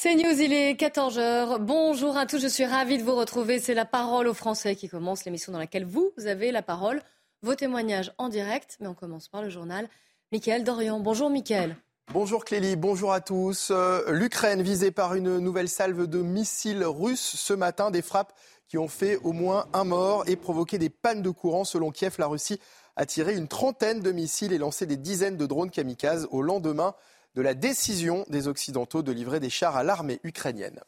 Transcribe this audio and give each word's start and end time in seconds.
C'est 0.00 0.14
News, 0.14 0.40
il 0.40 0.52
est 0.52 0.80
14h. 0.80 1.58
Bonjour 1.58 2.16
à 2.16 2.24
tous, 2.24 2.38
je 2.38 2.46
suis 2.46 2.64
ravie 2.64 2.98
de 2.98 3.02
vous 3.02 3.16
retrouver. 3.16 3.58
C'est 3.58 3.74
la 3.74 3.84
parole 3.84 4.28
aux 4.28 4.32
Français 4.32 4.76
qui 4.76 4.88
commence, 4.88 5.24
l'émission 5.24 5.50
dans 5.50 5.58
laquelle 5.58 5.84
vous, 5.84 6.12
avez 6.24 6.52
la 6.52 6.62
parole, 6.62 7.02
vos 7.42 7.56
témoignages 7.56 8.12
en 8.16 8.28
direct. 8.28 8.76
Mais 8.78 8.86
on 8.86 8.94
commence 8.94 9.26
par 9.26 9.42
le 9.42 9.48
journal. 9.48 9.88
Michael 10.30 10.62
Dorian. 10.62 11.00
Bonjour 11.00 11.30
Michael. 11.30 11.74
Bonjour 12.12 12.44
Clélie, 12.44 12.76
bonjour 12.76 13.12
à 13.12 13.20
tous. 13.20 13.72
Euh, 13.72 14.12
L'Ukraine 14.12 14.62
visée 14.62 14.92
par 14.92 15.16
une 15.16 15.38
nouvelle 15.38 15.68
salve 15.68 16.06
de 16.06 16.22
missiles 16.22 16.84
russes 16.84 17.34
ce 17.34 17.52
matin, 17.52 17.90
des 17.90 18.00
frappes 18.00 18.34
qui 18.68 18.78
ont 18.78 18.86
fait 18.86 19.16
au 19.24 19.32
moins 19.32 19.66
un 19.72 19.82
mort 19.82 20.22
et 20.28 20.36
provoqué 20.36 20.78
des 20.78 20.90
pannes 20.90 21.22
de 21.22 21.30
courant. 21.30 21.64
Selon 21.64 21.90
Kiev, 21.90 22.14
la 22.20 22.28
Russie 22.28 22.60
a 22.94 23.04
tiré 23.04 23.34
une 23.34 23.48
trentaine 23.48 23.98
de 23.98 24.12
missiles 24.12 24.52
et 24.52 24.58
lancé 24.58 24.86
des 24.86 24.96
dizaines 24.96 25.36
de 25.36 25.46
drones 25.46 25.70
kamikazes 25.70 26.28
au 26.30 26.40
lendemain 26.40 26.94
de 27.38 27.42
la 27.42 27.54
décision 27.54 28.24
des 28.28 28.48
Occidentaux 28.48 29.04
de 29.04 29.12
livrer 29.12 29.38
des 29.38 29.48
chars 29.48 29.76
à 29.76 29.84
l'armée 29.84 30.18
ukrainienne. 30.24 30.80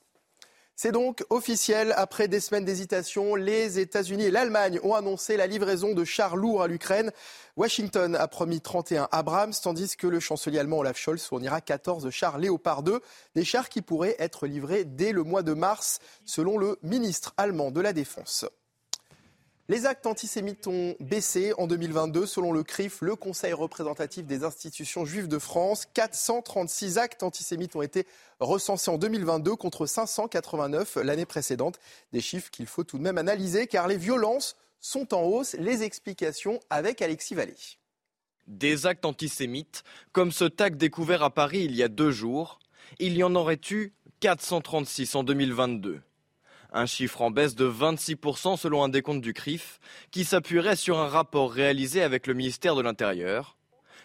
C'est 0.74 0.90
donc 0.90 1.22
officiel. 1.30 1.94
Après 1.96 2.26
des 2.26 2.40
semaines 2.40 2.64
d'hésitation, 2.64 3.36
les 3.36 3.78
États-Unis 3.78 4.24
et 4.24 4.30
l'Allemagne 4.32 4.80
ont 4.82 4.94
annoncé 4.94 5.36
la 5.36 5.46
livraison 5.46 5.94
de 5.94 6.04
chars 6.04 6.34
lourds 6.34 6.62
à 6.62 6.66
l'Ukraine. 6.66 7.12
Washington 7.56 8.16
a 8.16 8.26
promis 8.26 8.60
31 8.60 9.08
Abrams, 9.12 9.52
tandis 9.62 9.96
que 9.96 10.08
le 10.08 10.18
chancelier 10.18 10.58
allemand 10.58 10.78
Olaf 10.78 10.98
Scholz 10.98 11.22
fournira 11.22 11.60
14 11.60 12.10
chars 12.10 12.38
Léopard 12.38 12.82
2, 12.82 13.00
des 13.36 13.44
chars 13.44 13.68
qui 13.68 13.80
pourraient 13.80 14.16
être 14.18 14.48
livrés 14.48 14.84
dès 14.84 15.12
le 15.12 15.22
mois 15.22 15.44
de 15.44 15.54
mars, 15.54 16.00
selon 16.24 16.58
le 16.58 16.80
ministre 16.82 17.32
allemand 17.36 17.70
de 17.70 17.80
la 17.80 17.92
Défense. 17.92 18.44
Les 19.70 19.86
actes 19.86 20.06
antisémites 20.06 20.66
ont 20.66 20.96
baissé 20.98 21.52
en 21.56 21.68
2022 21.68 22.26
selon 22.26 22.52
le 22.52 22.64
CRIF, 22.64 23.02
le 23.02 23.14
Conseil 23.14 23.52
représentatif 23.52 24.26
des 24.26 24.42
institutions 24.42 25.04
juives 25.04 25.28
de 25.28 25.38
France. 25.38 25.86
436 25.94 26.98
actes 26.98 27.22
antisémites 27.22 27.76
ont 27.76 27.82
été 27.82 28.04
recensés 28.40 28.90
en 28.90 28.98
2022 28.98 29.54
contre 29.54 29.86
589 29.86 30.96
l'année 31.04 31.24
précédente. 31.24 31.78
Des 32.12 32.20
chiffres 32.20 32.50
qu'il 32.50 32.66
faut 32.66 32.82
tout 32.82 32.98
de 32.98 33.04
même 33.04 33.16
analyser 33.16 33.68
car 33.68 33.86
les 33.86 33.96
violences 33.96 34.56
sont 34.80 35.14
en 35.14 35.22
hausse. 35.22 35.54
Les 35.54 35.84
explications 35.84 36.58
avec 36.68 37.00
Alexis 37.00 37.36
Vallée. 37.36 37.54
Des 38.48 38.86
actes 38.86 39.04
antisémites, 39.04 39.84
comme 40.10 40.32
ce 40.32 40.46
tag 40.46 40.78
découvert 40.78 41.22
à 41.22 41.30
Paris 41.30 41.62
il 41.62 41.76
y 41.76 41.84
a 41.84 41.88
deux 41.88 42.10
jours, 42.10 42.58
il 42.98 43.16
y 43.16 43.22
en 43.22 43.36
aurait 43.36 43.60
eu 43.70 43.92
436 44.18 45.14
en 45.14 45.22
2022. 45.22 46.00
Un 46.72 46.86
chiffre 46.86 47.22
en 47.22 47.30
baisse 47.30 47.56
de 47.56 47.68
26% 47.68 48.56
selon 48.56 48.84
un 48.84 48.88
décompte 48.88 49.22
du 49.22 49.32
CRIF, 49.32 49.80
qui 50.12 50.24
s'appuierait 50.24 50.76
sur 50.76 50.98
un 50.98 51.08
rapport 51.08 51.52
réalisé 51.52 52.02
avec 52.02 52.26
le 52.26 52.34
ministère 52.34 52.76
de 52.76 52.82
l'Intérieur. 52.82 53.56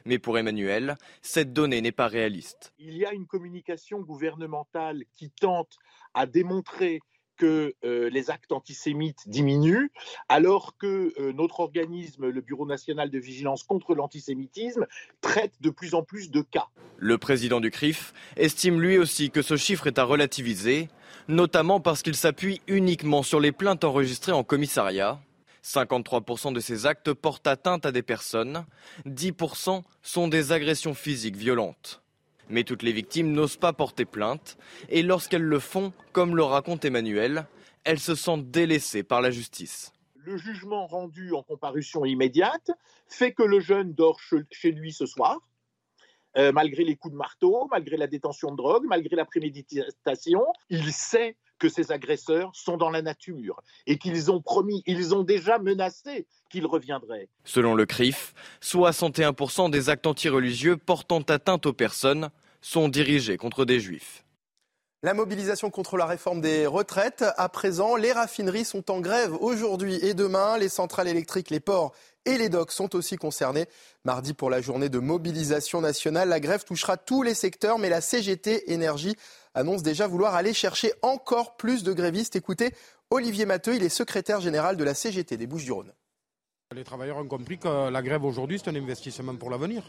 Mais 0.05 0.19
pour 0.19 0.37
Emmanuel, 0.37 0.95
cette 1.21 1.53
donnée 1.53 1.81
n'est 1.81 1.91
pas 1.91 2.07
réaliste. 2.07 2.73
Il 2.79 2.97
y 2.97 3.05
a 3.05 3.13
une 3.13 3.27
communication 3.27 3.99
gouvernementale 3.99 5.03
qui 5.13 5.29
tente 5.31 5.77
à 6.13 6.25
démontrer 6.25 7.01
que 7.37 7.73
euh, 7.83 8.09
les 8.09 8.29
actes 8.29 8.51
antisémites 8.51 9.27
diminuent, 9.27 9.89
alors 10.29 10.77
que 10.77 11.13
euh, 11.19 11.33
notre 11.33 11.59
organisme, 11.59 12.27
le 12.29 12.41
Bureau 12.41 12.65
national 12.65 13.09
de 13.09 13.19
vigilance 13.19 13.63
contre 13.63 13.95
l'antisémitisme, 13.95 14.85
traite 15.21 15.53
de 15.61 15.69
plus 15.69 15.95
en 15.95 16.03
plus 16.03 16.31
de 16.31 16.41
cas. 16.41 16.67
Le 16.97 17.17
président 17.17 17.59
du 17.59 17.71
CRIF 17.71 18.13
estime 18.37 18.81
lui 18.81 18.97
aussi 18.97 19.31
que 19.31 19.41
ce 19.41 19.57
chiffre 19.57 19.87
est 19.87 19.99
à 19.99 20.03
relativiser, 20.03 20.89
notamment 21.27 21.79
parce 21.79 22.01
qu'il 22.01 22.15
s'appuie 22.15 22.61
uniquement 22.67 23.23
sur 23.23 23.39
les 23.39 23.51
plaintes 23.51 23.83
enregistrées 23.83 24.31
en 24.31 24.43
commissariat. 24.43 25.19
53% 25.63 26.53
de 26.53 26.59
ces 26.59 26.85
actes 26.85 27.11
portent 27.13 27.47
atteinte 27.47 27.85
à 27.85 27.91
des 27.91 28.03
personnes, 28.03 28.65
10% 29.07 29.81
sont 30.03 30.27
des 30.27 30.51
agressions 30.51 30.93
physiques 30.93 31.35
violentes. 31.35 32.04
Mais 32.49 32.63
toutes 32.63 32.83
les 32.83 32.91
victimes 32.91 33.31
n'osent 33.31 33.57
pas 33.57 33.73
porter 33.73 34.05
plainte, 34.05 34.57
et 34.89 35.01
lorsqu'elles 35.01 35.43
le 35.43 35.59
font, 35.59 35.93
comme 36.11 36.35
le 36.35 36.43
raconte 36.43 36.85
Emmanuel, 36.85 37.47
elles 37.83 37.99
se 37.99 38.15
sentent 38.15 38.49
délaissées 38.49 39.03
par 39.03 39.21
la 39.21 39.31
justice. 39.31 39.93
Le 40.15 40.37
jugement 40.37 40.87
rendu 40.87 41.33
en 41.33 41.43
comparution 41.43 42.03
immédiate 42.03 42.71
fait 43.07 43.31
que 43.33 43.43
le 43.43 43.59
jeune 43.59 43.93
dort 43.93 44.19
chez 44.51 44.71
lui 44.71 44.91
ce 44.91 45.05
soir, 45.05 45.39
euh, 46.37 46.51
malgré 46.51 46.83
les 46.83 46.95
coups 46.95 47.13
de 47.13 47.17
marteau, 47.17 47.67
malgré 47.71 47.95
la 47.95 48.07
détention 48.07 48.51
de 48.51 48.57
drogue, 48.57 48.83
malgré 48.85 49.15
la 49.15 49.23
préméditation. 49.23 50.43
Il 50.69 50.91
sait 50.91 51.37
que 51.59 51.69
ces 51.69 51.91
agresseurs 51.91 52.51
sont 52.53 52.77
dans 52.77 52.89
la 52.89 53.01
nature 53.01 53.61
et 53.87 53.97
qu'ils 53.97 54.31
ont 54.31 54.41
promis, 54.41 54.83
ils 54.85 55.15
ont 55.15 55.23
déjà 55.23 55.57
menacé 55.57 56.27
qu'ils 56.49 56.65
reviendraient. 56.65 57.29
Selon 57.43 57.75
le 57.75 57.85
CRIF, 57.85 58.33
61% 58.61 59.69
des 59.69 59.89
actes 59.89 60.07
antireligieux 60.07 60.77
portant 60.77 61.21
atteinte 61.21 61.65
aux 61.65 61.73
personnes 61.73 62.29
sont 62.61 62.89
dirigés 62.89 63.37
contre 63.37 63.65
des 63.65 63.79
juifs. 63.79 64.25
La 65.03 65.13
mobilisation 65.13 65.69
contre 65.69 65.97
la 65.97 66.07
réforme 66.07 66.41
des 66.41 66.65
retraites. 66.65 67.23
À 67.37 67.47
présent, 67.47 67.95
les 67.95 68.11
raffineries 68.11 68.65
sont 68.65 68.89
en 68.89 69.01
grève 69.01 69.35
aujourd'hui 69.39 70.03
et 70.03 70.15
demain. 70.15 70.57
Les 70.57 70.67
centrales 70.67 71.07
électriques, 71.07 71.51
les 71.51 71.59
ports 71.59 71.93
et 72.25 72.39
les 72.39 72.49
docks 72.49 72.71
sont 72.71 72.95
aussi 72.95 73.15
concernés. 73.15 73.67
Mardi, 74.03 74.33
pour 74.33 74.49
la 74.49 74.61
journée 74.61 74.89
de 74.89 74.97
mobilisation 74.97 75.79
nationale, 75.79 76.29
la 76.29 76.39
grève 76.39 76.63
touchera 76.63 76.97
tous 76.97 77.21
les 77.21 77.35
secteurs, 77.35 77.77
mais 77.77 77.89
la 77.89 78.01
CGT 78.01 78.71
Énergie 78.71 79.15
annonce 79.55 79.81
déjà 79.81 80.07
vouloir 80.07 80.35
aller 80.35 80.53
chercher 80.53 80.91
encore 81.01 81.55
plus 81.55 81.83
de 81.83 81.93
grévistes. 81.93 82.35
Écoutez, 82.35 82.73
Olivier 83.09 83.45
Matteux, 83.45 83.75
il 83.75 83.83
est 83.83 83.89
secrétaire 83.89 84.41
général 84.41 84.77
de 84.77 84.83
la 84.83 84.93
CGT 84.93 85.37
des 85.37 85.47
Bouches-du-Rhône. 85.47 85.91
Les 86.75 86.83
travailleurs 86.83 87.17
ont 87.17 87.27
compris 87.27 87.57
que 87.57 87.89
la 87.89 88.01
grève 88.01 88.25
aujourd'hui, 88.25 88.59
c'est 88.61 88.69
un 88.69 88.75
investissement 88.75 89.35
pour 89.35 89.49
l'avenir. 89.49 89.83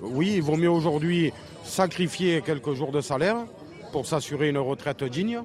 Oui, 0.00 0.34
il 0.36 0.42
vaut 0.42 0.56
mieux 0.56 0.70
aujourd'hui 0.70 1.32
sacrifier 1.64 2.42
quelques 2.42 2.74
jours 2.74 2.92
de 2.92 3.00
salaire 3.00 3.46
pour 3.92 4.06
s'assurer 4.06 4.48
une 4.48 4.58
retraite 4.58 5.04
digne, 5.04 5.42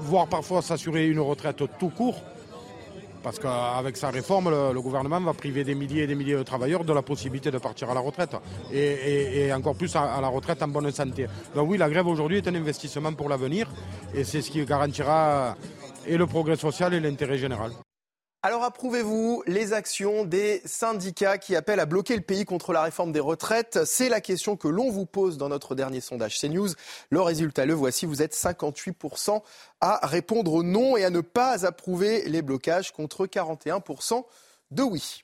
voire 0.00 0.28
parfois 0.28 0.62
s'assurer 0.62 1.08
une 1.08 1.20
retraite 1.20 1.62
tout 1.78 1.90
court. 1.90 2.22
Parce 3.22 3.38
qu'avec 3.38 3.96
sa 3.96 4.10
réforme, 4.10 4.50
le, 4.50 4.80
gouvernement 4.80 5.20
va 5.20 5.34
priver 5.34 5.64
des 5.64 5.74
milliers 5.74 6.04
et 6.04 6.06
des 6.06 6.14
milliers 6.14 6.36
de 6.36 6.42
travailleurs 6.42 6.84
de 6.84 6.92
la 6.92 7.02
possibilité 7.02 7.50
de 7.50 7.58
partir 7.58 7.90
à 7.90 7.94
la 7.94 8.00
retraite. 8.00 8.36
Et, 8.72 9.52
encore 9.52 9.74
plus 9.74 9.94
à, 9.96 10.02
à, 10.02 10.20
la 10.20 10.28
retraite 10.28 10.62
en 10.62 10.68
bonne 10.68 10.90
santé. 10.90 11.26
Donc 11.54 11.68
oui, 11.70 11.78
la 11.78 11.90
grève 11.90 12.06
aujourd'hui 12.06 12.38
est 12.38 12.48
un 12.48 12.54
investissement 12.54 13.12
pour 13.12 13.28
l'avenir. 13.28 13.68
Et 14.14 14.24
c'est 14.24 14.42
ce 14.42 14.50
qui 14.50 14.64
garantira 14.64 15.56
et 16.06 16.16
le 16.16 16.26
progrès 16.26 16.56
social 16.56 16.94
et 16.94 17.00
l'intérêt 17.00 17.38
général. 17.38 17.72
Alors 18.42 18.64
approuvez-vous 18.64 19.42
les 19.46 19.74
actions 19.74 20.24
des 20.24 20.62
syndicats 20.64 21.36
qui 21.36 21.54
appellent 21.56 21.78
à 21.78 21.84
bloquer 21.84 22.16
le 22.16 22.22
pays 22.22 22.46
contre 22.46 22.72
la 22.72 22.80
réforme 22.80 23.12
des 23.12 23.20
retraites? 23.20 23.84
C'est 23.84 24.08
la 24.08 24.22
question 24.22 24.56
que 24.56 24.66
l'on 24.66 24.90
vous 24.90 25.04
pose 25.04 25.36
dans 25.36 25.50
notre 25.50 25.74
dernier 25.74 26.00
sondage 26.00 26.40
CNews. 26.40 26.70
Le 27.10 27.20
résultat, 27.20 27.66
le 27.66 27.74
voici, 27.74 28.06
vous 28.06 28.22
êtes 28.22 28.34
58% 28.34 29.42
à 29.82 30.06
répondre 30.06 30.62
non 30.62 30.96
et 30.96 31.04
à 31.04 31.10
ne 31.10 31.20
pas 31.20 31.66
approuver 31.66 32.26
les 32.30 32.40
blocages 32.40 32.92
contre 32.92 33.26
41% 33.26 34.24
de 34.70 34.82
oui. 34.84 35.22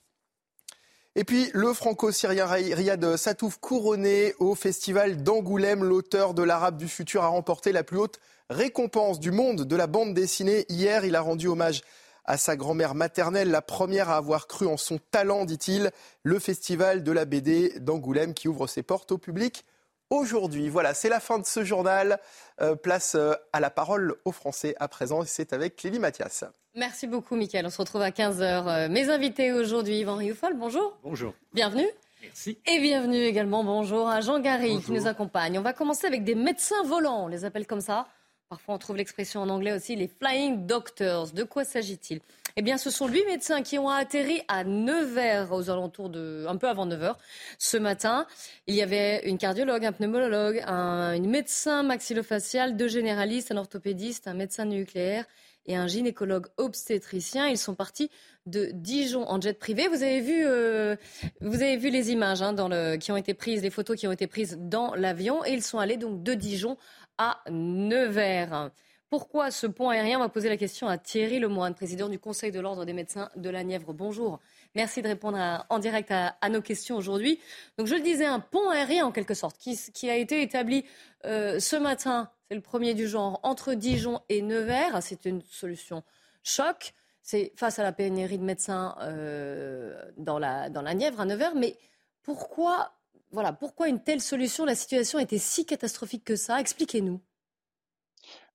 Et 1.14 1.24
puis 1.24 1.48
le 1.54 1.72
franco-syrien 1.72 2.44
Riyad 2.44 3.16
Satouf 3.16 3.56
couronné 3.56 4.34
au 4.40 4.54
festival 4.54 5.22
d'Angoulême, 5.22 5.84
l'auteur 5.84 6.34
de 6.34 6.42
l'Arabe 6.42 6.76
du 6.76 6.86
futur 6.86 7.24
a 7.24 7.28
remporté 7.28 7.72
la 7.72 7.82
plus 7.82 7.96
haute 7.96 8.20
récompense 8.50 9.20
du 9.20 9.30
monde 9.30 9.64
de 9.64 9.76
la 9.76 9.86
bande 9.86 10.12
dessinée. 10.12 10.66
Hier, 10.68 11.06
il 11.06 11.16
a 11.16 11.22
rendu 11.22 11.48
hommage 11.48 11.80
à 12.26 12.36
sa 12.36 12.56
grand-mère 12.56 12.94
maternelle, 12.94 13.50
la 13.50 13.62
première 13.62 14.10
à 14.10 14.16
avoir 14.16 14.46
cru 14.46 14.66
en 14.66 14.76
son 14.76 14.98
talent, 15.10 15.44
dit-il, 15.44 15.90
le 16.22 16.38
festival 16.38 17.02
de 17.02 17.12
la 17.12 17.24
BD 17.24 17.78
d'Angoulême 17.80 18.34
qui 18.34 18.48
ouvre 18.48 18.66
ses 18.66 18.82
portes 18.82 19.12
au 19.12 19.18
public 19.18 19.64
aujourd'hui. 20.10 20.68
Voilà, 20.68 20.94
c'est 20.94 21.08
la 21.08 21.20
fin 21.20 21.38
de 21.38 21.46
ce 21.46 21.64
journal. 21.64 22.18
Euh, 22.60 22.74
place 22.74 23.14
euh, 23.14 23.34
à 23.52 23.60
la 23.60 23.70
parole 23.70 24.14
aux 24.24 24.32
Français 24.32 24.74
à 24.80 24.88
présent. 24.88 25.22
C'est 25.26 25.52
avec 25.52 25.76
Clélie 25.76 25.98
Mathias. 25.98 26.44
Merci 26.74 27.06
beaucoup, 27.06 27.36
Mickaël. 27.36 27.66
On 27.66 27.70
se 27.70 27.78
retrouve 27.78 28.02
à 28.02 28.10
15h. 28.10 28.42
Euh, 28.42 28.88
mes 28.88 29.10
invités 29.10 29.52
aujourd'hui, 29.52 29.98
Yvan 30.00 30.16
Rioufol, 30.16 30.54
bonjour. 30.54 30.96
Bonjour. 31.02 31.34
Bienvenue. 31.52 31.88
Merci. 32.22 32.58
Et 32.66 32.80
bienvenue 32.80 33.22
également, 33.22 33.62
bonjour 33.62 34.08
à 34.08 34.20
Jean 34.20 34.40
Garry 34.40 34.80
qui 34.80 34.92
nous 34.92 35.06
accompagne. 35.06 35.58
On 35.58 35.62
va 35.62 35.72
commencer 35.72 36.06
avec 36.06 36.24
des 36.24 36.34
médecins 36.34 36.82
volants, 36.84 37.24
on 37.24 37.28
les 37.28 37.44
appelle 37.44 37.66
comme 37.66 37.80
ça. 37.80 38.06
Parfois, 38.48 38.76
on 38.76 38.78
trouve 38.78 38.96
l'expression 38.96 39.40
en 39.40 39.48
anglais 39.48 39.72
aussi, 39.72 39.96
les 39.96 40.06
flying 40.06 40.66
doctors. 40.66 41.32
De 41.32 41.42
quoi 41.42 41.64
s'agit-il? 41.64 42.20
Eh 42.54 42.62
bien, 42.62 42.78
ce 42.78 42.90
sont 42.90 43.08
huit 43.08 43.26
médecins 43.26 43.62
qui 43.62 43.76
ont 43.76 43.88
atterri 43.88 44.40
à 44.46 44.62
Nevers, 44.62 45.52
aux 45.52 45.68
alentours 45.68 46.10
de, 46.10 46.46
un 46.48 46.56
peu 46.56 46.68
avant 46.68 46.86
9 46.86 47.02
h 47.02 47.14
ce 47.58 47.76
matin. 47.76 48.24
Il 48.68 48.76
y 48.76 48.82
avait 48.82 49.28
une 49.28 49.36
cardiologue, 49.36 49.84
un 49.84 49.90
pneumologue, 49.90 50.62
un 50.64 51.12
une 51.14 51.28
médecin 51.28 51.82
maxillofacial, 51.82 52.76
deux 52.76 52.86
généralistes, 52.86 53.50
un 53.50 53.56
orthopédiste, 53.56 54.28
un 54.28 54.34
médecin 54.34 54.64
nucléaire 54.64 55.24
et 55.66 55.74
un 55.74 55.88
gynécologue 55.88 56.46
obstétricien. 56.56 57.48
Ils 57.48 57.58
sont 57.58 57.74
partis 57.74 58.10
de 58.46 58.70
Dijon 58.72 59.28
en 59.28 59.40
jet 59.40 59.58
privé. 59.58 59.88
Vous 59.88 60.02
avez 60.02 60.20
vu, 60.20 60.46
euh, 60.46 60.96
vous 61.40 61.56
avez 61.56 61.76
vu 61.76 61.90
les 61.90 62.12
images 62.12 62.42
hein, 62.42 62.54
qui 62.98 63.10
ont 63.10 63.16
été 63.16 63.34
prises, 63.34 63.62
les 63.62 63.70
photos 63.70 63.98
qui 63.98 64.06
ont 64.06 64.12
été 64.12 64.28
prises 64.28 64.56
dans 64.60 64.94
l'avion. 64.94 65.44
Et 65.44 65.52
ils 65.52 65.62
sont 65.62 65.78
allés 65.78 65.96
donc 65.96 66.22
de 66.22 66.34
Dijon 66.34 66.76
à 67.18 67.42
Nevers. 67.50 68.70
Pourquoi 69.08 69.52
ce 69.52 69.68
pont 69.68 69.88
aérien 69.88 70.18
On 70.18 70.22
va 70.22 70.28
poser 70.28 70.48
la 70.48 70.56
question 70.56 70.88
à 70.88 70.98
Thierry 70.98 71.38
Lemoine, 71.38 71.74
président 71.74 72.08
du 72.08 72.18
Conseil 72.18 72.50
de 72.50 72.58
l'Ordre 72.58 72.84
des 72.84 72.92
médecins 72.92 73.30
de 73.36 73.48
la 73.50 73.62
Nièvre. 73.62 73.92
Bonjour. 73.92 74.40
Merci 74.74 75.00
de 75.00 75.06
répondre 75.06 75.38
en 75.68 75.78
direct 75.78 76.10
à, 76.10 76.48
nos 76.50 76.60
questions 76.60 76.96
aujourd'hui. 76.96 77.38
Donc, 77.78 77.86
je 77.86 77.94
le 77.94 78.00
disais, 78.00 78.26
un 78.26 78.40
pont 78.40 78.68
aérien 78.68 79.06
en 79.06 79.12
quelque 79.12 79.34
sorte 79.34 79.58
qui, 79.58 80.10
a 80.10 80.16
été 80.16 80.42
établi 80.42 80.84
euh, 81.24 81.60
ce 81.60 81.76
matin. 81.76 82.30
C'est 82.48 82.56
le 82.56 82.60
premier 82.60 82.94
du 82.94 83.06
genre 83.06 83.38
entre 83.44 83.74
Dijon 83.74 84.20
et 84.28 84.42
Nevers. 84.42 85.00
C'est 85.02 85.24
une 85.24 85.40
solution 85.42 86.02
choc. 86.42 86.92
C'est 87.22 87.52
face 87.56 87.78
à 87.78 87.84
la 87.84 87.92
pénurie 87.92 88.38
de 88.38 88.44
médecins 88.44 88.96
euh, 89.02 89.94
dans, 90.16 90.40
la, 90.40 90.68
dans 90.68 90.82
la 90.82 90.94
Nièvre 90.94 91.20
à 91.20 91.24
Nevers. 91.26 91.54
Mais 91.54 91.76
pourquoi 92.24 92.95
voilà, 93.30 93.52
pourquoi 93.52 93.88
une 93.88 94.02
telle 94.02 94.20
solution? 94.20 94.64
La 94.64 94.74
situation 94.74 95.18
était 95.18 95.38
si 95.38 95.66
catastrophique 95.66 96.24
que 96.24 96.36
ça. 96.36 96.60
Expliquez-nous. 96.60 97.20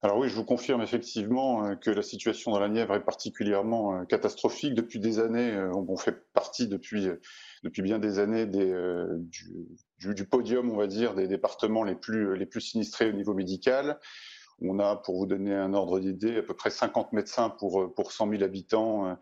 Alors 0.04 0.18
oui, 0.18 0.30
je 0.30 0.36
vous 0.36 0.44
confirme 0.44 0.82
effectivement 0.82 1.64
euh, 1.64 1.76
que 1.76 1.92
la 1.92 2.02
situation 2.02 2.52
dans 2.52 2.60
la 2.60 2.70
Nièvre 2.70 2.96
est 2.96 3.06
particulièrement 3.06 3.96
euh, 3.96 4.06
catastrophique. 4.06 4.74
Depuis 4.74 5.00
des 5.00 5.20
années, 5.20 5.52
euh, 5.52 5.72
on 5.76 5.96
fait 5.96 6.26
partie 6.34 6.68
depuis, 6.68 7.08
bien 7.64 8.00
des 8.00 8.18
années 8.18 8.48
du, 8.48 10.26
podium, 10.26 10.72
on 10.72 10.78
va 10.78 10.88
dire, 10.88 11.14
des 11.14 11.28
départements 11.28 11.84
les 11.84 11.94
plus, 11.94 12.36
les 12.36 12.48
plus 12.48 12.62
sinistrés 12.62 13.10
au 13.10 13.14
niveau 13.14 13.36
médical. 13.36 14.00
On 14.64 14.80
a, 14.80 14.96
pour 14.96 15.18
vous 15.18 15.28
donner 15.28 15.54
un 15.54 15.74
ordre 15.76 16.00
d'idée, 16.00 16.38
à 16.38 16.44
peu 16.44 16.56
près 16.56 16.72
50 16.72 17.14
médecins 17.14 17.50
pour, 17.52 17.94
pour 17.94 18.12
100 18.12 18.30
000 18.30 18.44
habitants 18.44 19.18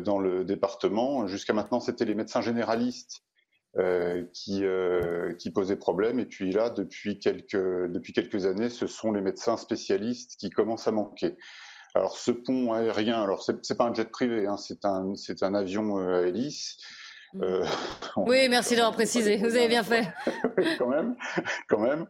dans 0.00 0.18
le 0.18 0.44
département. 0.44 1.28
Jusqu'à 1.28 1.52
maintenant, 1.52 1.78
c'était 1.78 2.04
les 2.04 2.16
médecins 2.16 2.40
généralistes 2.40 3.25
euh, 3.78 4.24
qui, 4.32 4.64
euh, 4.64 5.34
qui 5.34 5.50
posait 5.50 5.76
problème. 5.76 6.18
Et 6.18 6.26
puis 6.26 6.52
là, 6.52 6.70
depuis 6.70 7.18
quelques, 7.18 7.56
depuis 7.56 8.12
quelques 8.12 8.46
années, 8.46 8.70
ce 8.70 8.86
sont 8.86 9.12
les 9.12 9.20
médecins 9.20 9.56
spécialistes 9.56 10.36
qui 10.38 10.50
commencent 10.50 10.88
à 10.88 10.92
manquer. 10.92 11.36
Alors 11.96 12.18
ce 12.18 12.30
pont 12.30 12.74
aérien, 12.74 13.22
alors 13.22 13.42
c'est 13.42 13.76
pas 13.76 13.84
un 13.84 13.94
jet 13.94 14.10
privé, 14.10 14.46
hein, 14.46 14.58
c'est 14.58 14.84
un, 14.84 15.14
c'est 15.14 15.42
un 15.42 15.54
avion 15.54 15.98
euh, 15.98 16.24
à 16.24 16.26
hélice. 16.26 16.76
Mmh. 17.32 17.42
Euh, 17.42 17.64
oui, 18.16 18.48
merci 18.50 18.76
d'avoir 18.76 18.92
précisé. 18.92 19.38
Vous 19.38 19.56
avez 19.56 19.68
bien 19.68 19.82
fait. 19.82 20.06
quand 20.78 20.88
même, 20.88 21.16
quand 21.68 21.80
même. 21.80 22.06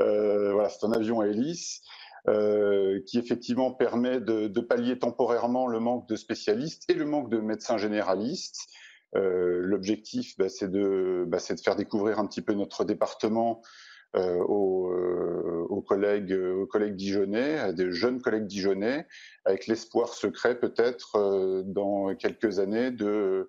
Euh, 0.00 0.52
voilà, 0.52 0.70
c'est 0.70 0.86
un 0.86 0.92
avion 0.92 1.20
à 1.20 1.26
hélice. 1.26 1.82
Euh, 2.28 3.00
qui 3.06 3.18
effectivement 3.20 3.70
permet 3.70 4.18
de, 4.18 4.48
de, 4.48 4.60
pallier 4.60 4.98
temporairement 4.98 5.68
le 5.68 5.78
manque 5.78 6.08
de 6.08 6.16
spécialistes 6.16 6.82
et 6.90 6.94
le 6.94 7.04
manque 7.04 7.30
de 7.30 7.38
médecins 7.38 7.78
généralistes. 7.78 8.66
Euh, 9.16 9.60
l'objectif, 9.62 10.36
bah, 10.38 10.48
c'est 10.48 10.70
de, 10.70 11.24
bah, 11.26 11.38
faire 11.38 11.76
découvrir 11.76 12.18
un 12.18 12.26
petit 12.26 12.42
peu 12.42 12.52
notre 12.52 12.84
département 12.84 13.62
euh, 14.14 14.36
aux, 14.38 14.90
euh, 14.92 15.66
aux, 15.68 15.80
collègues, 15.80 16.32
aux 16.32 16.66
collègues 16.66 16.96
dijonnais, 16.96 17.58
à 17.58 17.72
des 17.72 17.90
jeunes 17.92 18.20
collègues 18.20 18.46
dijonnais, 18.46 19.06
avec 19.44 19.66
l'espoir 19.66 20.14
secret 20.14 20.58
peut-être 20.58 21.62
dans 21.64 22.14
quelques 22.14 22.58
années 22.58 22.90
de 22.90 23.48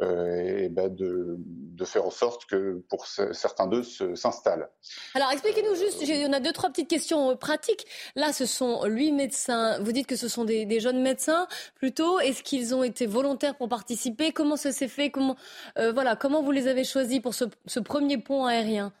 et 0.00 0.68
ben 0.70 0.88
de, 0.88 1.36
de, 1.38 1.84
faire 1.84 2.04
en 2.04 2.10
sorte 2.10 2.46
que 2.46 2.82
pour 2.88 3.06
certains 3.06 3.68
d'eux 3.68 3.84
s'installent. 4.14 4.68
Alors 5.14 5.30
expliquez-nous 5.30 5.76
juste, 5.76 6.02
on 6.26 6.32
a 6.32 6.40
deux, 6.40 6.52
trois 6.52 6.70
petites 6.70 6.90
questions 6.90 7.30
euh, 7.30 7.34
pratiques. 7.36 7.86
Là, 8.16 8.32
ce 8.32 8.44
sont 8.44 8.84
huit 8.86 9.12
médecins. 9.12 9.78
Vous 9.80 9.92
dites 9.92 10.08
que 10.08 10.16
ce 10.16 10.26
sont 10.26 10.44
des, 10.44 10.66
des 10.66 10.80
jeunes 10.80 11.00
médecins 11.00 11.46
plutôt. 11.76 12.18
Est-ce 12.18 12.42
qu'ils 12.42 12.74
ont 12.74 12.82
été 12.82 13.06
volontaires 13.06 13.56
pour 13.56 13.68
participer? 13.68 14.32
Comment 14.32 14.56
ça 14.56 14.72
s'est 14.72 14.88
fait? 14.88 15.10
Comment, 15.10 15.36
euh, 15.78 15.92
voilà, 15.92 16.16
comment 16.16 16.42
vous 16.42 16.50
les 16.50 16.66
avez 16.66 16.82
choisis 16.82 17.20
pour 17.20 17.34
ce, 17.34 17.44
ce 17.66 17.78
premier 17.78 18.18
pont 18.18 18.46
aérien? 18.46 18.92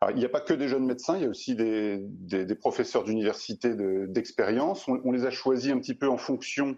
Alors, 0.00 0.14
il 0.14 0.18
n'y 0.18 0.26
a 0.26 0.28
pas 0.28 0.40
que 0.40 0.54
des 0.54 0.68
jeunes 0.68 0.86
médecins, 0.86 1.16
il 1.16 1.22
y 1.22 1.26
a 1.26 1.28
aussi 1.28 1.56
des, 1.56 1.98
des, 2.00 2.44
des 2.44 2.54
professeurs 2.54 3.02
d'université 3.02 3.74
d'expérience. 3.74 4.86
on, 4.86 5.00
on, 5.04 5.10
les 5.10 5.24
a 5.24 5.30
choisis 5.30 5.72
un 5.72 5.78
petit 5.78 5.94
peu 5.94 6.08
en 6.08 6.18
fonction 6.18 6.76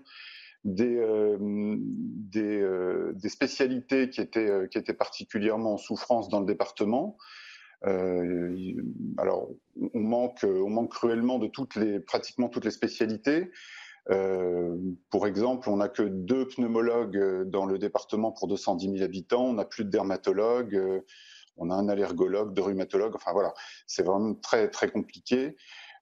des, 0.65 0.97
euh, 0.97 1.37
des, 1.41 2.61
euh, 2.61 3.12
des, 3.15 3.29
spécialités 3.29 4.11
qui 4.11 4.21
étaient, 4.21 4.51
euh, 4.51 4.67
qui 4.67 4.79
étaient 4.79 4.95
particulièrement 4.95 5.75
en 5.75 5.77
souffrance 5.79 6.29
dans 6.29 6.41
le 6.41 6.47
département. 6.47 7.17
Euh, 7.87 8.75
alors, 9.17 9.49
on 9.95 10.01
manque, 10.01 10.45
on 10.45 10.69
manque 10.69 10.91
cruellement 10.91 11.39
de 11.39 11.47
toutes 11.47 11.77
les, 11.77 11.99
pratiquement 12.01 12.49
toutes 12.49 12.67
les 12.67 12.71
spécialités. 12.71 13.51
Euh, 14.11 14.77
pour 15.11 15.27
exemple, 15.27 15.71
on 15.71 15.77
n'a 15.77 15.89
que 15.89 16.03
deux 16.03 16.47
pneumologues 16.49 17.49
dans 17.49 17.65
le 17.65 17.79
département 17.79 18.33
pour 18.33 18.49
210 18.49 18.93
000 18.93 19.03
habitants. 19.03 19.47
On 19.47 19.55
n'a 19.55 19.65
plus 19.65 19.85
de 19.85 19.91
dermatologues. 19.91 21.03
on 21.56 21.71
a 21.71 21.75
un 21.75 21.89
allergologue, 21.89 22.53
deux 22.53 22.63
rhumatologues. 22.63 23.15
Enfin 23.17 23.33
voilà, 23.33 23.55
c'est 23.87 24.03
vraiment 24.03 24.35
très 24.35 24.69
très 24.69 24.91
compliqué. 24.91 25.56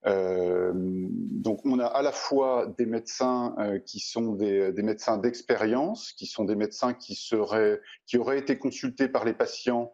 Euh, 0.06 0.72
donc 0.74 1.60
on 1.64 1.78
a 1.80 1.86
à 1.86 2.02
la 2.02 2.12
fois 2.12 2.72
des 2.78 2.86
médecins 2.86 3.54
euh, 3.58 3.78
qui 3.78 3.98
sont 3.98 4.32
des, 4.32 4.72
des 4.72 4.82
médecins 4.82 5.18
d'expérience, 5.18 6.12
qui 6.12 6.26
sont 6.26 6.44
des 6.44 6.54
médecins 6.54 6.94
qui 6.94 7.14
seraient, 7.14 7.80
qui 8.06 8.16
auraient 8.16 8.38
été 8.38 8.58
consultés 8.58 9.08
par 9.08 9.24
les 9.24 9.34
patients 9.34 9.92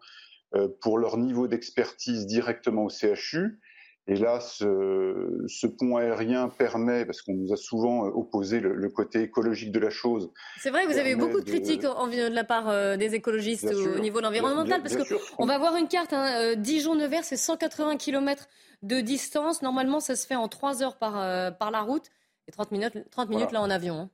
euh, 0.54 0.68
pour 0.80 0.98
leur 0.98 1.16
niveau 1.16 1.48
d'expertise 1.48 2.26
directement 2.26 2.84
au 2.84 2.90
CHU. 2.90 3.60
Et 4.06 4.16
là, 4.16 4.38
ce, 4.38 5.44
ce, 5.46 5.66
pont 5.66 5.96
aérien 5.96 6.48
permet, 6.50 7.06
parce 7.06 7.22
qu'on 7.22 7.32
nous 7.32 7.54
a 7.54 7.56
souvent 7.56 8.02
opposé 8.02 8.60
le, 8.60 8.74
le, 8.74 8.90
côté 8.90 9.22
écologique 9.22 9.72
de 9.72 9.78
la 9.78 9.88
chose. 9.88 10.30
C'est 10.58 10.68
vrai, 10.68 10.84
vous 10.84 10.98
avez 10.98 11.12
eu 11.12 11.16
beaucoup 11.16 11.40
de, 11.40 11.46
critiques 11.46 11.86
en, 11.86 12.08
de 12.08 12.28
la 12.28 12.44
part 12.44 12.98
des 12.98 13.14
écologistes 13.14 13.72
au 13.72 13.98
niveau 14.00 14.18
de 14.18 14.24
l'environnemental, 14.24 14.82
parce 14.82 14.96
qu'on 14.96 15.46
va 15.46 15.56
voir 15.56 15.76
une 15.76 15.88
carte. 15.88 16.12
Hein, 16.12 16.54
Dijon-Nevers, 16.56 17.24
c'est 17.24 17.38
180 17.38 17.96
km 17.96 18.46
de 18.84 19.00
distance. 19.00 19.62
Normalement, 19.62 20.00
ça 20.00 20.14
se 20.14 20.26
fait 20.26 20.36
en 20.36 20.48
3 20.48 20.82
heures 20.82 20.96
par, 20.96 21.18
euh, 21.18 21.50
par 21.50 21.70
la 21.70 21.80
route 21.80 22.10
et 22.46 22.52
30 22.52 22.70
minutes, 22.70 23.10
30 23.10 23.30
minutes 23.30 23.52
là 23.52 23.60
en 23.60 23.70
avion. 23.70 23.94
Hein. 23.94 24.10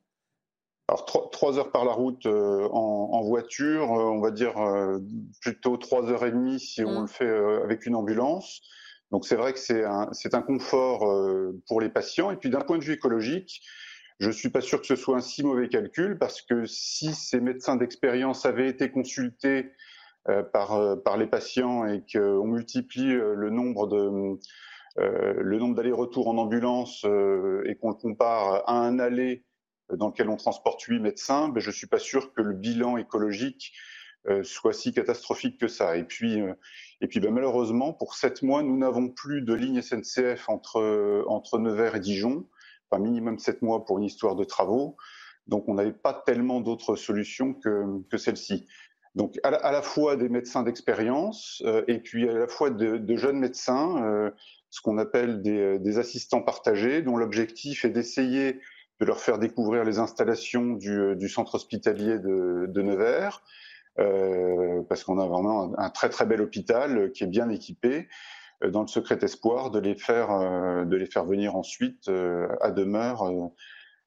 Alors 0.88 1.04
3, 1.04 1.58
heures 1.58 1.70
par 1.70 1.84
la 1.84 1.92
route 1.92 2.26
euh, 2.26 2.68
en, 2.72 3.22
voiture, 3.22 3.92
euh, 3.92 4.10
on 4.10 4.20
va 4.20 4.32
dire 4.32 4.54
plutôt 5.40 5.76
3 5.76 6.10
heures 6.10 6.24
et 6.24 6.32
demie 6.32 6.58
si 6.58 6.82
on 6.84 7.00
mmh. 7.00 7.02
le 7.02 7.06
fait 7.06 7.62
avec 7.64 7.86
une 7.86 7.94
ambulance. 7.94 8.62
Donc 9.10 9.26
c'est 9.26 9.36
vrai 9.36 9.52
que 9.52 9.58
c'est 9.58 9.84
un, 9.84 10.10
un 10.32 10.42
confort 10.42 11.00
pour 11.66 11.80
les 11.80 11.88
patients. 11.88 12.30
Et 12.30 12.36
puis 12.36 12.50
d'un 12.50 12.60
point 12.60 12.78
de 12.78 12.84
vue 12.84 12.92
écologique, 12.92 13.62
je 14.20 14.26
ne 14.26 14.32
suis 14.32 14.50
pas 14.50 14.60
sûr 14.60 14.80
que 14.80 14.86
ce 14.86 14.96
soit 14.96 15.16
un 15.16 15.22
si 15.22 15.42
mauvais 15.42 15.68
calcul 15.68 16.18
parce 16.18 16.42
que 16.42 16.66
si 16.66 17.14
ces 17.14 17.40
médecins 17.40 17.76
d'expérience 17.76 18.44
avaient 18.44 18.68
été 18.68 18.90
consultés 18.90 19.72
euh, 20.28 20.42
par, 20.42 20.74
euh, 20.74 20.96
par 20.96 21.16
les 21.16 21.26
patients 21.26 21.86
et 21.86 22.04
qu'on 22.12 22.44
multiplie 22.44 23.14
euh, 23.14 23.34
le 23.34 23.48
nombre 23.48 23.86
de 23.86 24.38
le 24.96 25.56
nombre 25.58 25.76
d'allers-retours 25.76 26.28
en 26.28 26.36
ambulance 26.36 27.04
et 27.04 27.76
qu'on 27.76 27.88
le 27.88 27.94
compare 27.94 28.68
à 28.68 28.72
un 28.72 28.98
aller 28.98 29.44
dans 29.88 30.08
lequel 30.08 30.28
on 30.28 30.36
transporte 30.36 30.82
huit 30.82 30.98
médecins, 30.98 31.48
ben, 31.48 31.60
je 31.60 31.70
ne 31.70 31.74
suis 31.74 31.86
pas 31.86 32.00
sûr 32.00 32.34
que 32.34 32.42
le 32.42 32.54
bilan 32.54 32.98
écologique 32.98 33.72
soit 34.42 34.74
si 34.74 34.92
catastrophique 34.92 35.58
que 35.58 35.68
ça. 35.68 35.96
Et 35.96 36.04
puis, 36.04 36.42
et 37.00 37.08
puis 37.08 37.20
ben, 37.20 37.32
malheureusement, 37.32 37.92
pour 37.92 38.14
sept 38.14 38.42
mois, 38.42 38.62
nous 38.62 38.76
n'avons 38.76 39.08
plus 39.08 39.42
de 39.42 39.54
ligne 39.54 39.80
SNCF 39.80 40.48
entre, 40.48 41.24
entre 41.26 41.58
Nevers 41.58 41.96
et 41.96 42.00
Dijon, 42.00 42.46
enfin 42.90 43.02
minimum 43.02 43.38
sept 43.38 43.62
mois 43.62 43.84
pour 43.84 43.98
une 43.98 44.04
histoire 44.04 44.36
de 44.36 44.44
travaux. 44.44 44.96
Donc 45.46 45.68
on 45.68 45.74
n'avait 45.74 45.92
pas 45.92 46.12
tellement 46.12 46.60
d'autres 46.60 46.96
solutions 46.96 47.54
que, 47.54 47.84
que 48.10 48.16
celle-ci. 48.16 48.66
Donc 49.16 49.38
à 49.42 49.50
la, 49.50 49.82
fois 49.82 50.14
des 50.16 50.28
médecins 50.28 50.62
d'expérience 50.62 51.62
euh, 51.66 51.82
et 51.88 51.98
puis 51.98 52.28
à 52.28 52.32
la 52.32 52.46
fois 52.46 52.70
de, 52.70 52.96
de 52.96 53.16
jeunes 53.16 53.38
médecins, 53.38 54.00
euh, 54.04 54.30
ce 54.70 54.80
qu'on 54.80 54.98
appelle 54.98 55.42
des, 55.42 55.80
des, 55.80 55.98
assistants 55.98 56.42
partagés, 56.42 57.02
dont 57.02 57.16
l'objectif 57.16 57.84
est 57.84 57.90
d'essayer 57.90 58.60
de 59.00 59.04
leur 59.04 59.18
faire 59.18 59.38
découvrir 59.38 59.82
les 59.82 59.98
installations 59.98 60.74
du, 60.74 61.16
du 61.16 61.28
centre 61.28 61.56
hospitalier 61.56 62.20
de, 62.20 62.66
de 62.68 62.82
Nevers, 62.82 63.42
parce 63.96 65.04
qu'on 65.04 65.18
a 65.18 65.26
vraiment 65.26 65.74
un, 65.78 65.84
un, 65.84 65.90
très 65.90 66.08
très 66.08 66.26
bel 66.26 66.40
hôpital 66.40 67.12
qui 67.12 67.24
est 67.24 67.28
bien 67.28 67.48
équipé, 67.50 68.08
dans 68.66 68.82
le 68.82 68.88
secret 68.88 69.18
espoir 69.22 69.70
de 69.70 69.78
les 69.78 69.94
faire, 69.94 70.28
de 70.86 70.96
les 70.96 71.06
faire 71.06 71.24
venir 71.24 71.56
ensuite 71.56 72.08
à 72.08 72.70
demeure 72.70 73.52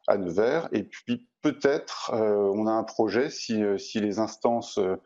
à 0.07 0.17
Nevers. 0.17 0.67
Et 0.71 0.83
puis 0.83 1.27
peut-être 1.41 2.11
euh, 2.13 2.51
on 2.53 2.67
a 2.67 2.71
un 2.71 2.83
projet 2.83 3.29
si, 3.29 3.61
euh, 3.63 3.77
si 3.77 3.99
les 3.99 4.19
instances 4.19 4.79
euh, 4.79 4.97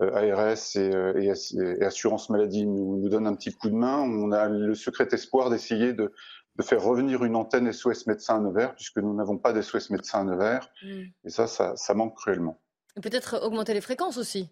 ARS 0.00 0.76
et, 0.76 1.26
et, 1.26 1.84
Assurance 1.84 2.30
Maladie 2.30 2.66
nous, 2.66 2.98
nous, 2.98 3.08
donnent 3.10 3.26
un 3.26 3.34
petit 3.34 3.52
coup 3.52 3.68
de 3.68 3.74
main. 3.74 3.98
On 3.98 4.32
a 4.32 4.48
le 4.48 4.74
secret 4.74 5.08
espoir 5.12 5.50
d'essayer 5.50 5.92
de, 5.92 6.14
de 6.56 6.62
faire 6.62 6.82
revenir 6.82 7.22
une 7.22 7.36
antenne 7.36 7.70
SOS 7.70 8.06
médecin 8.06 8.36
à 8.36 8.40
Nevers, 8.40 8.74
puisque 8.74 8.96
nous 8.96 9.14
n'avons 9.14 9.36
pas 9.36 9.52
d'SOS 9.52 9.90
médecin 9.90 10.20
à 10.20 10.24
Nevers. 10.24 10.70
Mm. 10.82 11.02
Et 11.24 11.28
ça, 11.28 11.46
ça, 11.46 11.94
manque 11.94 12.16
cruellement. 12.16 12.58
Peut-être 13.02 13.40
augmenter 13.42 13.74
les 13.74 13.80
fréquences 13.80 14.16
aussi 14.16 14.50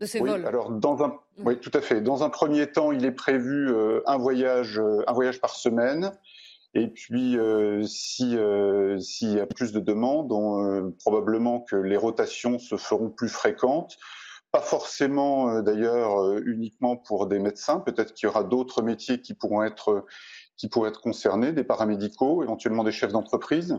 de 0.00 0.06
ces 0.06 0.20
oui, 0.20 0.30
vols. 0.30 0.46
Alors 0.46 0.70
dans 0.70 1.02
un, 1.02 1.08
mm. 1.08 1.46
oui, 1.46 1.58
tout 1.58 1.70
à 1.74 1.80
fait. 1.80 2.00
Dans 2.00 2.22
un 2.22 2.30
premier 2.30 2.70
temps, 2.70 2.92
il 2.92 3.04
est 3.04 3.12
prévu 3.12 3.70
euh, 3.70 4.02
un 4.06 4.18
voyage, 4.18 4.78
euh, 4.78 5.02
un 5.06 5.12
voyage 5.12 5.40
par 5.40 5.50
semaine. 5.50 6.12
Et 6.74 6.88
puis, 6.88 7.38
euh, 7.38 7.82
si 7.82 8.36
s'il 8.98 9.32
y 9.32 9.40
a 9.40 9.46
plus 9.46 9.72
de 9.72 9.80
demandes, 9.80 10.94
probablement 10.98 11.60
que 11.60 11.76
les 11.76 11.98
rotations 11.98 12.58
se 12.58 12.76
feront 12.76 13.10
plus 13.10 13.28
fréquentes. 13.28 13.98
Pas 14.52 14.62
forcément 14.62 15.62
d'ailleurs 15.62 16.38
uniquement 16.40 16.96
pour 16.96 17.26
des 17.26 17.38
médecins. 17.38 17.80
Peut-être 17.80 18.14
qu'il 18.14 18.26
y 18.26 18.30
aura 18.30 18.44
d'autres 18.44 18.82
métiers 18.82 19.20
qui 19.20 19.34
pourront 19.34 19.62
être 19.62 20.04
qui 20.56 20.68
pourraient 20.68 20.90
être 20.90 21.00
concernés, 21.00 21.52
des 21.52 21.64
paramédicaux, 21.64 22.42
éventuellement 22.42 22.84
des 22.84 22.92
chefs 22.92 23.12
d'entreprise, 23.12 23.78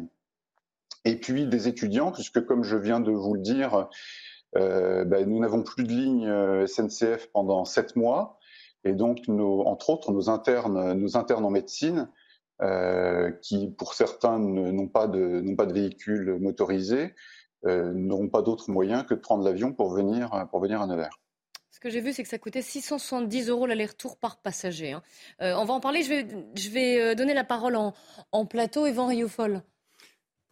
et 1.05 1.15
puis 1.17 1.45
des 1.45 1.67
étudiants, 1.67 2.11
puisque 2.11 2.45
comme 2.45 2.63
je 2.63 2.77
viens 2.77 2.99
de 2.99 3.11
vous 3.11 3.33
le 3.33 3.41
dire, 3.41 3.89
euh, 4.55 5.03
ben, 5.05 5.27
nous 5.27 5.39
n'avons 5.39 5.63
plus 5.63 5.83
de 5.83 5.91
ligne 5.91 6.27
euh, 6.27 6.67
SNCF 6.67 7.29
pendant 7.31 7.65
sept 7.65 7.95
mois, 7.95 8.37
et 8.83 8.93
donc 8.93 9.19
entre 9.29 9.89
autres 9.89 10.11
nos 10.11 10.29
internes, 10.29 10.93
nos 10.93 11.17
internes 11.17 11.45
en 11.45 11.49
médecine, 11.49 12.09
euh, 12.61 13.31
qui 13.41 13.69
pour 13.69 13.93
certains 13.93 14.37
n'ont 14.39 14.87
pas 14.87 15.07
de 15.07 15.41
n'ont 15.41 15.55
pas 15.55 15.65
véhicule 15.65 16.37
motorisé, 16.39 17.15
n'auront 17.65 18.27
pas 18.27 18.41
d'autre 18.41 18.69
moyen 18.69 19.03
que 19.03 19.13
de 19.13 19.19
prendre 19.19 19.43
l'avion 19.45 19.71
pour 19.71 19.93
venir 19.93 20.47
pour 20.51 20.59
venir 20.59 20.81
à 20.81 20.87
Nevers. 20.87 21.17
Ce 21.71 21.79
que 21.79 21.89
j'ai 21.89 22.01
vu, 22.01 22.13
c'est 22.13 22.23
que 22.23 22.29
ça 22.29 22.37
coûtait 22.37 22.61
670 22.61 23.49
euros 23.49 23.65
l'aller-retour 23.65 24.17
par 24.17 24.41
passager. 24.41 24.91
Hein. 24.91 25.01
On 25.39 25.65
va 25.65 25.73
en 25.73 25.79
parler. 25.79 26.03
Je 26.03 26.69
vais, 26.69 27.15
donner 27.15 27.33
la 27.33 27.43
parole 27.43 27.75
en, 27.75 27.93
en 28.31 28.45
plateau. 28.45 28.85
Yvan 28.85 29.07
Rioufol. 29.07 29.63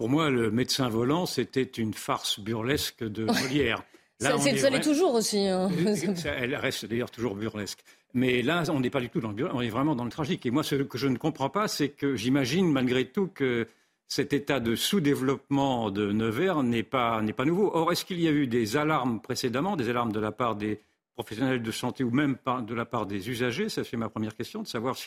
Pour 0.02 0.10
moi, 0.10 0.32
le 0.32 0.50
médecin 0.50 0.90
volant, 0.90 1.28
c'était 1.28 1.62
une 1.62 1.94
farce 1.94 2.40
burlesque 2.40 3.04
de 3.04 3.26
Molière. 3.26 3.84
Là, 4.20 4.36
ça, 4.40 4.72
l'est 4.72 4.82
toujours 4.82 5.14
aussi. 5.14 5.46
Hein. 5.46 5.70
Elle 6.26 6.56
reste 6.56 6.88
d'ailleurs 6.88 7.12
toujours 7.12 7.36
burlesque. 7.36 7.84
Mais 8.16 8.42
là, 8.42 8.64
on 8.70 8.80
n'est 8.80 8.90
pas 8.90 9.00
du 9.00 9.10
tout 9.10 9.20
dans 9.20 9.32
le 9.32 9.54
on 9.54 9.62
est 9.62 9.70
vraiment 9.70 9.96
dans 9.96 10.04
le 10.04 10.10
tragique. 10.10 10.44
Et 10.48 10.50
moi, 10.50 10.64
ce 10.64 10.74
que 10.74 10.98
je 10.98 11.08
ne 11.08 11.18
comprends 11.18 11.52
pas, 11.52 11.68
c'est 11.68 11.90
que 11.90 12.16
j'imagine 12.16 12.72
malgré 12.72 13.06
tout 13.06 13.28
que 13.28 13.68
cet 14.08 14.34
état 14.34 14.60
de 14.60 14.76
sous-développement 14.76 15.92
de 15.92 16.12
Nevers 16.12 16.64
n'est 16.64 16.82
pas, 16.82 17.22
pas 17.38 17.46
nouveau. 17.46 17.70
Or, 17.72 17.92
est-ce 17.92 18.04
qu'il 18.04 18.20
y 18.20 18.28
a 18.28 18.32
eu 18.32 18.48
des 18.48 18.78
alarmes 18.78 19.22
précédemment, 19.22 19.76
des 19.76 19.88
alarmes 19.88 20.14
de 20.14 20.20
la 20.20 20.32
part 20.32 20.56
des 20.56 20.82
professionnels 21.14 21.62
de 21.62 21.72
santé 21.72 22.04
ou 22.04 22.10
même 22.10 22.38
de 22.66 22.74
la 22.74 22.86
part 22.86 23.06
des 23.06 23.30
usagers? 23.30 23.70
Ça, 23.70 23.84
c'est 23.84 23.98
ma 23.98 24.10
première 24.10 24.36
question, 24.36 24.64
de 24.64 24.68
savoir 24.68 24.98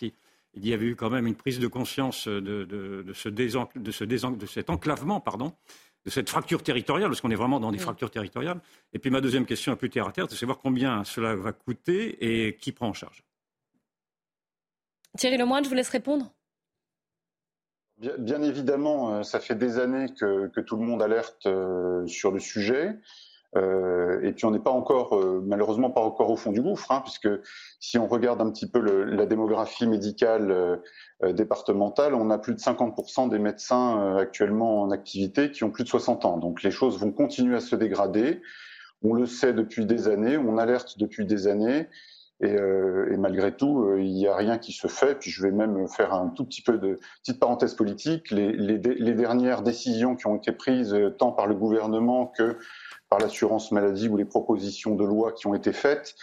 s'il 0.54 0.66
y 0.66 0.72
avait 0.72 0.86
eu 0.86 0.96
quand 0.96 1.10
même 1.10 1.26
une 1.26 1.34
prise 1.34 1.58
de 1.58 1.66
conscience 1.66 2.28
de, 2.28 3.04
ce, 3.14 3.28
de, 3.28 4.46
cet 4.46 4.70
enclavement, 4.70 5.20
pardon, 5.20 5.52
de 6.04 6.10
cette 6.10 6.28
fracture 6.28 6.62
territoriale, 6.62 7.08
parce 7.08 7.20
qu'on 7.20 7.30
est 7.30 7.36
vraiment 7.36 7.60
dans 7.60 7.72
des 7.72 7.78
fractures 7.78 8.10
territoriales. 8.10 8.60
Et 8.92 8.98
puis 8.98 9.10
ma 9.10 9.20
deuxième 9.20 9.46
question, 9.46 9.72
un 9.72 9.76
peu 9.76 9.88
terre 9.88 10.06
à 10.06 10.12
terre, 10.12 10.26
c'est 10.28 10.34
de 10.34 10.38
savoir 10.38 10.58
combien 10.58 11.02
cela 11.04 11.34
va 11.34 11.52
coûter 11.52 12.46
et 12.46 12.56
qui 12.56 12.72
prend 12.72 12.88
en 12.88 12.92
charge. 12.92 13.24
Thierry 15.16 15.36
Lemoine, 15.36 15.64
je 15.64 15.68
vous 15.68 15.74
laisse 15.74 15.88
répondre. 15.88 16.32
Bien, 17.98 18.42
évidemment, 18.42 19.14
euh, 19.14 19.22
ça 19.22 19.38
fait 19.38 19.54
des 19.54 19.78
années 19.78 20.12
que, 20.18 20.60
tout 20.60 20.76
le 20.76 20.84
monde 20.84 21.00
alerte 21.00 21.46
euh, 21.46 22.04
sur 22.06 22.32
le 22.32 22.40
sujet. 22.40 22.98
Euh, 23.56 24.20
et 24.22 24.32
puis 24.32 24.44
on 24.46 24.50
n'est 24.50 24.58
pas 24.58 24.70
encore, 24.70 25.16
euh, 25.16 25.42
malheureusement 25.46 25.90
pas 25.90 26.00
encore 26.00 26.30
au 26.30 26.36
fond 26.36 26.50
du 26.50 26.60
gouffre, 26.60 26.90
hein, 26.90 27.00
puisque 27.02 27.28
si 27.78 27.98
on 27.98 28.08
regarde 28.08 28.40
un 28.40 28.50
petit 28.50 28.68
peu 28.68 28.80
la 28.80 29.26
démographie 29.26 29.86
médicale 29.86 30.50
euh, 30.50 31.32
départementale, 31.32 32.14
on 32.14 32.30
a 32.30 32.38
plus 32.38 32.54
de 32.54 32.58
50% 32.58 33.28
des 33.28 33.38
médecins 33.38 34.16
actuellement 34.16 34.82
en 34.82 34.90
activité 34.90 35.50
qui 35.50 35.64
ont 35.64 35.70
plus 35.70 35.84
de 35.84 35.88
60 35.88 36.24
ans. 36.24 36.38
Donc 36.38 36.62
les 36.62 36.70
choses 36.70 36.98
vont 36.98 37.12
continuer 37.12 37.56
à 37.56 37.60
se 37.60 37.76
dégrader. 37.76 38.42
On 39.02 39.12
le 39.12 39.26
sait 39.26 39.52
depuis 39.52 39.86
des 39.86 40.08
années, 40.08 40.36
on 40.36 40.58
alerte 40.58 40.98
depuis 40.98 41.24
des 41.24 41.46
années. 41.46 41.88
Et, 42.40 43.16
malgré 43.16 43.56
tout, 43.56 43.94
il 43.96 44.12
n'y 44.12 44.26
a 44.26 44.36
rien 44.36 44.58
qui 44.58 44.72
se 44.72 44.88
fait. 44.88 45.14
Puis 45.18 45.30
je 45.30 45.40
vais 45.42 45.52
même 45.52 45.88
faire 45.88 46.12
un 46.12 46.28
tout 46.28 46.44
petit 46.44 46.60
peu 46.60 46.76
de 46.76 46.98
petite 47.22 47.38
parenthèse 47.38 47.74
politique. 47.74 48.30
Les 48.30 49.14
dernières 49.14 49.62
décisions 49.62 50.16
qui 50.16 50.26
ont 50.26 50.36
été 50.36 50.52
prises 50.52 50.94
tant 51.18 51.32
par 51.32 51.46
le 51.46 51.54
gouvernement 51.54 52.26
que 52.26 52.58
par 53.14 53.20
l'assurance 53.20 53.70
maladie 53.70 54.08
ou 54.08 54.16
les 54.16 54.24
propositions 54.24 54.96
de 54.96 55.04
loi 55.04 55.30
qui 55.30 55.46
ont 55.46 55.54
été 55.54 55.72
faites 55.72 56.16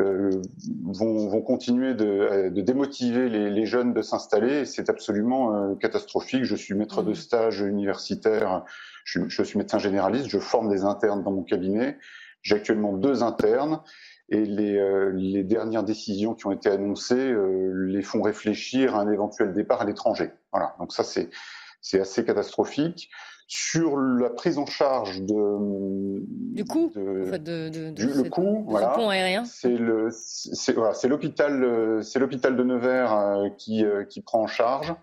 euh, 0.00 0.42
vont, 0.82 1.28
vont, 1.28 1.40
continuer 1.40 1.94
de, 1.94 2.04
euh, 2.04 2.50
de 2.50 2.60
démotiver 2.62 3.28
les, 3.28 3.48
les, 3.48 3.64
jeunes 3.64 3.94
de 3.94 4.02
s'installer. 4.02 4.64
C'est 4.64 4.90
absolument 4.90 5.54
euh, 5.54 5.76
catastrophique. 5.76 6.42
Je 6.42 6.56
suis 6.56 6.74
maître 6.74 7.04
de 7.04 7.12
mmh. 7.12 7.14
stage 7.14 7.60
universitaire, 7.60 8.64
je, 9.04 9.20
je, 9.28 9.42
suis 9.44 9.56
médecin 9.56 9.78
généraliste, 9.78 10.28
je 10.28 10.40
forme 10.40 10.68
des 10.68 10.82
internes 10.82 11.22
dans 11.22 11.30
mon 11.30 11.44
cabinet. 11.44 11.96
J'ai 12.42 12.56
actuellement 12.56 12.94
deux 12.94 13.22
internes 13.22 13.80
et 14.28 14.44
les, 14.44 14.76
euh, 14.78 15.12
les, 15.14 15.44
dernières 15.44 15.84
décisions 15.84 16.34
qui 16.34 16.48
ont 16.48 16.52
été 16.52 16.70
annoncées 16.70 17.36
les 17.72 18.02
font 18.02 18.20
réfléchir 18.20 18.96
à 18.96 19.02
un 19.02 19.12
éventuel 19.12 19.54
départ 19.54 19.80
à 19.80 19.84
l'étranger. 19.84 20.32
Voilà, 20.50 20.74
donc 20.80 20.92
ça 20.92 21.04
c'est 21.04 22.00
assez 22.00 22.24
catastrophique 22.24 23.10
sur 23.54 23.98
la 23.98 24.30
prise 24.30 24.56
en 24.56 24.64
charge 24.64 25.20
de 25.20 26.22
du 26.54 26.64
coût, 26.64 26.90
de, 26.94 27.36
de, 27.36 27.68
de, 27.68 27.90
du, 27.90 28.06
le 28.06 28.30
coût, 28.30 28.64
voilà, 28.66 28.88
pont 28.88 29.10
aérien. 29.10 29.44
C'est 29.44 29.76
le, 29.76 30.08
c'est 30.10 30.72
voilà, 30.72 30.94
c'est 30.94 31.06
l'hôpital, 31.06 32.02
c'est 32.02 32.18
l'hôpital 32.18 32.56
de 32.56 32.62
Nevers 32.62 33.12
euh, 33.12 33.50
qui 33.58 33.84
euh, 33.84 34.04
qui 34.04 34.22
prend 34.22 34.40
en 34.40 34.46
charge. 34.46 34.94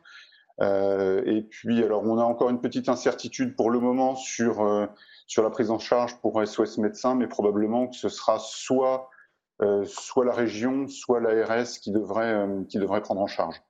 Euh, 0.62 1.22
et 1.28 1.44
puis, 1.44 1.84
alors, 1.84 2.04
on 2.04 2.18
a 2.18 2.24
encore 2.24 2.50
une 2.50 2.60
petite 2.60 2.90
incertitude 2.90 3.56
pour 3.56 3.70
le 3.70 3.80
moment 3.80 4.16
sur 4.16 4.64
euh, 4.64 4.88
sur 5.28 5.44
la 5.44 5.52
prise 5.52 5.70
en 5.70 5.78
charge 5.78 6.20
pour 6.20 6.42
SOS 6.44 6.80
médecins, 6.80 7.14
mais 7.14 7.28
probablement 7.28 7.88
que 7.88 7.96
ce 7.96 8.10
sera 8.10 8.40
soit 8.40 9.12
soit 9.86 10.26
la 10.26 10.34
région, 10.34 10.88
soit 10.88 11.20
l'ARS 11.20 11.68
qui 11.80 11.92
devrait 11.92 12.48
qui 12.68 12.80
devrait 12.80 13.02
prendre 13.02 13.22
en 13.22 13.28
charge. 13.28 13.62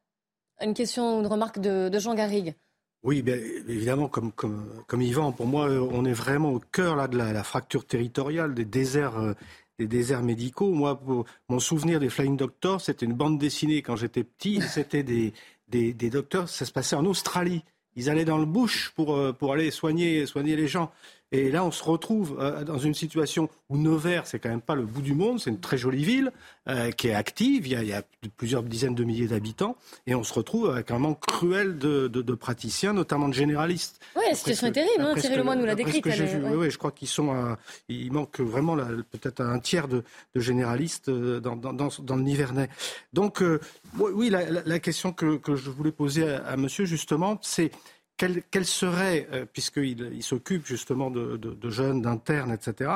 Une 0.62 0.74
question, 0.74 1.20
une 1.20 1.28
remarque 1.28 1.60
de, 1.60 1.90
de 1.90 2.00
Jean 2.00 2.14
Garrigue. 2.16 2.56
Oui, 3.04 3.22
bien, 3.22 3.36
évidemment, 3.68 4.10
comme, 4.10 4.32
comme, 4.34 4.84
comme 4.88 5.02
Yvan, 5.02 5.32
pour 5.32 5.48
moi, 5.48 5.70
on 5.70 6.04
est 6.04 6.14
vraiment 6.14 6.52
au 6.52 6.60
cœur 6.60 6.98
là, 6.98 7.08
de 7.08 7.18
la, 7.18 7.44
fracture 7.44 7.86
territoriale, 7.86 8.54
des 8.54 8.66
déserts, 8.66 9.18
euh, 9.18 9.34
des 9.78 9.88
déserts 9.88 10.22
médicaux. 10.22 10.74
Moi, 10.74 11.02
mon 11.48 11.60
souvenir 11.60 12.02
des 12.02 12.10
Flying 12.10 12.36
Doctors, 12.36 12.82
c'était 12.82 13.06
une 13.06 13.14
bande 13.14 13.38
dessinée 13.38 13.82
quand 13.82 13.96
j'étais 13.96 14.26
petit. 14.26 14.62
C'était 14.70 15.04
des, 15.04 15.34
des, 15.70 15.94
des, 15.94 16.10
docteurs, 16.10 16.50
ça 16.50 16.66
se 16.66 16.74
passait 16.74 16.98
en 16.98 17.06
Australie. 17.06 17.64
Ils 17.96 18.10
allaient 18.10 18.26
dans 18.26 18.38
le 18.38 18.46
bush 18.46 18.92
pour, 18.96 19.16
euh, 19.16 19.32
pour 19.32 19.54
aller 19.54 19.72
soigner, 19.72 20.26
soigner 20.26 20.58
les 20.58 20.68
gens. 20.68 20.92
Et 21.32 21.52
là, 21.52 21.64
on 21.64 21.70
se 21.70 21.84
retrouve 21.84 22.38
euh, 22.40 22.64
dans 22.64 22.80
une 22.80 22.96
situation 22.96 23.50
où 23.70 23.78
Nevers, 23.78 24.26
c'est 24.26 24.40
quand 24.40 24.50
même 24.50 24.62
pas 24.62 24.74
le 24.74 24.84
bout 24.84 25.02
du 25.02 25.14
monde, 25.14 25.40
c'est 25.40 25.52
une 25.52 25.60
très 25.60 25.78
jolie 25.78 26.04
ville 26.04 26.32
euh, 26.68 26.90
qui 26.90 27.10
est 27.10 27.14
active, 27.14 27.68
il 27.68 27.74
y, 27.74 27.76
a, 27.76 27.84
il 27.84 27.90
y, 27.90 27.94
a, 27.94 28.02
plusieurs 28.36 28.64
dizaines 28.64 28.96
de 28.96 29.04
milliers 29.04 29.28
d'habitants, 29.28 29.76
et 30.08 30.16
on 30.16 30.24
se 30.24 30.34
retrouve 30.34 30.72
avec 30.72 30.90
un 30.90 30.98
manque 30.98 31.20
cruel 31.20 31.78
de, 31.78 32.08
de, 32.08 32.24
de 32.24 32.34
praticiens, 32.34 32.94
notamment 32.94 33.28
de 33.28 33.34
généralistes. 33.34 34.00
Oui, 34.16 34.24
la 34.28 34.36
situation 34.36 34.68
est 34.68 34.72
terrible, 34.72 35.04
hein, 35.04 35.14
Thierry 35.16 35.38
Lemoine 35.38 35.60
nous 35.60 35.66
l'a 35.66 35.76
décrit. 35.76 36.02
Oui, 36.04 36.72
je 36.72 36.78
crois 36.80 36.92
qu'ils 36.92 37.08
sont, 37.08 37.32
à, 37.32 37.60
il 37.90 38.12
manque 38.12 38.40
vraiment 38.40 38.76
peut-être 38.76 39.42
un 39.42 39.60
tiers 39.60 39.88
de, 39.88 40.04
de 40.34 40.40
généralistes 40.40 41.10
euh, 41.10 41.40
dans, 41.40 41.56
dans, 41.56 41.74
dans, 41.74 41.90
dans, 42.00 42.16
le 42.16 42.24
Nivernais. 42.24 42.70
Donc, 43.14 43.44
euh, 43.44 43.60
oui, 44.00 44.30
la, 44.30 44.50
la, 44.50 44.80
question 44.80 45.14
que, 45.14 45.38
que 45.38 45.56
je 45.56 45.70
voulais 45.70 45.92
poser 45.92 46.28
à, 46.28 46.44
à 46.46 46.58
monsieur, 46.58 46.86
justement, 46.86 47.38
c'est 47.42 47.72
quel, 48.52 48.66
serait, 48.66 49.28
euh, 49.32 49.46
puisqu'il 49.52 50.12
il, 50.14 50.24
s'occupe 50.24 50.66
justement 50.66 51.10
de, 51.10 51.70
jeunes, 51.70 52.02
d'internes, 52.02 52.52
etc., 52.52 52.92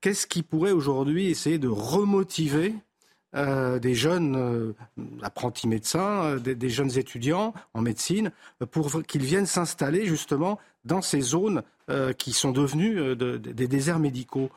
qu'est-ce 0.00 0.26
qui 0.26 0.42
pourrait 0.42 0.72
aujourd'hui 0.72 1.28
essayer 1.28 1.58
de 1.58 1.68
remotiver 1.68 2.74
euh, 3.36 3.78
des 3.78 3.94
jeunes 3.94 4.36
euh, 4.36 4.72
apprentis 5.22 5.68
médecins, 5.68 6.36
des, 6.36 6.70
jeunes 6.70 6.98
étudiants 6.98 7.54
en 7.72 7.82
médecine, 7.82 8.32
pour 8.70 8.90
qu'ils 9.04 9.24
viennent 9.24 9.46
s'installer 9.46 10.06
justement 10.06 10.58
dans 10.84 11.02
ces 11.02 11.20
zones 11.20 11.62
qui 12.16 12.32
sont 12.32 12.50
devenues 12.50 13.14
des 13.16 13.68
déserts 13.68 13.98
médicaux? 13.98 14.50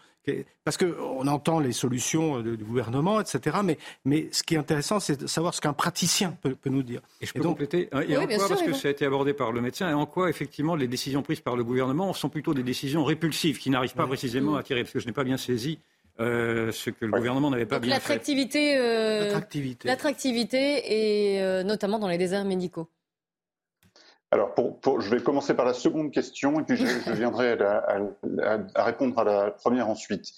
Parce 0.63 0.77
qu'on 0.77 1.27
entend 1.27 1.59
les 1.59 1.71
solutions 1.71 2.41
du 2.41 2.63
gouvernement, 2.63 3.21
etc. 3.21 3.57
Mais, 3.63 3.77
mais 4.05 4.27
ce 4.31 4.43
qui 4.43 4.55
est 4.55 4.57
intéressant, 4.57 4.99
c'est 4.99 5.21
de 5.21 5.27
savoir 5.27 5.53
ce 5.53 5.61
qu'un 5.61 5.73
praticien 5.73 6.37
peut, 6.41 6.55
nous 6.65 6.83
dire. 6.83 7.01
Et 7.21 7.25
je 7.25 7.33
peux 7.33 7.41
compléter 7.41 7.89
hein, 7.91 8.01
en 8.01 8.27
quoi, 8.27 8.47
parce 8.49 8.63
que 8.63 8.73
ça 8.73 8.87
a 8.87 8.91
été 8.91 9.05
abordé 9.05 9.33
par 9.33 9.51
le 9.51 9.61
médecin, 9.61 9.89
et 9.89 9.93
en 9.93 10.05
quoi, 10.05 10.29
effectivement, 10.29 10.75
les 10.75 10.87
décisions 10.87 11.21
prises 11.21 11.41
par 11.41 11.55
le 11.55 11.63
gouvernement 11.63 12.13
sont 12.13 12.29
plutôt 12.29 12.53
des 12.53 12.63
décisions 12.63 13.03
répulsives, 13.03 13.57
qui 13.59 13.69
n'arrivent 13.69 13.95
pas 13.95 14.07
précisément 14.07 14.55
à 14.55 14.63
tirer, 14.63 14.83
parce 14.83 14.93
que 14.93 14.99
je 14.99 15.07
n'ai 15.07 15.13
pas 15.13 15.23
bien 15.23 15.37
saisi 15.37 15.79
euh, 16.19 16.71
ce 16.71 16.89
que 16.89 17.05
le 17.05 17.11
gouvernement 17.11 17.51
n'avait 17.51 17.65
pas 17.65 17.79
bien 17.79 17.99
fait. 17.99 18.13
Euh, 18.13 19.19
l'attractivité. 19.19 19.87
L'attractivité, 19.87 21.35
et 21.35 21.41
euh, 21.41 21.63
notamment 21.63 21.99
dans 21.99 22.07
les 22.07 22.17
déserts 22.17 22.45
médicaux. 22.45 22.89
Alors, 24.31 24.53
je 24.99 25.09
vais 25.09 25.21
commencer 25.21 25.53
par 25.53 25.65
la 25.65 25.73
seconde 25.73 26.11
question 26.11 26.59
et 26.59 26.63
puis 26.63 26.75
je, 26.75 27.11
viendrai 27.11 27.57
à, 27.61 28.83
répondre 28.83 29.17
à 29.19 29.23
la 29.23 29.51
première 29.51 29.89
ensuite. 29.89 30.33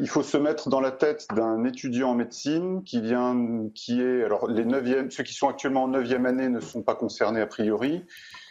il 0.00 0.08
faut 0.08 0.22
se 0.22 0.36
mettre 0.36 0.68
dans 0.68 0.80
la 0.80 0.92
tête 0.92 1.26
d'un 1.34 1.64
étudiant 1.64 2.10
en 2.10 2.14
médecine 2.14 2.84
qui 2.84 3.00
vient, 3.00 3.68
qui 3.74 4.00
est, 4.00 4.22
alors 4.22 4.48
les 4.48 4.64
ceux 5.10 5.24
qui 5.24 5.34
sont 5.34 5.48
actuellement 5.48 5.84
en 5.84 5.88
neuvième 5.88 6.26
année 6.26 6.48
ne 6.48 6.60
sont 6.60 6.82
pas 6.82 6.94
concernés 6.94 7.40
a 7.40 7.46
priori, 7.46 8.04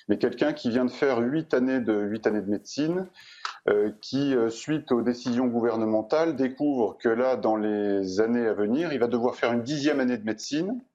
mais 0.10 0.18
quelqu'un 0.18 0.52
qui 0.52 0.70
vient 0.70 0.84
de 0.84 0.92
faire 0.92 1.20
huit 1.20 1.54
années 1.54 1.80
de 1.80 2.46
médecine, 2.46 3.08
euh, 3.70 3.92
qui, 4.02 4.34
euh, 4.34 4.50
suite 4.50 4.92
aux 4.92 5.04
décisions 5.04 5.46
gouvernementales, 5.46 6.36
découvre 6.36 6.98
que 6.98 7.10
là, 7.10 7.36
dans 7.36 7.56
les 7.56 8.20
années 8.20 8.48
à 8.48 8.54
venir, 8.54 8.92
il 8.92 8.98
va 8.98 9.06
devoir 9.06 9.36
faire 9.36 9.54
une 9.54 9.62
dixième 9.62 10.00
année 10.00 10.18
de 10.18 10.26
médecine, 10.26 10.72
euh, 10.72 10.91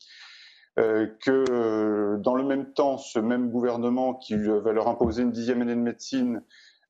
que 0.77 2.17
dans 2.17 2.35
le 2.35 2.45
même 2.45 2.73
temps, 2.73 2.99
ce 2.99 3.19
même 3.19 3.51
gouvernement 3.51 4.15
qui 4.15 4.37
va 4.37 4.73
leur 4.73 4.89
imposer 4.89 5.23
une 5.23 5.33
dixième 5.33 5.63
année 5.63 5.75
de 5.75 5.81
médecine 5.81 6.43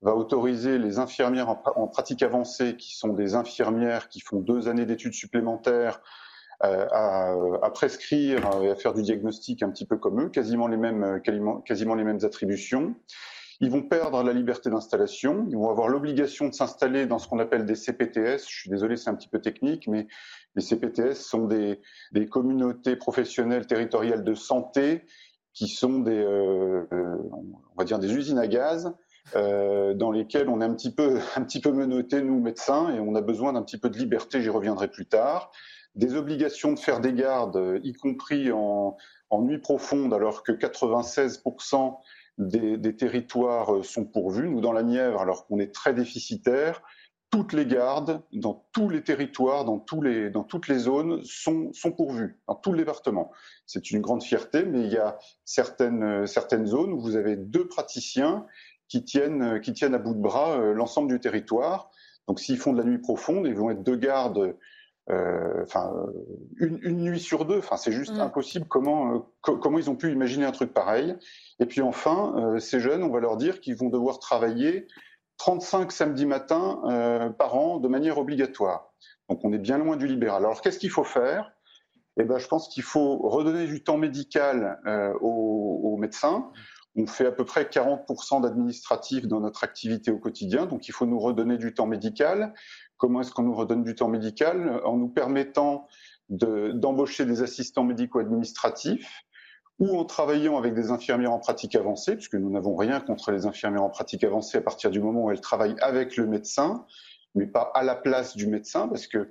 va 0.02 0.14
autoriser 0.14 0.78
les 0.78 0.99
infirmières 0.99 1.49
en, 1.49 1.87
pratique 1.87 2.23
avancée, 2.23 2.76
qui 2.76 2.97
sont 2.97 3.12
des 3.12 3.35
infirmières 3.35 4.09
qui 4.09 4.21
font 4.21 4.40
deux 4.40 4.69
années 4.69 4.87
d'études 4.87 5.14
supplémentaires, 5.14 6.00
à, 6.61 7.35
à, 7.62 7.71
prescrire 7.71 8.40
et 8.62 8.71
à 8.71 8.75
faire 8.75 8.95
du 8.95 9.02
diagnostic 9.02 9.62
un 9.62 9.71
petit 9.71 9.85
peu 9.85 9.99
comme 9.99 10.21
eux, 10.23 10.28
quasiment 10.31 10.66
les 10.69 10.76
mêmes, 10.76 11.21
quasiment 11.64 11.95
les 11.95 12.05
mêmes 12.05 12.21
attributions. 12.25 12.95
Ils 13.60 13.70
vont 13.70 13.82
perdre 13.82 14.22
la 14.22 14.32
liberté 14.32 14.68
d'installation, 14.68 15.46
ils 15.48 15.56
vont 15.56 15.70
avoir 15.70 15.88
l'obligation 15.88 16.48
de 16.48 16.54
s'installer 16.54 17.06
dans 17.06 17.18
ce 17.18 17.26
qu'on 17.26 17.38
appelle 17.38 17.64
des 17.64 17.75
CPTS. 17.75 18.46
Je 18.46 18.54
suis 18.60 18.70
désolé, 18.70 18.96
c'est 18.96 19.08
un 19.08 19.14
petit 19.14 19.28
peu 19.28 19.40
technique, 19.40 19.88
mais 19.88 20.06
les 20.54 20.62
CPTS 20.62 21.14
sont 21.14 21.46
des, 21.46 21.80
des 22.12 22.26
communautés 22.26 22.96
professionnelles 22.96 23.66
territoriales 23.66 24.25
de 24.25 24.34
santé 24.34 25.06
qui 25.54 25.68
sont 25.68 26.00
des, 26.00 26.22
euh, 26.22 26.84
on 26.92 27.78
va 27.78 27.84
dire 27.84 27.98
des 27.98 28.12
usines 28.12 28.38
à 28.38 28.46
gaz 28.46 28.92
euh, 29.34 29.94
dans 29.94 30.12
lesquelles 30.12 30.50
on 30.50 30.60
est 30.60 30.64
un 30.64 30.75
petit 30.75 30.94
peu, 30.94 31.18
un 31.36 31.42
petit 31.42 31.60
peu 31.60 31.72
menotté, 31.72 32.20
nous 32.20 32.40
médecins, 32.40 32.94
et 32.94 33.00
on 33.00 33.14
a 33.14 33.22
besoin 33.22 33.54
d'un 33.54 33.62
petit 33.62 33.78
peu 33.78 33.88
de 33.88 33.96
liberté. 33.96 34.42
J'y 34.42 34.50
reviendrai 34.50 34.88
plus 34.88 35.06
tard. 35.06 35.50
Des 35.94 36.14
obligations 36.14 36.75
de 36.75 36.78
faire 36.78 37.00
des 37.00 37.14
gardes, 37.14 37.80
y 37.82 37.94
compris 37.94 38.52
en, 38.52 38.98
en 39.30 39.42
nuit 39.42 39.58
profonde, 39.58 40.12
alors 40.12 40.42
que 40.42 40.52
96 40.52 41.42
des, 42.38 42.97
territoires 42.97 43.75
euh, 43.75 43.83
sont 43.83 44.05
pourvus. 44.05 44.49
Nous, 44.49 44.61
dans 44.61 44.73
la 44.73 44.83
Nièvre, 44.83 45.21
alors 45.21 45.47
qu'on 45.47 45.59
est 45.59 45.75
très 45.75 45.95
déficitaire, 45.95 46.83
toutes 47.31 47.52
les 47.52 47.66
gardes 47.66 48.23
dans 48.33 48.66
tous 48.73 48.88
les 48.88 49.02
territoires, 49.02 49.64
dans, 49.64 49.85
les, 50.02 50.31
dans 50.31 50.45
toutes 50.45 50.69
les 50.69 50.78
zones 50.78 51.23
sont, 51.25 51.73
sont 51.73 51.93
pourvues, 51.93 52.38
dans 52.47 52.55
tout 52.55 52.73
le 52.73 52.78
département. 52.78 53.33
C'est 53.66 53.90
une 53.90 54.00
grande 54.00 54.23
fierté, 54.23 54.64
mais 54.64 54.81
il 54.81 54.93
y 54.93 54.99
a 54.99 55.19
certaines, 55.45 56.02
euh, 56.02 56.26
certaines 56.26 56.66
zones 56.66 56.93
où 56.93 57.00
vous 57.00 57.16
avez 57.16 57.37
deux 57.37 57.66
praticiens 57.66 58.47
qui 58.88 59.05
tiennent, 59.05 59.43
euh, 59.43 59.59
qui 59.59 59.73
tiennent 59.73 59.95
à 59.95 59.99
bout 59.99 60.14
de 60.14 60.21
bras 60.21 60.59
l'ensemble 60.59 61.09
du 61.09 61.21
territoire. 61.21 61.90
Donc 62.28 62.40
s'ils 62.40 62.59
font 62.59 62.73
de 62.73 62.78
la 62.78 62.85
nuit 62.85 62.99
profonde, 62.99 63.47
ils 63.47 63.55
vont 63.55 63.71
être 63.71 63.83
deux 63.83 63.97
gardes 63.97 64.57
enfin 65.08 65.92
une, 66.58 66.78
une, 66.82 67.00
nuit 67.02 67.20
sur 67.20 67.44
deux. 67.44 67.58
Enfin, 67.58 67.76
c'est 67.76 67.92
juste 67.92 68.16
mm. 68.16 68.20
impossible. 68.20 68.66
Comment 68.68 69.14
euh, 69.14 69.18
comment 69.40 69.78
ils 69.78 69.88
ont 69.88 69.96
pu 69.96 70.10
imaginer 70.10 70.44
un 70.44 70.52
truc 70.52 70.72
pareil 70.72 71.14
Et 71.60 71.66
puis 71.66 71.80
enfin, 71.80 72.34
euh, 72.36 72.58
ces 72.58 72.80
jeunes, 72.80 73.04
on 73.04 73.10
va 73.10 73.20
leur 73.20 73.36
dire 73.36 73.60
qu'ils 73.60 73.76
vont 73.76 73.88
devoir 73.88 74.18
travailler 74.18 74.86
35 75.38 75.92
samedis 75.92 76.26
matins 76.26 76.80
par 77.38 77.54
an 77.56 77.78
de 77.78 77.88
manière 77.88 78.18
obligatoire. 78.18 78.94
Donc 79.28 79.44
on 79.44 79.52
est 79.52 79.58
bien 79.58 79.78
loin 79.78 79.96
du 79.96 80.06
libéral. 80.06 80.44
Alors 80.44 80.60
qu'est-ce 80.62 80.78
qu'il 80.78 80.90
faut 80.90 81.04
faire? 81.04 81.52
Eh 82.18 82.25
ben, 82.25 82.38
je 82.38 82.48
pense 82.48 82.68
qu'il 82.68 82.82
faut 82.82 83.18
redonner 83.18 83.66
du 83.66 83.84
temps 83.84 83.98
médical 83.98 84.80
aux, 85.20 85.80
aux 85.84 85.96
médecins. 85.98 86.50
On 86.98 87.06
fait 87.06 87.26
à 87.26 87.32
peu 87.32 87.44
près 87.44 87.64
40% 87.64 88.40
d'administratif 88.40 89.26
dans 89.26 89.40
notre 89.40 89.64
activité 89.64 90.10
au 90.10 90.18
quotidien, 90.18 90.64
donc 90.64 90.88
il 90.88 90.92
faut 90.92 91.04
nous 91.04 91.18
redonner 91.18 91.58
du 91.58 91.75
temps 91.75 91.86
médical. 91.86 92.54
Comment 92.96 93.20
est-ce 93.20 93.30
qu'on 93.30 93.42
nous 93.42 93.54
redonne 93.54 93.84
du 93.84 93.94
temps 93.94 94.08
médical 94.08 94.80
En 94.84 94.96
nous 94.96 95.08
permettant 95.08 95.86
d'embaucher 96.28 97.24
des 97.24 97.42
assistants 97.42 97.84
médico-administratifs 97.84 99.22
ou 99.78 99.98
en 99.98 100.04
travaillant 100.04 100.56
avec 100.56 100.74
des 100.74 100.90
infirmières 100.90 101.32
en 101.32 101.38
pratique 101.38 101.74
avancée, 101.74 102.16
puisque 102.16 102.34
nous 102.34 102.50
n'avons 102.50 102.74
rien 102.74 103.00
contre 103.00 103.30
les 103.30 103.46
infirmières 103.46 103.84
en 103.84 103.90
pratique 103.90 104.24
avancée 104.24 104.58
à 104.58 104.62
partir 104.62 104.90
du 104.90 105.00
moment 105.00 105.24
où 105.24 105.30
elles 105.30 105.40
travaillent 105.40 105.76
avec 105.80 106.16
le 106.16 106.26
médecin, 106.26 106.86
mais 107.34 107.46
pas 107.46 107.70
à 107.74 107.82
la 107.82 107.94
place 107.94 108.36
du 108.36 108.46
médecin, 108.46 108.88
parce 108.88 109.06
que 109.06 109.28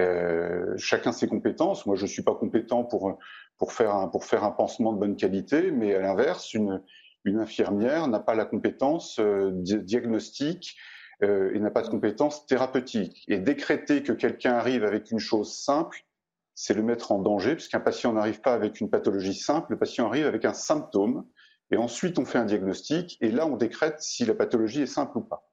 euh, 0.00 0.74
chacun 0.76 1.12
ses 1.12 1.28
compétences. 1.28 1.86
Moi, 1.86 1.94
je 1.94 2.02
ne 2.02 2.08
suis 2.08 2.22
pas 2.22 2.34
compétent 2.34 2.82
pour, 2.82 3.16
pour, 3.58 3.72
faire 3.72 3.94
un, 3.94 4.08
pour 4.08 4.24
faire 4.24 4.42
un 4.42 4.50
pansement 4.50 4.92
de 4.92 4.98
bonne 4.98 5.16
qualité, 5.16 5.70
mais 5.70 5.94
à 5.94 6.00
l'inverse, 6.00 6.52
une, 6.52 6.82
une 7.24 7.38
infirmière 7.38 8.08
n'a 8.08 8.18
pas 8.18 8.34
la 8.34 8.44
compétence 8.44 9.20
euh, 9.20 9.50
diagnostique 9.52 10.76
euh, 11.22 11.52
il 11.54 11.62
n'a 11.62 11.70
pas 11.70 11.82
de 11.82 11.88
compétences 11.88 12.46
thérapeutiques. 12.46 13.24
Et 13.28 13.38
décréter 13.38 14.02
que 14.02 14.12
quelqu'un 14.12 14.54
arrive 14.54 14.84
avec 14.84 15.10
une 15.10 15.18
chose 15.18 15.54
simple, 15.54 16.04
c'est 16.54 16.74
le 16.74 16.82
mettre 16.82 17.12
en 17.12 17.18
danger, 17.18 17.54
puisqu'un 17.54 17.80
patient 17.80 18.12
n'arrive 18.12 18.40
pas 18.40 18.54
avec 18.54 18.80
une 18.80 18.90
pathologie 18.90 19.34
simple, 19.34 19.72
le 19.72 19.78
patient 19.78 20.06
arrive 20.06 20.26
avec 20.26 20.44
un 20.44 20.54
symptôme, 20.54 21.26
et 21.70 21.76
ensuite 21.76 22.18
on 22.18 22.24
fait 22.24 22.38
un 22.38 22.44
diagnostic, 22.44 23.18
et 23.20 23.30
là 23.30 23.46
on 23.46 23.56
décrète 23.56 24.00
si 24.00 24.24
la 24.24 24.34
pathologie 24.34 24.82
est 24.82 24.86
simple 24.86 25.18
ou 25.18 25.22
pas. 25.22 25.48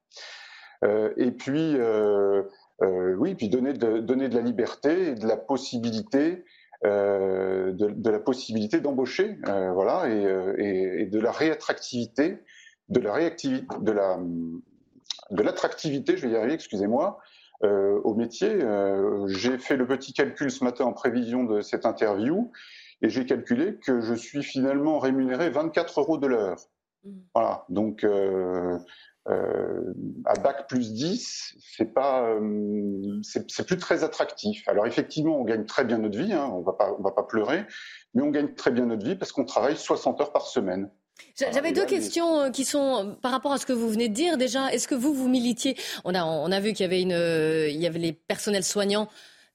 Euh, 0.84 1.14
et 1.18 1.32
puis, 1.32 1.76
euh, 1.78 2.44
euh, 2.82 3.16
oui, 3.16 3.36
puis 3.36 3.50
donner 3.50 3.74
de, 3.74 4.00
donner 4.00 4.30
de 4.30 4.36
la 4.36 4.42
liberté 4.42 5.10
et 5.10 5.16
de 5.16 5.28
la 5.28 5.38
possibilité 5.38 6.44
euh, 6.84 7.72
de, 7.74 8.10
la 8.10 8.20
possibilité 8.20 8.80
d'embaucher, 8.80 9.38
euh, 9.48 9.72
voilà, 9.72 10.10
et, 10.10 10.24
et, 10.58 11.02
et, 11.02 11.06
de 11.06 11.20
la 11.20 11.32
réattractivité, 11.32 12.40
de 12.90 13.00
la 13.00 13.14
réactivité, 13.14 13.68
de 13.82 13.92
la 13.92 14.20
de 15.32 15.44
l'attractivité, 15.44 16.18
je 16.18 16.28
vais 16.28 16.34
y 16.34 16.36
arriver, 16.36 16.54
excusez-moi, 16.54 17.20
euh, 17.64 18.00
au 18.04 18.16
métier. 18.16 18.50
Euh, 18.50 19.28
j'ai 19.28 19.58
fait 19.58 19.78
le 19.78 19.88
petit 19.88 20.14
calcul 20.14 20.52
ce 20.52 20.64
matin 20.64 20.86
en 20.86 20.94
prévision 20.94 21.44
de 21.44 21.62
cette 21.62 21.86
interview 21.86 22.52
et 23.02 23.10
j'ai 23.10 23.26
calculé 23.26 23.78
que 23.86 24.02
je 24.02 24.14
suis 24.14 24.44
finalement 24.44 25.00
rémunéré 25.00 25.50
24 25.50 26.00
euros 26.00 26.18
de 26.18 26.28
l'heure. 26.28 26.58
Mmh. 27.04 27.10
Voilà, 27.34 27.66
donc 27.70 28.04
euh, 28.04 28.78
à 29.28 30.34
bac 30.40 30.68
plus 30.68 30.94
10, 30.94 31.56
c'est 31.60 31.94
pas, 31.94 32.28
c'est 33.22 33.66
plus 33.66 33.78
très 33.78 34.04
attractif. 34.04 34.68
Alors 34.68 34.86
effectivement, 34.88 35.40
on 35.40 35.44
gagne 35.44 35.66
très 35.66 35.86
bien 35.86 36.00
notre 36.00 36.18
vie, 36.18 36.34
hein, 36.34 36.50
on 36.52 36.62
va 36.62 36.74
pas, 36.74 36.96
on 36.98 37.02
va 37.02 37.12
pas 37.12 37.24
pleurer, 37.24 37.66
mais 38.14 38.24
on 38.24 38.30
gagne 38.30 38.54
très 38.56 38.72
bien 38.72 38.88
notre 38.88 39.06
vie 39.06 39.16
parce 39.16 39.32
qu'on 39.32 39.46
travaille 39.46 39.78
60 39.78 40.20
heures 40.22 40.34
par 40.34 40.48
semaine. 40.48 40.90
J'avais 41.36 41.72
deux 41.72 41.86
questions 41.86 42.42
euh, 42.42 42.50
qui 42.50 42.66
sont 42.66 43.06
euh, 43.06 43.14
par 43.22 43.32
rapport 43.32 43.52
à 43.52 43.58
ce 43.58 43.66
que 43.66 43.74
vous 43.74 43.90
venez 43.90 44.10
de 44.10 44.14
dire. 44.14 44.38
Déjà, 44.38 44.72
est-ce 44.72 44.88
que 44.88 44.96
vous 44.96 45.14
vous 45.14 45.28
militiez? 45.28 45.76
On 46.04 46.14
a 46.14 46.24
on 46.24 46.52
a 46.52 46.60
vu 46.60 46.74
qu'il 46.74 46.84
y 46.84 46.86
avait 46.86 47.02
une 47.02 47.14
euh, 47.14 47.70
il 47.70 47.80
y 47.80 47.88
avait 47.88 48.00
les 48.00 48.14
personnels 48.14 48.64
soignants 48.64 49.10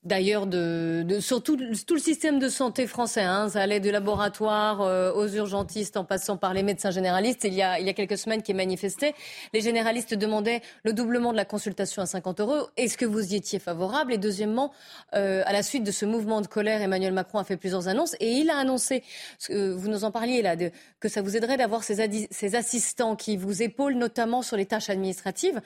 d'ailleurs 0.06 0.46
de, 0.46 1.18
sur 1.20 1.42
tout, 1.42 1.56
le 1.56 1.98
système 1.98 2.38
de 2.38 2.48
santé 2.48 2.86
français. 2.86 3.22
Hein. 3.22 3.48
Ça 3.48 3.60
allait 3.60 3.80
du 3.80 3.90
laboratoire 3.90 4.80
euh, 4.80 5.12
aux 5.12 5.28
urgentistes 5.28 5.96
en 5.96 6.04
passant 6.04 6.36
par 6.36 6.54
les 6.54 6.62
médecins 6.62 6.90
généralistes. 6.90 7.44
Il 7.44 7.54
y, 7.54 7.62
a, 7.62 7.78
il 7.80 7.86
y 7.86 7.90
a 7.90 7.92
quelques 7.92 8.16
semaines 8.16 8.42
qui 8.42 8.54
manifesté. 8.54 9.14
Les 9.52 9.60
généralistes 9.60 10.14
demandaient 10.14 10.62
le 10.84 10.92
doublement 10.92 11.32
de 11.32 11.36
la 11.36 11.44
consultation 11.44 12.02
à 12.02 12.06
50 12.06 12.40
euros. 12.40 12.68
Est-ce 12.76 12.96
que 12.96 13.04
vous 13.04 13.32
y 13.32 13.36
étiez 13.36 13.58
favorable? 13.58 14.12
Et 14.12 14.18
deuxièmement, 14.18 14.72
euh, 15.14 15.42
à 15.44 15.52
la 15.52 15.62
suite 15.62 15.84
de 15.84 15.90
ce 15.90 16.06
mouvement 16.06 16.40
de 16.40 16.46
colère, 16.46 16.80
Emmanuel 16.80 17.12
Macron 17.12 17.38
a 17.38 17.44
fait 17.44 17.56
plusieurs 17.56 17.88
annonces 17.88 18.14
et 18.20 18.32
il 18.32 18.48
a 18.50 18.56
annoncé, 18.56 19.02
vous 19.50 19.88
nous 19.88 20.04
en 20.04 20.10
parliez 20.10 20.42
là, 20.42 20.56
de, 20.56 20.70
que 21.00 21.08
ça 21.08 21.22
vous 21.22 21.36
aiderait 21.36 21.56
d'avoir 21.56 21.82
ces, 21.82 22.28
ces, 22.30 22.54
assistants 22.54 23.16
qui 23.16 23.36
vous 23.36 23.62
épaulent 23.62 23.94
notamment 23.94 24.42
sur 24.42 24.56
les 24.56 24.66
tâches 24.66 24.90
administratives. 24.90 25.60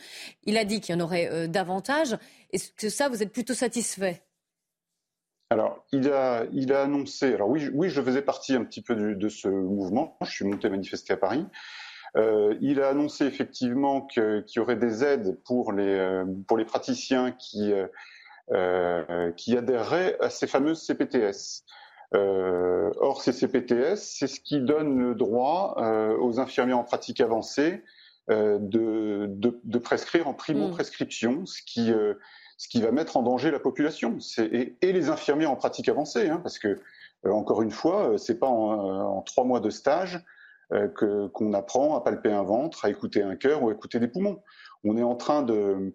Il 0.44 0.56
a 0.56 0.64
dit 0.64 0.80
qu'il 0.80 0.94
y 0.94 0.98
en 0.98 1.00
aurait 1.00 1.28
euh, 1.30 1.46
davantage. 1.46 2.16
Est-ce 2.52 2.70
que 2.72 2.88
ça, 2.88 3.08
vous 3.08 3.22
êtes 3.22 3.32
plutôt 3.32 3.54
satisfait? 3.54 4.22
Alors, 5.52 5.84
il 5.90 6.08
a, 6.12 6.44
il 6.52 6.72
a 6.72 6.82
annoncé. 6.82 7.34
Alors 7.34 7.48
oui, 7.48 7.68
oui, 7.74 7.90
je 7.90 8.00
faisais 8.00 8.22
partie 8.22 8.54
un 8.54 8.64
petit 8.64 8.82
peu 8.82 8.94
de, 8.94 9.28
ce 9.28 9.48
mouvement. 9.48 10.16
Je 10.22 10.30
suis 10.30 10.44
monté 10.44 10.70
manifester 10.70 11.12
à 11.12 11.16
Paris. 11.16 11.44
Euh, 12.16 12.54
il 12.60 12.80
a 12.80 12.88
annoncé 12.88 13.24
effectivement 13.24 14.02
qu'il 14.02 14.44
y 14.54 14.58
aurait 14.60 14.76
des 14.76 15.02
aides 15.02 15.38
pour 15.44 15.72
les 15.72 15.88
euh, 15.88 16.24
pour 16.46 16.56
les 16.56 16.64
praticiens 16.64 17.32
qui 17.32 17.72
euh, 18.52 19.32
qui 19.32 19.56
adhéreraient 19.56 20.16
à 20.20 20.30
ces 20.30 20.46
fameuses 20.46 20.86
CPTS. 20.86 21.64
or, 22.12 23.20
ces 23.20 23.32
CPTS, 23.32 23.96
c'est 23.96 24.28
ce 24.28 24.40
qui 24.40 24.60
donne 24.60 24.98
le 24.98 25.14
droit 25.16 25.76
aux 26.20 26.38
infirmiers 26.38 26.74
en 26.74 26.84
pratique 26.84 27.20
avancée 27.20 27.82
de, 28.28 29.26
de, 29.28 29.60
de, 29.62 29.78
prescrire 29.78 30.28
en 30.28 30.34
primo-prescription, 30.34 31.46
ce 31.46 31.62
qui 31.64 31.92
ce 32.60 32.68
qui 32.68 32.82
va 32.82 32.92
mettre 32.92 33.16
en 33.16 33.22
danger 33.22 33.50
la 33.50 33.58
population 33.58 34.18
et, 34.38 34.76
les 34.82 35.08
infirmiers 35.08 35.46
en 35.46 35.56
pratique 35.56 35.88
avancée, 35.88 36.28
hein, 36.28 36.40
parce 36.42 36.58
que 36.58 36.78
euh, 37.24 37.30
encore 37.30 37.62
une 37.62 37.70
fois, 37.70 38.10
euh, 38.10 38.16
c'est 38.18 38.38
pas 38.38 38.48
en, 38.48 38.72
euh, 38.72 39.02
en, 39.02 39.22
trois 39.22 39.44
mois 39.44 39.60
de 39.60 39.70
stage 39.70 40.22
que 40.94 41.26
qu'on 41.28 41.52
apprend 41.52 41.96
à 41.96 42.00
palper 42.00 42.30
un 42.30 42.44
ventre, 42.44 42.84
à 42.84 42.90
écouter 42.90 43.24
un 43.24 43.34
cœur 43.34 43.64
ou 43.64 43.70
à 43.70 43.72
écouter 43.72 43.98
des 43.98 44.06
poumons. 44.06 44.40
On 44.84 44.96
est 44.96 45.02
en 45.02 45.16
train 45.16 45.42
de 45.42 45.92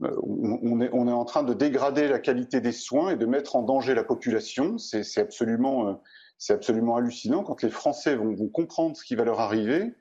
on 0.00 0.80
est, 0.80 0.90
on 0.92 1.08
est 1.08 1.12
en 1.12 1.24
train 1.24 1.42
de 1.42 1.52
dégrader 1.54 2.06
la 2.06 2.20
qualité 2.20 2.60
des 2.60 2.70
soins 2.70 3.10
et 3.10 3.16
de 3.16 3.26
mettre 3.26 3.56
en 3.56 3.62
danger 3.62 3.96
la 3.96 4.04
population. 4.04 4.78
C'est 4.78 5.18
absolument, 5.18 6.00
c'est 6.38 6.52
absolument 6.52 6.94
hallucinant. 6.94 7.42
Quand 7.42 7.60
les 7.62 7.68
Français 7.68 8.14
vont, 8.14 8.32
vont 8.32 8.46
comprendre 8.46 8.96
ce 8.96 9.02
qui 9.02 9.16
va 9.16 9.24
leur 9.24 9.40
arriver, 9.40 9.92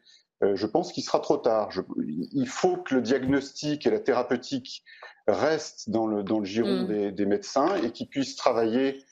je 0.43 0.67
pense 0.67 0.91
qu'il 0.91 1.03
sera 1.03 1.19
trop 1.19 1.37
tard. 1.37 1.71
Il 1.97 2.47
faut 2.47 2.77
que 2.77 2.93
le 2.93 3.01
diagnostic 3.01 3.87
et 3.87 3.89
la 3.89 3.99
thérapeutique 3.99 4.83
reste 5.27 5.89
dans 5.89 6.07
le, 6.07 6.23
dans 6.23 6.39
le 6.39 6.45
giron 6.45 6.83
mm. 6.83 7.11
des, 7.11 7.25
médecins 7.25 7.75
et 7.77 7.91
qui 7.91 8.05
puissent 8.05 8.35
travailler, 8.35 9.03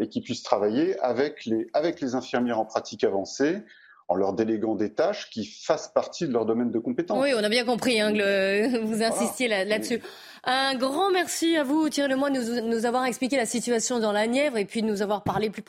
et 0.00 0.08
qui 0.08 0.22
puissent 0.22 0.42
travailler 0.42 0.98
avec, 1.00 1.44
les, 1.44 1.66
avec 1.74 2.00
les 2.00 2.14
infirmières 2.14 2.58
en 2.58 2.64
pratique 2.64 3.04
avancée 3.04 3.62
en 4.08 4.14
leur 4.14 4.32
déléguant 4.32 4.74
des 4.74 4.92
tâches 4.92 5.30
qui 5.30 5.44
fassent 5.44 5.88
partie 5.88 6.26
de 6.26 6.32
leur 6.32 6.46
domaine 6.46 6.70
de 6.70 6.78
compétence. 6.78 7.20
Oui, 7.20 7.32
on 7.34 7.42
a 7.42 7.48
bien 7.48 7.64
compris, 7.64 8.00
hein, 8.00 8.12
que 8.12 8.78
vous 8.84 9.02
insistiez 9.02 9.48
là-dessus. 9.48 10.00
Un 10.48 10.76
grand 10.76 11.10
merci 11.10 11.56
à 11.56 11.64
vous, 11.64 11.88
Thierry 11.88 12.08
Lemoyne, 12.08 12.34
de 12.34 12.60
nous, 12.60 12.68
nous, 12.68 12.86
avoir 12.86 13.04
expliqué 13.04 13.36
la 13.36 13.46
situation 13.46 13.98
dans 13.98 14.12
la 14.12 14.28
Nièvre 14.28 14.58
et 14.58 14.64
puis 14.64 14.80
de 14.80 14.86
nous 14.86 15.02
avoir 15.02 15.24
parlé 15.24 15.50
plus, 15.50 15.64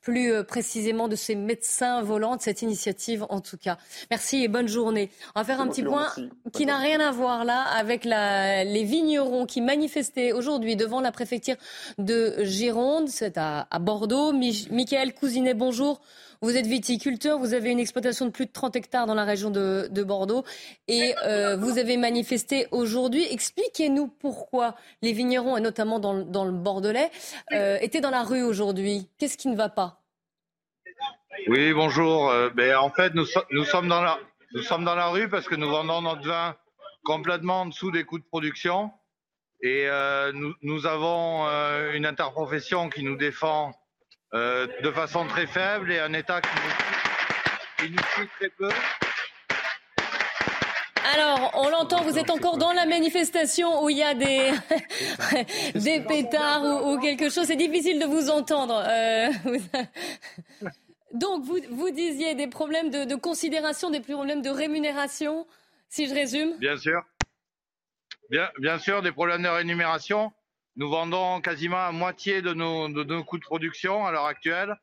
plus 0.00 0.32
euh, 0.32 0.44
précisément 0.44 1.08
de 1.08 1.16
ces 1.16 1.34
médecins 1.34 2.02
volants, 2.02 2.36
de 2.36 2.40
cette 2.40 2.62
initiative 2.62 3.26
en 3.30 3.40
tout 3.40 3.56
cas. 3.56 3.78
Merci 4.12 4.44
et 4.44 4.46
bonne 4.48 4.68
journée. 4.68 5.10
On 5.34 5.40
va 5.40 5.44
faire 5.44 5.60
un 5.60 5.66
petit 5.66 5.82
point 5.82 6.06
qui 6.52 6.66
n'a 6.66 6.78
rien 6.78 7.00
à 7.00 7.10
voir 7.10 7.44
là 7.44 7.62
avec 7.62 8.04
la, 8.04 8.62
les 8.62 8.84
vignerons 8.84 9.44
qui 9.44 9.60
manifestaient 9.60 10.30
aujourd'hui 10.30 10.76
devant 10.76 11.00
la 11.00 11.10
préfecture 11.10 11.56
de 11.98 12.44
Gironde, 12.44 13.08
c'est 13.08 13.36
à, 13.38 13.66
à 13.72 13.78
Bordeaux. 13.80 14.32
Michael 14.32 15.14
Cousinet, 15.14 15.54
bonjour. 15.54 16.00
Vous 16.42 16.56
êtes 16.56 16.66
viticulteur, 16.66 17.38
vous 17.38 17.54
avez 17.54 17.70
une 17.70 17.78
exploitation 17.78 18.26
de 18.26 18.32
plus 18.32 18.46
de 18.46 18.50
30 18.50 18.74
hectares 18.74 19.06
dans 19.06 19.14
la 19.14 19.24
région 19.24 19.50
de, 19.50 20.02
Bordeaux 20.02 20.44
et 20.88 21.14
euh, 21.24 21.56
vous 21.56 21.78
avez 21.78 21.96
manifesté 21.96 22.66
aujourd'hui. 22.72 23.24
Expliquez-nous 23.30 24.08
pourquoi 24.08 24.74
les 25.02 25.12
vignerons, 25.12 25.56
et 25.56 25.60
notamment 25.60 26.00
dans, 26.00 26.44
le 26.44 26.50
Bordelais, 26.50 27.12
euh, 27.52 27.78
étaient 27.80 28.00
dans 28.00 28.10
la 28.10 28.24
rue 28.24 28.42
aujourd'hui. 28.42 29.08
Qu'est-ce 29.18 29.38
qui 29.38 29.46
ne 29.46 29.54
va 29.54 29.68
pas? 29.68 30.02
Oui, 31.46 31.72
bonjour. 31.72 32.28
Euh, 32.28 32.50
ben, 32.50 32.76
en 32.76 32.90
fait, 32.90 33.14
nous, 33.14 33.24
sommes 33.64 33.86
dans 33.86 34.02
la, 34.02 34.18
nous 34.52 34.62
sommes 34.62 34.84
dans 34.84 34.96
la 34.96 35.10
rue 35.10 35.28
parce 35.28 35.46
que 35.46 35.54
nous 35.54 35.68
vendons 35.68 36.02
notre 36.02 36.26
vin 36.26 36.56
complètement 37.04 37.60
en 37.60 37.66
dessous 37.66 37.92
des 37.92 38.02
coûts 38.02 38.18
de 38.18 38.24
production. 38.24 38.90
Et 39.62 39.86
nous, 40.34 40.86
avons 40.86 41.46
une 41.92 42.04
interprofession 42.04 42.88
qui 42.88 43.04
nous 43.04 43.14
défend 43.14 43.72
euh, 44.34 44.66
de 44.82 44.90
façon 44.90 45.26
très 45.26 45.46
faible 45.46 45.92
et 45.92 45.98
un 45.98 46.12
État 46.14 46.40
qui 46.40 47.90
nous, 47.90 47.96
qui 47.96 48.28
très 48.38 48.48
peu. 48.50 48.70
Alors, 51.14 51.50
on 51.54 51.68
l'entend, 51.68 52.02
vous 52.02 52.16
êtes 52.16 52.30
encore 52.30 52.56
dans 52.56 52.72
la 52.72 52.86
manifestation 52.86 53.84
où 53.84 53.90
il 53.90 53.98
y 53.98 54.02
a 54.02 54.14
des, 54.14 54.52
des 55.74 56.00
pétards 56.00 56.86
ou, 56.86 56.98
quelque 56.98 57.28
chose. 57.28 57.44
C'est 57.46 57.56
difficile 57.56 57.98
de 57.98 58.06
vous 58.06 58.30
entendre. 58.30 58.82
Euh, 58.86 59.28
donc, 61.12 61.44
vous, 61.44 61.58
vous 61.70 61.90
disiez 61.90 62.34
des 62.34 62.46
problèmes 62.46 62.88
de, 62.88 63.04
de, 63.04 63.14
considération, 63.16 63.90
des 63.90 64.00
problèmes 64.00 64.40
de 64.40 64.50
rémunération, 64.50 65.46
si 65.88 66.06
je 66.06 66.14
résume 66.14 66.56
Bien 66.58 66.78
sûr. 66.78 67.02
Bien, 68.30 68.48
bien 68.58 68.78
sûr, 68.78 69.02
des 69.02 69.12
problèmes 69.12 69.42
de 69.42 69.48
rémunération. 69.48 70.32
Nous 70.76 70.88
vendons 70.88 71.42
quasiment 71.42 71.84
à 71.84 71.92
moitié 71.92 72.40
de 72.40 72.54
nos, 72.54 73.24
coûts 73.24 73.38
de 73.38 73.44
production 73.44 74.06
à 74.06 74.12
l'heure 74.12 74.24
actuelle. 74.24 74.74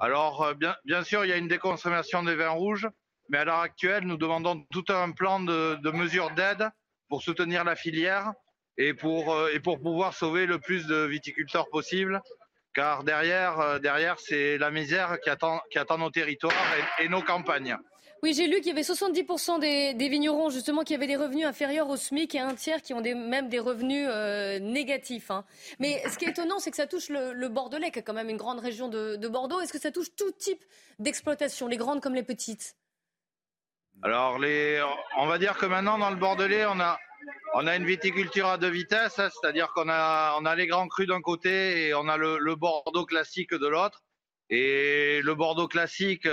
Alors, 0.00 0.42
euh, 0.42 0.54
bien, 0.54 1.04
sûr, 1.04 1.24
il 1.24 1.28
y 1.28 1.32
a 1.32 1.36
une 1.36 1.46
déconsommation 1.46 2.24
des 2.24 2.34
vins 2.34 2.50
rouges, 2.50 2.88
mais 3.28 3.38
à 3.38 3.44
l'heure 3.44 3.60
actuelle, 3.60 4.04
nous 4.04 4.16
demandons 4.16 4.64
tout 4.72 4.84
un 4.88 5.12
plan 5.12 5.38
de, 5.38 5.90
mesures 5.92 6.30
d'aide 6.32 6.68
pour 7.08 7.22
soutenir 7.22 7.62
la 7.62 7.76
filière 7.76 8.32
et 8.76 8.92
pour, 8.92 9.32
euh, 9.32 9.50
et 9.52 9.60
pour 9.60 9.80
pouvoir 9.80 10.14
sauver 10.14 10.46
le 10.46 10.58
plus 10.58 10.86
de 10.86 11.04
viticulteurs 11.04 11.68
possible. 11.68 12.20
Car 12.74 13.04
derrière, 13.04 13.60
euh, 13.60 13.78
c'est 14.18 14.58
la 14.58 14.70
misère 14.70 15.18
qui 15.20 15.30
attend 15.30 15.98
nos 15.98 16.10
territoires 16.10 16.54
et 16.98 17.08
nos 17.08 17.22
campagnes. 17.22 17.76
Oui, 18.22 18.34
j'ai 18.34 18.46
lu 18.46 18.56
qu'il 18.56 18.66
y 18.66 18.70
avait 18.70 18.82
70% 18.82 19.60
des, 19.60 20.08
vignerons 20.08 20.50
justement 20.50 20.82
qui 20.82 20.94
avaient 20.94 21.06
des 21.06 21.16
revenus 21.16 21.46
inférieurs 21.46 21.88
au 21.88 21.96
SMIC 21.96 22.34
et 22.34 22.40
un 22.40 22.54
tiers 22.54 22.82
qui 22.82 22.92
ont 22.92 23.00
même 23.00 23.48
des 23.48 23.58
revenus 23.58 24.06
euh, 24.10 24.58
négatifs. 24.58 25.30
Hein. 25.30 25.44
Mais 25.78 26.02
ce 26.10 26.18
qui 26.18 26.26
est 26.26 26.30
étonnant, 26.30 26.58
c'est 26.58 26.70
que 26.70 26.76
ça 26.76 26.86
touche 26.86 27.08
le, 27.08 27.48
Bordelais, 27.48 27.90
qui 27.90 27.98
est 27.98 28.02
quand 28.02 28.12
même 28.12 28.28
une 28.28 28.36
grande 28.36 28.60
région 28.60 28.88
de, 28.88 29.16
Bordeaux. 29.28 29.60
Est-ce 29.60 29.72
que 29.72 29.80
ça 29.80 29.90
touche 29.90 30.14
tout 30.16 30.32
type 30.32 30.62
d'exploitation, 30.98 31.66
les 31.66 31.78
grandes 31.78 32.02
comme 32.02 32.14
les 32.14 32.22
petites? 32.22 32.76
Alors, 34.02 34.38
on 35.18 35.26
va 35.26 35.38
dire 35.38 35.56
que 35.56 35.66
maintenant 35.66 35.98
dans 35.98 36.10
le 36.10 36.16
Bordelais, 36.16 36.66
on 36.66 36.78
a, 36.78 36.98
une 37.76 37.86
viticulture 37.86 38.48
à 38.48 38.58
deux 38.58 38.70
vitesses, 38.70 39.18
hein, 39.18 39.30
c'est-à-dire 39.30 39.72
qu'on 39.74 39.88
a, 39.88 40.54
les 40.56 40.66
grands 40.66 40.88
crus 40.88 41.06
d'un 41.06 41.22
côté 41.22 41.86
et 41.86 41.94
on 41.94 42.06
a 42.06 42.18
le 42.18 42.54
Bordeaux 42.54 43.06
classique 43.06 43.54
de 43.54 43.66
l'autre. 43.66 44.02
Et 44.50 45.20
le 45.22 45.34
Bordeaux 45.34 45.68
classique 45.68 46.28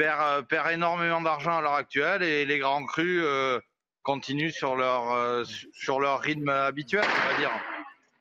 euh, 0.00 0.42
perd, 0.42 0.70
énormément 0.70 1.20
d'argent 1.20 1.58
à 1.58 1.60
l'heure 1.60 1.74
actuelle 1.74 2.22
et 2.22 2.44
les 2.44 2.58
grands 2.58 2.84
crus 2.84 3.22
euh, 3.24 3.60
continuent 4.02 4.50
sur 4.50 4.76
leur, 4.76 5.12
euh, 5.12 5.44
sur 5.72 6.00
leur 6.00 6.20
rythme 6.20 6.48
habituel, 6.48 7.04
on 7.04 7.32
va 7.32 7.38
dire. 7.38 7.50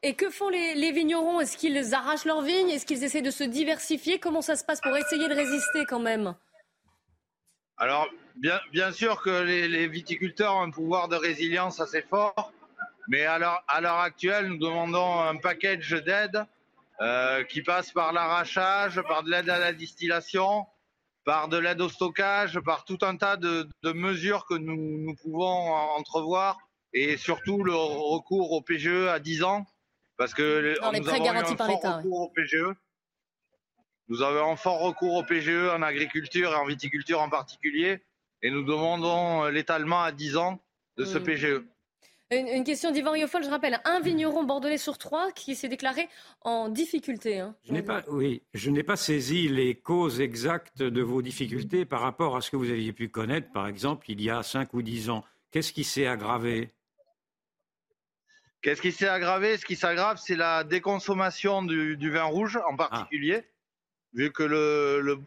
Et 0.02 0.14
que 0.16 0.30
font 0.30 0.50
les, 0.50 0.92
vignerons? 0.92 1.42
Est-ce 1.42 1.58
qu'ils 1.58 1.94
arrachent 1.94 2.26
leurs 2.26 2.42
vignes? 2.42 2.70
Est-ce 2.70 2.86
qu'ils 2.86 3.04
essaient 3.04 3.22
de 3.22 3.32
se 3.32 3.44
diversifier? 3.44 4.20
Comment 4.20 4.42
ça 4.42 4.56
se 4.56 4.64
passe 4.64 4.80
pour 4.82 4.96
essayer 4.96 5.28
de 5.28 5.34
résister 5.34 5.86
quand 5.86 6.00
même? 6.00 6.36
Alors, 7.78 8.08
bien, 8.38 8.60
bien 8.72 8.92
sûr 8.92 9.22
que 9.22 9.44
les, 9.44 9.88
viticulteurs 9.88 10.56
ont 10.56 10.62
un 10.62 10.72
pouvoir 10.72 11.10
de 11.10 11.16
résilience 11.16 11.82
assez 11.82 12.02
fort, 12.02 12.54
mais 13.10 13.26
à 13.26 13.38
l'heure 13.38 14.00
actuelle, 14.00 14.48
nous 14.48 14.58
demandons 14.58 15.20
un 15.20 15.36
package 15.36 15.90
d'aide 15.92 16.46
qui 17.50 17.62
passe 17.62 17.92
par 17.92 18.14
l'arrachage, 18.14 19.02
par 19.02 19.24
de 19.24 19.32
l'aide 19.32 19.50
à 19.50 19.60
la 19.60 19.74
distillation, 19.74 20.66
par 21.30 21.48
de 21.48 21.58
l'aide 21.58 21.80
au 21.80 21.90
stockage, 21.90 22.60
par 22.60 22.86
tout 22.86 22.98
un 23.04 23.16
tas 23.16 23.38
de, 23.38 23.68
mesures 23.84 24.48
que 24.48 24.56
nous, 24.56 25.14
pouvons 25.22 25.46
entrevoir 26.00 26.58
et 26.92 27.18
surtout 27.18 27.64
le 27.64 27.76
recours 27.76 28.52
au 28.52 28.64
PGE 28.64 29.08
à 29.08 29.20
10 29.20 29.44
ans 29.44 29.68
parce 30.18 30.34
que 30.34 30.76
nous 30.98 31.08
avons 31.08 31.30
un 31.30 31.46
fort 31.46 31.98
recours 31.98 32.22
au 32.22 32.30
PGE. 32.30 32.74
Nous 34.08 34.24
avons 34.24 34.54
un 34.54 34.56
fort 34.56 34.80
recours 34.80 35.14
au 35.14 35.24
PGE 35.24 35.70
en 35.70 35.84
agriculture 35.84 36.52
et 36.52 36.56
en 36.56 36.66
viticulture 36.66 37.22
en 37.22 37.30
particulier 37.30 38.04
et 38.42 38.50
nous 38.50 38.64
demandons 38.64 39.50
l'étalement 39.50 40.02
à 40.02 40.12
10 40.12 40.36
ans 40.38 40.60
de 40.98 41.06
ce 41.06 41.20
hmm. 41.20 41.24
PGE. 41.26 41.64
Une, 42.32 42.64
question 42.64 42.92
d'Yvan 42.92 43.14
Riofol, 43.14 43.44
je 43.44 43.50
rappelle, 43.50 43.82
un 43.86 44.02
vigneron 44.02 44.44
bordelais 44.44 44.78
sur 44.78 45.00
trois 45.00 45.32
qui 45.32 45.56
s'est 45.56 45.68
déclaré 45.68 46.08
en 46.42 46.70
difficulté. 46.70 47.40
Hein, 47.40 47.56
je 47.64 47.74
n'ai 47.74 47.82
pas, 47.82 48.04
oui, 48.08 48.44
je 48.54 48.70
n'ai 48.70 48.84
pas 48.84 48.98
saisi 48.98 49.48
les 49.48 49.74
causes 49.74 50.22
exactes 50.22 50.84
de 50.84 51.02
vos 51.02 51.24
difficultés 51.24 51.86
par 51.86 52.02
rapport 52.02 52.38
à 52.38 52.42
ce 52.42 52.52
que 52.52 52.56
vous 52.56 52.70
aviez 52.70 52.94
pu 52.94 53.10
connaître, 53.10 53.52
par 53.52 53.66
exemple, 53.68 54.12
il 54.12 54.22
y 54.22 54.30
a 54.30 54.44
5 54.44 54.76
ou 54.76 54.84
10 54.84 55.10
ans. 55.10 55.26
Qu'est-ce 55.50 55.74
qui 55.74 55.84
s'est 55.84 56.06
aggravé? 56.06 56.70
Qu'est-ce 58.62 58.84
qui 58.84 58.92
s'est 58.92 59.08
aggravé? 59.08 59.58
Ce 59.58 59.66
qui 59.66 59.76
s'aggrave, 59.76 60.22
c'est 60.24 60.36
la 60.36 60.64
déconsommation 60.64 61.64
du, 61.64 62.12
vin 62.12 62.26
rouge 62.26 62.60
en 62.70 62.76
particulier, 62.76 63.42
vu 64.14 64.32
que 64.32 64.44
le, 64.44 65.18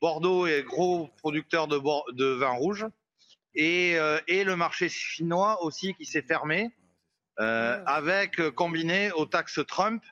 Bordeaux 0.00 0.46
est 0.46 0.62
gros 0.62 1.08
producteur 1.16 1.66
de, 1.66 1.80
de 2.12 2.26
vin 2.26 2.52
rouge. 2.52 2.86
Euh, 3.56 4.20
et, 4.28 4.44
le 4.44 4.56
marché 4.56 4.88
chinois 4.88 5.62
aussi 5.62 5.94
qui 5.94 6.04
s'est 6.04 6.22
fermé, 6.22 6.70
euh, 7.40 7.82
avec 7.86 8.40
euh, 8.40 8.50
combiné 8.50 9.12
aux 9.12 9.26
taxes 9.26 9.60
Trump 9.66 10.02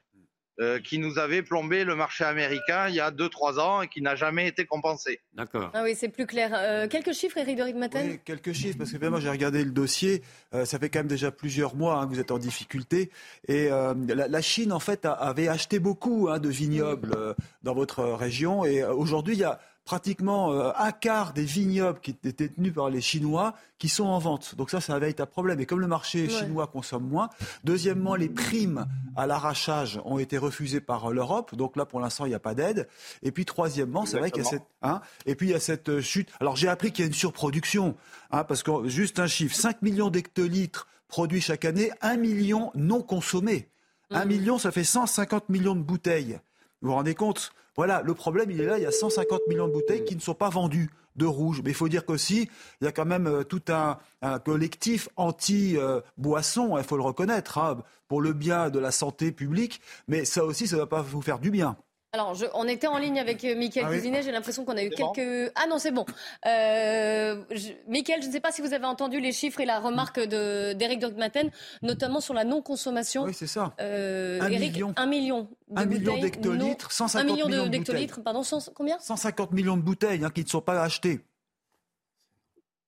qui 0.85 0.99
nous 0.99 1.19
avait 1.19 1.43
plombé 1.43 1.85
le 1.85 1.95
marché 1.95 2.25
américain 2.25 2.89
il 2.89 2.95
y 2.95 3.01
a 3.01 3.11
2-3 3.11 3.61
ans 3.61 3.83
et 3.83 3.89
qui 3.89 4.01
n'a 4.01 4.17
jamais 4.17 4.49
été 4.49 4.65
compensé. 4.65 5.21
D'accord. 5.35 5.71
Ah 5.75 5.83
oui, 5.83 5.95
c'est 5.95 6.09
plus 6.09 6.25
clair. 6.25 6.89
quelques 6.89 7.13
chiffres, 7.13 7.37
Eric 7.37 7.59
de 7.59 7.63
Oui, 7.63 8.21
quelques 8.25 8.55
chiffres, 8.55 8.79
parce 8.79 8.91
que 8.91 8.97
vraiment, 8.97 9.21
j'ai 9.21 9.29
regardé 9.29 9.63
le 9.63 9.71
dossier. 9.71 10.23
ça 10.65 10.79
fait 10.79 10.89
quand 10.89 11.01
même 11.01 11.09
déjà 11.09 11.31
plusieurs 11.31 11.77
mois 11.77 11.99
hein, 11.99 12.07
que 12.07 12.15
vous 12.15 12.21
êtes 12.21 12.31
en 12.31 12.39
difficulté. 12.39 13.11
Et 13.49 13.69
la, 13.69 14.41
Chine, 14.41 14.73
en 14.73 14.81
fait, 14.81 15.05
avait 15.05 15.49
acheté 15.49 15.79
beaucoup 15.79 16.31
hein, 16.31 16.39
de 16.39 16.49
vignobles 16.49 17.15
dans 17.63 17.75
votre 17.75 18.03
région. 18.03 18.65
Et 18.65 18.83
aujourd'hui, 18.83 19.35
il 19.35 19.41
y 19.41 19.45
a 19.45 19.61
pratiquement 19.87 20.53
euh, 20.53 20.73
un 20.77 20.91
quart 20.91 21.33
des 21.33 21.45
vignobles 21.45 22.01
qui 22.01 22.11
étaient 22.11 22.33
détenus 22.33 22.75
par 22.75 22.91
les 22.91 23.01
Chinois 23.01 23.55
qui 23.79 23.89
sont 23.89 24.05
en 24.05 24.19
vente. 24.19 24.57
Donc 24.57 24.69
ça, 24.69 24.81
c'est 24.81 24.93
un 24.93 24.99
véritable 24.99 25.31
problème. 25.31 25.61
Et 25.61 25.67
comme 25.67 25.81
le 25.81 25.87
marché 25.87 26.29
chinois 26.29 26.67
consomme 26.67 27.09
moins, 27.09 27.31
deuxièmement, 27.63 28.17
les 28.17 28.29
primes 28.29 28.87
à 29.15 29.27
l'arrachage 29.27 30.01
ont 30.05 30.19
été 30.19 30.39
refusées 30.39 30.81
par 30.81 31.11
l'Europe. 31.11 31.55
Donc 31.55 31.77
là, 31.77 31.87
pour 31.87 32.01
l'instant, 32.01 32.27
il 32.27 32.31
n'y 32.31 32.35
a 32.35 32.41
pas 32.41 32.55
d'aide. 32.55 32.89
Et 33.23 33.31
puis 33.31 33.45
troisièmement, 33.45 34.07
c'est 34.07 34.19
vrai 34.19 34.31
qu'il 34.31 34.43
y 34.43 34.47
a 34.47 34.51
cette... 34.51 34.67
Hein, 34.83 35.01
et 35.25 35.37
puis 35.37 35.49
il 35.49 35.53
y 35.53 35.55
a 35.55 35.61
cette 35.61 35.89
euh, 35.89 36.01
chute. 36.01 36.31
Alors 36.41 36.57
j'ai 36.57 36.69
appris 36.69 36.91
qu'il 36.91 37.05
y 37.05 37.07
a 37.07 37.09
une 37.09 37.15
surproduction. 37.15 37.95
Hein, 38.33 38.43
parce 38.43 38.65
que 38.65 38.89
juste 38.89 39.21
un 39.21 39.29
chiffre, 39.29 39.55
5 39.55 39.83
millions 39.83 40.11
d'hectolitres 40.11 40.89
produits 41.07 41.41
chaque 41.41 41.65
année, 41.65 41.93
1 42.03 42.17
million 42.17 42.73
non 42.75 43.03
consommés. 43.03 43.69
1 44.11 44.25
mmh. 44.25 44.29
million, 44.29 44.59
ça 44.59 44.73
fait 44.73 44.85
150 44.85 45.49
millions 45.49 45.77
de 45.77 45.83
bouteilles. 45.83 46.41
Vous 46.83 46.89
vous 46.89 46.95
rendez 46.95 47.15
compte 47.15 47.53
voilà, 47.77 48.03
le 48.03 48.15
problème, 48.15 48.51
il 48.51 48.61
est 48.61 48.67
là. 48.67 48.79
Il 48.79 48.83
y 48.83 48.87
a 48.87 48.93
150 48.93 49.47
millions 49.49 49.69
de 49.69 49.73
bouteilles 49.73 50.05
qui 50.05 50.17
ne 50.17 50.21
sont 50.21 50.35
pas 50.35 50.49
vendues 50.49 50.91
de 51.17 51.27
rouge. 51.27 51.61
Mais 51.65 51.71
il 51.71 51.75
faut 51.75 51.89
dire 51.89 52.05
qu'aussi, 52.05 52.49
il 52.81 52.85
y 52.85 52.89
a 52.89 52.93
quand 52.93 53.05
même 53.05 53.27
euh, 53.27 53.45
tout 53.45 53.63
un, 53.69 53.99
collectif 54.45 55.09
anti-boisson, 55.17 56.77
il 56.79 56.85
faut 56.85 56.97
le 56.97 57.03
reconnaître, 57.03 57.59
hein, 57.59 57.79
pour 58.09 58.21
le 58.21 58.33
bien 58.33 58.71
de 58.71 58.79
la 58.79 58.91
santé 58.91 59.33
publique. 59.33 59.81
Mais 60.09 60.25
ça 60.25 60.45
aussi, 60.45 60.67
ça 60.67 60.77
ne 60.77 60.81
va 60.81 60.87
pas 60.87 61.03
vous 61.03 61.23
faire 61.23 61.39
du 61.39 61.51
bien. 61.51 61.77
Alors, 62.17 62.35
on 62.55 62.67
était 62.67 62.87
en 62.87 62.97
ligne 62.97 63.21
avec 63.21 63.45
euh, 63.45 63.55
Mickaël 63.55 63.87
ah 63.91 63.93
Cousinet. 63.93 64.23
J'ai 64.23 64.33
l'impression 64.33 64.65
qu'on 64.65 64.79
a 64.79 64.83
eu 64.83 64.89
quelques. 64.89 65.53
ah 65.55 65.67
non, 65.69 65.79
c'est 65.79 65.91
bon. 65.91 66.07
Euh, 66.47 67.45
je... 67.51 67.73
je 67.87 68.27
ne 68.27 68.33
sais 68.33 68.41
pas 68.41 68.53
si 68.53 68.63
vous 68.63 68.73
avez 68.73 68.87
entendu 68.87 69.21
les 69.21 69.33
chiffres 69.33 69.61
et 69.61 69.67
la 69.67 69.81
remarque 69.81 70.19
d'Éric 70.21 71.01
Dogmaten, 71.01 71.51
notamment 71.83 72.21
sur 72.21 72.33
la 72.33 72.45
non-consommation. 72.45 73.25
Oui, 73.25 73.35
c'est 73.35 73.47
ça. 73.47 73.75
Euh, 73.83 74.41
un, 74.41 74.49
million. 74.49 74.95
un 74.97 75.05
million. 75.05 75.51
un 75.75 75.85
million 75.85 76.17
d'hectolitres, 76.19 76.91
150 76.91 77.21
un 77.21 77.35
million 77.35 77.49
de, 77.49 77.69
d'hectolitres, 77.69 78.23
pardon, 78.23 78.41
combien 78.75 78.99
150 78.99 79.53
millions 79.53 79.77
de 79.77 79.83
bouteilles 79.83 80.25
hein, 80.25 80.31
qui 80.31 80.43
ne 80.43 80.49
sont 80.49 80.63
pas 80.63 80.83
achetées. 80.83 81.21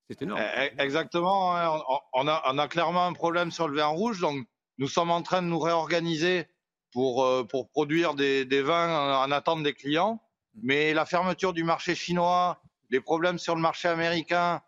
C'est 0.09 0.23
énorme. 0.23 0.41
Eh, 0.41 0.71
eh, 0.75 0.83
exactement. 0.83 1.55
Hein. 1.55 1.83
On, 2.15 2.27
a, 2.29 2.43
on 2.47 2.57
a 2.57 2.67
clairement 2.67 3.05
un 3.05 3.13
problème 3.13 3.51
sur 3.51 3.69
le 3.69 3.77
vin 3.77 3.89
rouge, 3.89 4.21
donc 4.21 4.47
nous 4.79 4.89
sommes 4.89 5.11
en 5.11 5.21
train 5.21 5.43
de 5.43 5.49
nous 5.49 5.59
réorganiser 5.59 6.47
pour, 6.93 7.25
euh, 7.25 7.45
pour 7.45 7.69
produire 7.69 8.15
des, 8.15 8.45
des 8.45 8.63
vins 8.63 9.25
en, 9.25 9.31
attente 9.31 9.63
des 9.63 9.75
clients. 9.75 10.21
Mais 10.63 10.95
la 10.95 11.07
fermeture 11.07 11.53
du 11.53 11.65
marché 11.65 11.95
chinois, 11.95 12.61
les 12.91 13.01
problèmes 13.01 13.39
sur 13.39 13.55
le 13.55 13.61
marché 13.61 13.89
américain 13.89 14.61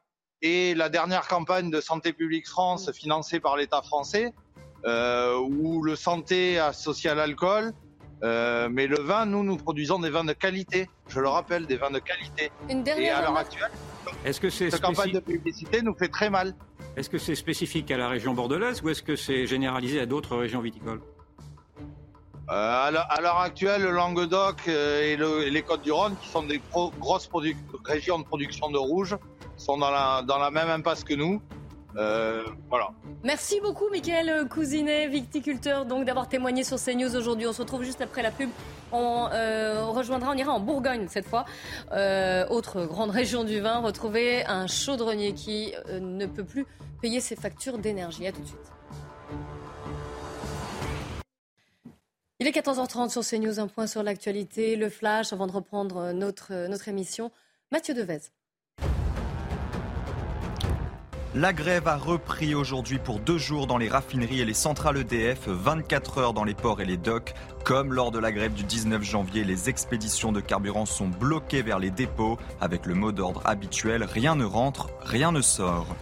et 0.43 0.75
la 0.75 0.89
dernière 0.89 1.27
campagne 1.27 1.71
de 1.71 1.81
Santé 1.81 2.13
publique 2.13 2.49
France 2.49 2.91
financée 2.93 3.41
par 3.41 3.57
l'État 3.57 3.83
français, 3.83 4.33
euh, 4.87 5.37
où 5.39 5.83
le 5.83 5.97
santé 5.97 6.59
associé 6.59 7.11
à 7.11 7.15
l'alcool, 7.15 7.73
euh, 8.23 8.69
mais 8.71 8.87
le 8.87 9.01
vin, 9.01 9.27
nous, 9.27 9.43
nous 9.43 9.57
produisons 9.57 9.99
des 9.99 10.11
vins 10.11 10.25
de 10.25 10.33
qualité. 10.33 10.89
Je 11.09 11.21
le 11.21 11.29
rappelle, 11.29 11.67
des 11.67 11.77
vins 11.77 11.91
de 11.91 11.99
qualité. 11.99 12.51
Une 12.69 12.83
dernière 12.83 13.17
et 13.17 13.19
à 13.19 13.23
l'heure 13.23 13.37
actuelle, 13.37 13.71
est-ce 14.25 14.41
que 14.41 14.51
cette 14.51 14.81
campagne 14.81 15.13
de 15.13 15.21
publicité 15.21 15.83
nous 15.83 15.95
fait 15.95 16.09
très 16.09 16.31
mal. 16.31 16.55
Est-ce 16.97 17.09
que 17.09 17.19
c'est 17.19 17.35
spécifique 17.35 17.91
à 17.91 17.97
la 17.97 18.09
région 18.09 18.35
bordelaise 18.35 18.83
ou 18.83 18.89
est-ce 18.91 19.03
que 19.03 19.17
c'est 19.17 19.47
généralisé 19.47 20.01
à 20.01 20.07
d'autres 20.07 20.37
régions 20.37 20.61
viticoles? 20.61 21.01
À 22.51 23.21
l'heure 23.21 23.39
actuelle, 23.39 23.83
le 23.83 23.91
Languedoc 23.91 24.63
euh, 24.69 25.45
et, 25.45 25.51
les 25.51 25.63
Côtes-du-Rhône, 25.63 26.17
qui 26.21 26.29
sont 26.29 26.43
des 26.43 26.61
grosses 27.01 27.29
régions 27.85 28.19
de 28.19 28.25
production 28.25 28.71
de 28.71 28.79
rouge, 28.79 29.17
sont 29.57 29.79
dans 29.79 29.91
la, 29.91 30.23
dans 30.23 30.39
la 30.39 30.51
même 30.51 30.69
impasse 30.69 31.05
que 31.05 31.15
nous. 31.15 31.41
Euh, 31.97 32.45
voilà. 32.69 32.91
Merci 33.25 33.61
beaucoup, 33.61 33.89
Michael 33.91 34.49
Cousinet, 34.49 35.09
viticulteur, 35.09 35.87
donc 35.87 36.05
d'avoir 36.05 36.29
témoigné 36.29 36.63
sur 36.65 36.79
CNews 36.79 37.15
aujourd'hui. 37.17 37.47
On 37.47 37.53
se 37.53 37.63
retrouve 37.63 37.83
juste 37.83 38.01
après 38.01 38.23
la 38.23 38.31
pub. 38.31 38.51
On, 38.93 39.29
rejoindra, 39.93 40.33
on 40.33 40.37
ira 40.37 40.53
en 40.53 40.61
Bourgogne 40.61 41.07
cette 41.09 41.27
fois, 41.27 41.45
autre 42.49 42.85
grande 42.87 43.11
région 43.11 43.45
du 43.45 43.61
vin, 43.61 43.79
retrouver 43.79 44.45
un 44.47 44.67
chaudronnier 44.67 45.35
qui 45.35 45.73
ne 45.93 46.27
peut 46.27 46.45
plus 46.45 46.67
payer 47.01 47.21
ses 47.21 47.37
factures 47.37 47.79
d'énergie. 47.79 48.27
À 48.27 48.33
tout 48.33 48.41
de 48.41 48.47
suite. 48.47 48.80
Il 52.42 52.46
est 52.46 52.53
14h30 52.53 53.11
sur 53.11 53.22
CNews, 53.22 53.61
un 53.61 53.66
point 53.66 53.87
sur 53.87 54.03
l'actualité, 54.03 54.74
le 54.74 54.88
flash, 54.88 55.35
avant 55.35 55.46
de 55.46 55.53
reprendre 55.53 56.12
notre, 56.12 56.88
émission. 56.88 57.31
Mathieu 57.70 57.92
Devez. 57.92 58.20
La 61.35 61.53
grève 61.53 61.87
a 61.87 61.98
repris 61.98 62.55
aujourd'hui 62.55 62.98
pour 62.98 63.20
deux 63.20 63.37
jours 63.37 63.66
dans 63.66 63.76
les 63.76 63.90
raffineries 63.90 64.40
et 64.40 64.46
les 64.46 64.55
centrales 64.55 64.96
EDF, 64.96 65.48
24 65.48 66.16
heures 66.16 66.33
dans 66.33 66.44
les 66.44 66.55
ports 66.55 66.81
et 66.81 66.87
les 66.87 66.96
docks. 66.96 67.35
Comme 67.62 67.92
lors 67.92 68.11
de 68.11 68.18
la 68.18 68.33
grève 68.33 68.55
du 68.55 68.64
19 68.64 69.03
janvier, 69.03 69.44
les 69.44 69.68
expéditions 69.68 70.33
de 70.33 70.40
carburant 70.40 70.87
sont 70.87 71.09
bloquées 71.09 71.61
vers 71.61 71.79
les 71.79 71.90
dépôts. 71.90 72.38
Avec 72.62 72.87
le 72.87 72.94
mot 72.94 73.12
d'ordre 73.12 73.42
habituel, 73.44 74.03
rien 74.03 74.35
ne 74.35 74.46
rentre, 74.46 74.88
rien 75.03 75.31
ne 75.31 75.42
sort. 75.42 75.94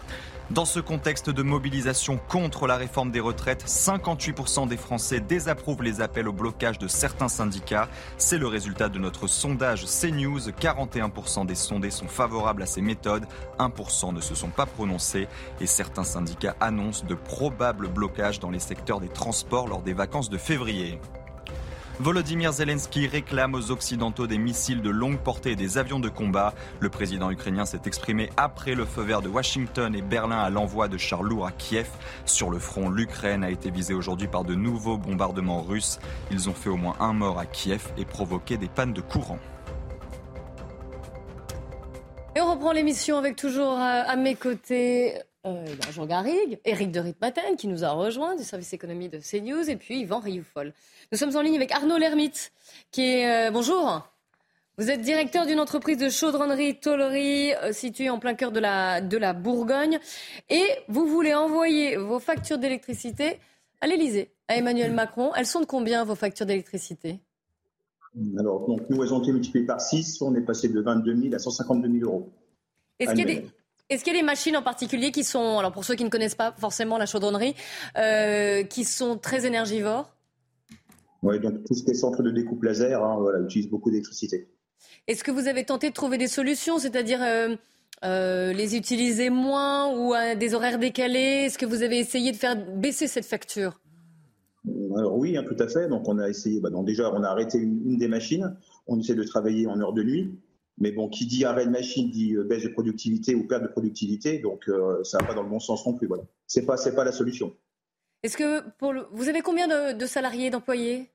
Dans 0.51 0.65
ce 0.65 0.79
contexte 0.79 1.29
de 1.29 1.43
mobilisation 1.43 2.19
contre 2.27 2.65
la 2.65 2.75
réforme 2.75 3.11
des 3.11 3.19
retraites, 3.19 3.63
58% 3.67 4.67
des 4.67 4.77
Français 4.77 5.19
désapprouvent 5.19 5.83
les 5.83 6.01
appels 6.01 6.27
au 6.27 6.33
blocage 6.33 6.79
de 6.79 6.87
certains 6.87 7.27
syndicats. 7.27 7.87
C'est 8.17 8.39
le 8.39 8.47
résultat 8.47 8.89
de 8.89 8.97
notre 8.97 9.27
sondage 9.27 9.85
CNews. 9.85 10.39
41% 10.39 11.45
des 11.45 11.53
sondés 11.53 11.91
sont 11.91 12.07
favorables 12.07 12.63
à 12.63 12.65
ces 12.65 12.81
méthodes, 12.81 13.27
1% 13.59 14.11
ne 14.11 14.21
se 14.21 14.33
sont 14.33 14.49
pas 14.49 14.65
prononcés 14.65 15.27
et 15.61 15.67
certains 15.67 16.03
syndicats 16.03 16.55
annoncent 16.59 17.05
de 17.05 17.13
probables 17.13 17.87
blocages 17.87 18.39
dans 18.39 18.49
les 18.49 18.57
secteurs 18.57 19.01
des 19.01 19.09
transports 19.09 19.67
lors 19.67 19.83
des 19.83 19.93
vacances 19.93 20.31
de 20.31 20.39
février. 20.39 20.99
Volodymyr 22.01 22.53
Zelensky 22.53 23.07
réclame 23.07 23.55
aux 23.55 23.71
Occidentaux 23.71 24.25
des 24.25 24.37
missiles 24.37 24.81
de 24.81 24.89
longue 24.89 25.19
portée 25.19 25.51
et 25.51 25.55
des 25.57 25.77
avions 25.77 25.99
de 25.99 26.07
combat. 26.07 26.53
Le 26.79 26.89
président 26.89 27.29
ukrainien 27.29 27.65
s'est 27.65 27.81
exprimé 27.85 28.29
après 28.37 28.73
le 28.73 28.85
feu 28.85 29.01
vert 29.01 29.21
de 29.21 29.27
Washington 29.27 29.93
et 29.93 30.01
Berlin 30.01 30.39
à 30.39 30.49
l'envoi 30.49 30.87
de 30.87 30.97
chars 30.97 31.23
lourds 31.23 31.45
à 31.45 31.51
Kiev. 31.51 31.89
Sur 32.23 32.51
le 32.51 32.59
front, 32.59 32.89
l'Ukraine 32.89 33.43
a 33.43 33.49
été 33.49 33.69
visée 33.69 33.93
aujourd'hui 33.93 34.29
par 34.29 34.45
de 34.45 34.55
nouveaux 34.55 34.97
bombardements 34.97 35.61
russes. 35.61 35.99
Ils 36.31 36.47
ont 36.47 36.53
fait 36.53 36.69
au 36.69 36.77
moins 36.77 36.95
un 37.01 37.11
mort 37.11 37.37
à 37.37 37.45
Kiev 37.45 37.91
et 37.97 38.05
provoqué 38.05 38.55
des 38.55 38.69
pannes 38.69 38.93
de 38.93 39.01
courant. 39.01 39.39
Et 42.37 42.41
on 42.41 42.51
reprend 42.51 42.71
l'émission 42.71 43.17
avec 43.17 43.35
toujours 43.35 43.73
euh, 43.73 44.03
à 44.07 44.15
mes 44.15 44.35
côtés 44.35 45.15
euh, 45.57 45.91
Jean 45.91 46.05
Garrigue, 46.05 46.59
Eric 46.65 46.91
de 46.91 46.99
Ritmaten 46.99 47.55
qui 47.57 47.67
nous 47.67 47.83
a 47.83 47.89
rejoint 47.89 48.35
du 48.35 48.43
service 48.43 48.73
économie 48.73 49.09
de 49.09 49.19
CNews 49.19 49.69
et 49.69 49.75
puis 49.75 50.01
Yvan 50.01 50.19
Rioufol. 50.19 50.73
Nous 51.11 51.17
sommes 51.17 51.35
en 51.35 51.41
ligne 51.41 51.55
avec 51.55 51.71
Arnaud 51.71 51.97
Lermite 51.97 52.51
qui 52.91 53.03
est... 53.03 53.47
Euh, 53.47 53.51
bonjour 53.51 54.09
vous 54.79 54.89
êtes 54.89 55.01
directeur 55.01 55.45
d'une 55.45 55.59
entreprise 55.59 55.97
de 55.97 56.07
chaudronnerie, 56.07 56.79
tôlerie, 56.79 57.53
euh, 57.53 57.73
située 57.73 58.09
en 58.09 58.17
plein 58.17 58.33
cœur 58.33 58.53
de 58.53 58.61
la, 58.61 59.01
de 59.01 59.17
la 59.17 59.33
Bourgogne. 59.33 59.99
Et 60.49 60.63
vous 60.87 61.05
voulez 61.05 61.33
envoyer 61.33 61.97
vos 61.97 62.19
factures 62.19 62.57
d'électricité 62.57 63.39
à 63.81 63.87
l'Elysée, 63.87 64.31
à 64.47 64.55
Emmanuel 64.55 64.93
Macron. 64.93 65.33
Elles 65.35 65.47
sont 65.47 65.59
de 65.59 65.65
combien, 65.65 66.05
vos 66.05 66.15
factures 66.15 66.45
d'électricité? 66.45 67.19
Alors, 68.39 68.65
donc, 68.67 68.89
nous, 68.89 69.03
elles 69.03 69.13
ont 69.13 69.21
été 69.21 69.33
multipliées 69.33 69.65
par 69.65 69.81
6. 69.81 70.21
On 70.21 70.33
est 70.35 70.41
passé 70.41 70.69
de 70.69 70.79
22 70.79 71.23
000 71.23 71.35
à 71.35 71.39
152 71.39 71.99
000 71.99 72.09
euros. 72.09 72.29
Est-ce 72.99 73.11
qu'il 73.11 73.19
y 73.19 73.23
a 73.23 73.25
des... 73.41 73.47
Est-ce 73.89 74.03
qu'il 74.03 74.13
y 74.13 74.17
a 74.17 74.19
des 74.19 74.25
machines 74.25 74.55
en 74.55 74.61
particulier 74.61 75.11
qui 75.11 75.23
sont, 75.23 75.57
alors 75.57 75.71
pour 75.71 75.83
ceux 75.83 75.95
qui 75.95 76.03
ne 76.03 76.09
connaissent 76.09 76.35
pas 76.35 76.53
forcément 76.57 76.97
la 76.97 77.07
chaudronnerie, 77.07 77.55
euh, 77.97 78.63
qui 78.63 78.83
sont 78.83 79.17
très 79.17 79.47
énergivores? 79.47 80.11
Oui, 81.23 81.39
donc 81.39 81.63
tout 81.65 81.73
ce 81.73 81.83
qui 81.83 81.91
est 81.91 81.95
centre 81.95 82.21
de 82.21 82.31
découpe 82.31 82.63
laser 82.63 83.03
hein, 83.03 83.17
voilà, 83.19 83.39
utilise 83.39 83.67
beaucoup 83.67 83.89
d'électricité. 83.89 84.47
Est-ce 85.07 85.23
que 85.23 85.31
vous 85.31 85.47
avez 85.47 85.65
tenté 85.65 85.89
de 85.89 85.93
trouver 85.93 86.17
des 86.17 86.27
solutions, 86.27 86.77
c'est-à-dire 86.77 87.19
euh, 87.23 87.55
euh, 88.05 88.53
les 88.53 88.75
utiliser 88.77 89.31
moins 89.31 89.91
ou 89.97 90.13
à 90.13 90.35
des 90.35 90.53
horaires 90.53 90.77
décalés? 90.77 91.45
Est-ce 91.45 91.57
que 91.57 91.65
vous 91.65 91.81
avez 91.81 91.97
essayé 91.97 92.31
de 92.31 92.37
faire 92.37 92.55
baisser 92.55 93.07
cette 93.07 93.25
facture? 93.25 93.81
Alors 94.97 95.17
oui, 95.17 95.35
hein, 95.35 95.43
tout 95.47 95.61
à 95.61 95.67
fait. 95.67 95.87
Donc 95.87 96.07
on 96.07 96.19
a 96.19 96.29
essayé. 96.29 96.59
Bah, 96.59 96.69
donc 96.69 96.85
déjà, 96.85 97.11
on 97.11 97.23
a 97.23 97.27
arrêté 97.27 97.57
une, 97.57 97.97
des 97.97 98.07
machines. 98.07 98.55
On 98.87 98.99
essaie 98.99 99.15
de 99.15 99.23
travailler 99.23 99.67
en 99.67 99.79
heure 99.79 99.93
de 99.93 100.03
nuit. 100.03 100.31
Mais 100.79 100.91
bon, 100.91 101.09
qui 101.09 101.25
dit 101.25 101.43
arrêt 101.43 101.65
de 101.65 101.71
machine 101.71 102.09
dit 102.09 102.35
euh, 102.35 102.43
baisse 102.43 102.63
de 102.63 102.69
productivité 102.69 103.35
ou 103.35 103.45
perte 103.45 103.63
de 103.63 103.67
productivité, 103.67 104.39
donc 104.39 104.69
euh, 104.69 105.03
ça 105.03 105.17
va 105.19 105.27
pas 105.27 105.33
dans 105.33 105.43
le 105.43 105.49
bon 105.49 105.59
sens 105.59 105.85
non 105.85 105.93
plus. 105.93 106.07
Voilà, 106.07 106.23
c'est 106.47 106.65
pas 106.65 106.77
c'est 106.77 106.95
pas 106.95 107.03
la 107.03 107.11
solution. 107.11 107.53
Est-ce 108.23 108.37
que 108.37 108.61
pour 108.77 108.93
vous 109.11 109.27
avez 109.27 109.41
combien 109.41 109.93
de, 109.93 110.05
salariés, 110.05 110.49
d'employés? 110.49 111.09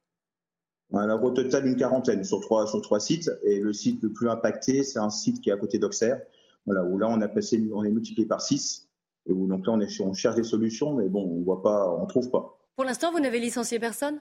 Alors 0.92 1.22
au 1.24 1.31
total 1.31 1.66
une 1.66 1.77
quarantaine 1.77 2.24
sur 2.24 2.40
trois 2.40 2.66
sur 2.66 2.81
trois 2.83 3.00
sites 3.00 3.31
et 3.42 3.59
le 3.59 3.72
site 3.72 4.03
le 4.03 4.12
plus 4.12 4.29
impacté 4.29 4.83
c'est 4.83 4.98
un 4.98 5.11
site 5.11 5.40
qui 5.40 5.48
est 5.48 5.53
à 5.53 5.57
côté 5.57 5.79
d'Auxerre, 5.79 6.20
voilà 6.66 6.85
où 6.85 6.98
là 6.98 7.09
on 7.09 7.20
a 7.20 7.27
passé 7.27 7.61
on 7.72 7.85
est 7.85 7.90
multiplié 7.90 8.29
par 8.29 8.42
6 8.42 8.87
et 9.27 9.33
où 9.33 9.46
donc 9.48 9.66
là 9.66 9.72
on 9.72 9.81
est 9.81 10.00
on 10.00 10.12
cherche 10.12 10.37
des 10.37 10.44
solutions 10.44 10.94
mais 10.94 11.09
bon 11.09 11.22
on 11.24 11.42
voit 11.42 11.62
pas 11.62 11.90
on 11.90 12.07
trouve 12.07 12.31
pas. 12.31 12.59
Pour 12.77 12.85
l'instant 12.85 13.11
vous 13.11 13.18
n'avez 13.18 13.40
licencié 13.40 13.79
personne? 13.79 14.20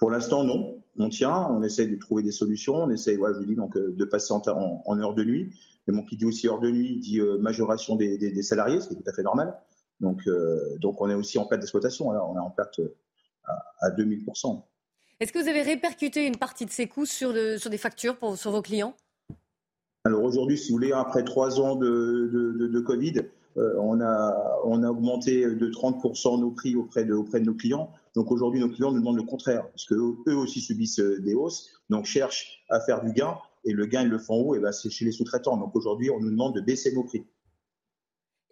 Pour 0.00 0.10
l'instant, 0.10 0.42
non. 0.44 0.82
On 0.98 1.08
tient, 1.08 1.46
on 1.50 1.62
essaie 1.62 1.86
de 1.86 1.96
trouver 1.96 2.22
des 2.22 2.32
solutions, 2.32 2.74
on 2.74 2.90
essaie, 2.90 3.16
ouais, 3.16 3.30
je 3.38 3.46
dis, 3.46 3.54
donc, 3.54 3.76
euh, 3.76 3.94
de 3.96 4.04
passer 4.04 4.32
en, 4.32 4.42
en, 4.84 4.98
heure 4.98 5.14
de 5.14 5.22
nuit. 5.22 5.54
Mais 5.86 5.94
mon 5.94 6.04
qui 6.04 6.16
dit 6.16 6.24
aussi 6.24 6.48
heure 6.48 6.58
de 6.58 6.70
nuit 6.70 6.98
dit 6.98 7.20
euh, 7.20 7.38
majoration 7.38 7.96
des, 7.96 8.42
salariés, 8.42 8.80
ce 8.80 8.88
qui 8.88 8.94
est 8.94 8.96
tout 8.96 9.08
à 9.08 9.12
fait 9.12 9.22
normal. 9.22 9.56
Donc, 10.00 10.26
euh, 10.26 10.76
donc 10.78 11.00
on 11.00 11.10
est 11.10 11.14
aussi 11.14 11.38
en 11.38 11.44
perte 11.44 11.60
d'exploitation. 11.60 12.08
On 12.08 12.36
est 12.36 12.40
en 12.40 12.50
perte 12.50 12.80
à, 13.44 13.90
2000%. 13.90 14.62
Est-ce 15.20 15.32
que 15.32 15.38
vous 15.38 15.48
avez 15.48 15.62
répercuté 15.62 16.26
une 16.26 16.36
partie 16.36 16.64
de 16.64 16.70
ces 16.70 16.88
coûts 16.88 17.06
sur, 17.06 17.34
sur 17.58 17.70
des 17.70 17.78
factures 17.78 18.16
pour, 18.16 18.36
sur 18.38 18.50
vos 18.50 18.62
clients? 18.62 18.94
Alors 20.04 20.24
aujourd'hui, 20.24 20.56
si 20.56 20.70
vous 20.70 20.78
voulez, 20.78 20.92
après 20.92 21.24
trois 21.24 21.60
ans 21.60 21.76
de, 21.76 22.30
de, 22.32 22.66
de 22.68 22.80
Covid, 22.80 23.20
on, 23.56 24.00
a, 24.00 24.60
on 24.64 24.82
a 24.82 24.88
augmenté 24.88 25.44
de 25.44 25.70
30% 25.70 26.40
nos 26.40 26.52
prix 26.52 26.74
auprès 26.74 27.04
de, 27.04 27.12
auprès 27.12 27.40
de 27.40 27.44
nos 27.44 27.54
clients. 27.54 27.92
Donc 28.14 28.32
aujourd'hui, 28.32 28.60
nos 28.60 28.68
clients 28.68 28.90
nous 28.90 28.98
demandent 28.98 29.16
le 29.16 29.22
contraire, 29.22 29.68
parce 29.68 29.84
qu'eux 29.84 30.34
aussi 30.34 30.60
subissent 30.60 31.00
euh, 31.00 31.20
des 31.20 31.34
hausses, 31.34 31.70
donc 31.90 32.06
cherchent 32.06 32.64
à 32.68 32.80
faire 32.80 33.02
du 33.02 33.12
gain, 33.12 33.38
et 33.64 33.72
le 33.72 33.86
gain, 33.86 34.02
ils 34.02 34.08
le 34.08 34.18
font 34.18 34.42
où? 34.42 34.54
Et 34.54 34.58
ben, 34.58 34.72
C'est 34.72 34.90
chez 34.90 35.04
les 35.04 35.12
sous-traitants. 35.12 35.56
Donc 35.56 35.76
aujourd'hui, 35.76 36.10
on 36.10 36.20
nous 36.20 36.30
demande 36.30 36.54
de 36.54 36.60
baisser 36.60 36.92
nos 36.92 37.04
prix. 37.04 37.24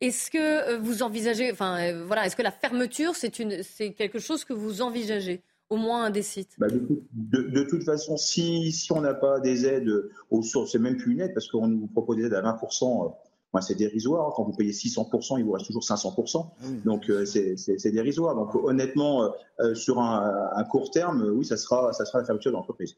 Est-ce 0.01 0.31
que 0.31 0.75
euh, 0.75 0.79
vous 0.79 1.03
envisagez, 1.03 1.51
enfin 1.51 1.79
euh, 1.81 2.05
voilà, 2.07 2.27
est-ce 2.27 2.37
que 2.37 2.43
la 2.43 2.53
fermeture, 2.53 3.17
c'est 3.17 3.31
quelque 3.31 4.19
chose 4.21 4.45
que 4.45 4.53
vous 4.53 4.81
envisagez 4.81 5.43
au 5.71 5.77
moins 5.77 6.05
un 6.05 6.11
des 6.11 6.23
sites? 6.23 6.55
Bah, 6.59 6.69
de, 6.71 7.63
toute 7.65 7.83
façon, 7.83 8.17
si, 8.17 8.71
si 8.71 8.93
on 8.93 9.01
n'a 9.01 9.15
pas 9.15 9.41
des 9.41 9.67
aides 9.67 9.91
aux 10.31 10.43
sources, 10.43 10.73
c'est 10.73 10.79
même 10.79 10.97
plus 10.97 11.13
une 11.13 11.21
aide 11.21 11.35
parce 11.35 11.49
qu'on 11.49 11.67
nous 11.67 11.89
propose 11.89 12.17
des 12.17 12.27
aides 12.27 12.35
à 12.35 12.43
20% 12.43 13.13
c'est 13.61 13.75
dérisoire. 13.75 14.33
Quand 14.35 14.45
vous 14.45 14.53
payez 14.53 14.73
600%, 14.73 15.39
il 15.39 15.45
vous 15.45 15.53
reste 15.53 15.67
toujours 15.67 15.83
500%. 15.83 16.47
Ah 16.61 16.67
Donc, 16.85 17.11
euh, 17.11 17.25
c'est 17.25 17.91
dérisoire. 17.91 18.35
Donc, 18.35 18.55
honnêtement, 18.55 19.23
euh, 19.23 19.29
euh, 19.61 19.75
sur 19.75 20.01
un, 20.01 20.65
court 20.71 20.91
terme, 20.91 21.23
oui, 21.35 21.45
ça 21.45 21.57
sera, 21.57 21.93
ça 21.93 22.05
sera 22.05 22.19
la 22.19 22.25
fermeture 22.25 22.53
de 22.53 22.57
l'entreprise. 22.57 22.97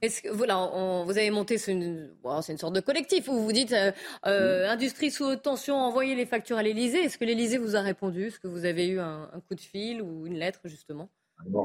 Est-ce 0.00 0.22
que 0.22 0.28
voilà, 0.30 0.56
vous 1.04 1.16
avez 1.16 1.30
monté, 1.30 1.58
c'est 1.58 1.72
une, 1.72 2.10
une, 2.24 2.58
sorte 2.58 2.74
de 2.74 2.80
collectif 2.80 3.28
où 3.28 3.38
vous 3.38 3.52
dites 3.52 3.72
euh, 3.72 3.92
euh, 4.26 4.68
industrie 4.68 5.12
sous 5.12 5.24
haute 5.24 5.42
tension, 5.42 5.76
envoyez 5.76 6.16
les 6.16 6.26
factures 6.26 6.56
à 6.56 6.62
l'Elysée. 6.62 7.04
Est-ce 7.04 7.18
que 7.18 7.24
l'Elysée 7.24 7.58
vous 7.58 7.76
a 7.76 7.80
répondu? 7.80 8.26
Est-ce 8.26 8.40
que 8.40 8.48
vous 8.48 8.64
avez 8.64 8.88
eu 8.88 8.98
un, 8.98 9.28
coup 9.48 9.54
de 9.54 9.60
fil 9.60 10.02
ou 10.02 10.26
une 10.26 10.34
lettre 10.34 10.60
justement? 10.64 11.08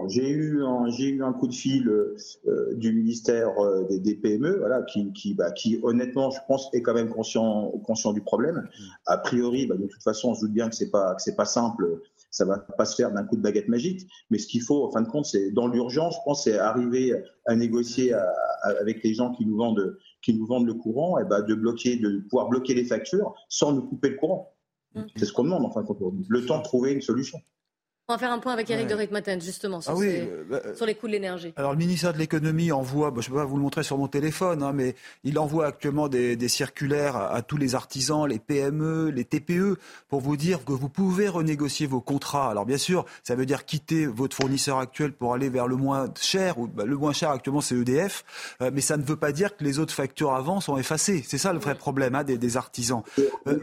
J'ai 0.08 0.30
eu 0.30 0.64
un, 0.64 0.90
j'ai 0.90 1.10
eu 1.10 1.24
un 1.24 1.34
coup 1.34 1.48
de 1.48 1.54
fil 1.54 1.88
euh, 1.88 2.16
du 2.74 2.94
ministère 2.94 3.52
des, 3.90 4.16
PME, 4.16 4.58
voilà, 4.60 4.84
qui, 4.84 5.12
qui, 5.14 5.34
bah, 5.34 5.52
qui, 5.52 5.80
honnêtement, 5.84 6.32
je 6.32 6.40
pense, 6.48 6.70
est 6.74 6.82
quand 6.82 6.94
même 6.94 7.10
conscient, 7.10 7.72
conscient 7.86 8.14
du 8.14 8.22
problème. 8.22 8.68
A 9.06 9.18
priori, 9.18 9.68
bah, 9.68 9.76
de 9.76 9.88
toute 9.88 10.04
façon, 10.04 10.30
on 10.30 10.36
se 10.36 10.42
doute 10.42 10.54
bien 10.54 10.70
que 10.70 10.76
c'est 10.76 10.92
pas, 10.92 11.16
que 11.16 11.22
c'est 11.22 11.36
pas 11.36 11.46
simple 11.46 12.02
ça 12.30 12.46
va 12.46 12.60
pas 12.60 12.86
se 12.86 12.96
faire 12.96 13.12
d'un 13.12 13.24
coup 13.24 13.36
de 13.36 13.42
baguette 13.42 13.68
magique. 13.68 14.08
Mais 14.30 14.38
ce 14.38 14.48
qu'il 14.48 14.62
faut, 14.62 14.86
en 14.86 14.92
fin 14.92 15.02
de 15.02 15.08
compte, 15.08 15.26
c'est 15.26 15.52
dans 15.52 15.68
l'urgence, 15.68 16.16
je 16.16 16.20
pense, 16.26 16.44
c'est 16.44 16.58
arriver 16.58 17.14
à 17.46 17.56
négocier 17.56 18.14
avec 18.64 19.04
les 19.04 19.14
gens 19.14 19.32
qui 19.32 19.46
nous 19.46 19.58
vendent, 19.58 19.98
qui 20.22 20.34
nous 20.34 20.46
vendent 20.46 20.68
le 20.68 20.74
courant, 20.74 21.20
et 21.20 21.26
ben 21.26 21.42
de 21.42 21.56
bloquer, 21.56 21.98
de 21.98 22.20
pouvoir 22.30 22.50
bloquer 22.50 22.74
les 22.74 22.86
factures 22.86 23.34
sans 23.50 23.74
nous 23.74 23.82
couper 23.82 24.10
le 24.10 24.16
courant. 24.18 24.54
Mmh. 24.96 25.02
C'est 25.16 25.26
ce 25.26 25.34
qu'on 25.34 25.44
demande, 25.44 25.66
en 25.66 25.72
fin 25.72 25.82
de 25.82 25.88
compte. 25.88 26.02
Le 26.28 26.46
temps 26.46 26.60
de 26.60 26.64
trouver 26.64 26.92
une 26.92 27.02
solution. 27.02 27.40
On 28.10 28.14
va 28.14 28.20
faire 28.20 28.32
un 28.32 28.40
point 28.40 28.54
avec 28.54 28.70
Eric 28.70 28.88
de 28.88 28.96
Ritmaten, 28.96 29.42
justement, 29.42 29.82
sur, 29.82 29.92
ah 29.92 30.02
euh, 30.02 30.46
bah, 30.50 30.62
sur, 30.76 30.86
les 30.86 30.96
coûts 30.96 31.08
de 31.08 31.12
l'énergie. 31.12 31.52
Alors, 31.58 31.74
le 31.74 31.78
ministère 31.78 32.14
de 32.14 32.18
l'économie 32.18 32.72
envoie, 32.72 33.12
bah, 33.12 33.20
je 33.20 33.28
ne 33.28 33.34
peux 33.34 33.42
pas 33.42 33.46
vous 33.46 33.58
le 33.58 33.62
montrer 33.62 33.84
sur 33.84 33.98
mon 33.98 34.08
téléphone, 34.08 34.64
hein, 34.64 34.72
mais 34.72 34.96
il 35.26 35.38
envoie 35.38 35.66
actuellement 35.66 36.08
des, 36.08 36.38
des 36.38 36.48
circulaires 36.48 37.18
à, 37.18 37.42
tous 37.42 37.58
les 37.58 37.76
artisans, 37.76 38.26
les 38.26 38.40
PME, 38.40 39.10
les 39.10 39.26
TPE, 39.26 39.78
pour 40.08 40.22
vous 40.22 40.38
dire 40.38 40.64
que 40.64 40.72
vous 40.72 40.88
pouvez 40.88 41.28
renégocier 41.28 41.86
vos 41.86 42.00
contrats. 42.00 42.50
Alors, 42.50 42.66
bien 42.66 42.78
sûr, 42.78 43.06
ça 43.24 43.36
veut 43.36 43.46
dire 43.46 43.66
quitter 43.66 44.06
votre 44.06 44.38
fournisseur 44.38 44.78
actuel 44.78 45.12
pour 45.12 45.34
aller 45.34 45.50
vers 45.50 45.68
le 45.68 45.76
moins 45.76 46.08
cher, 46.18 46.60
ou 46.60 46.68
bah, 46.68 46.86
le 46.86 46.96
moins 46.96 47.12
cher 47.12 47.32
actuellement, 47.32 47.60
c'est 47.60 47.76
EDF, 47.76 48.24
euh, 48.62 48.72
mais 48.74 48.80
ça 48.80 48.96
ne 48.96 49.04
veut 49.04 49.18
pas 49.18 49.34
dire 49.34 49.58
que 49.58 49.66
les 49.66 49.80
autres 49.80 49.94
factures 49.94 50.34
avant 50.34 50.62
sont 50.62 50.78
effacées. 50.78 51.26
C'est 51.28 51.38
ça 51.38 51.52
le 51.52 51.60
vrai 51.60 51.76
problème 51.76 52.16
hein, 52.16 52.24
des, 52.24 52.38
des, 52.38 52.56
artisans. 52.56 53.04
Euh, 53.48 53.60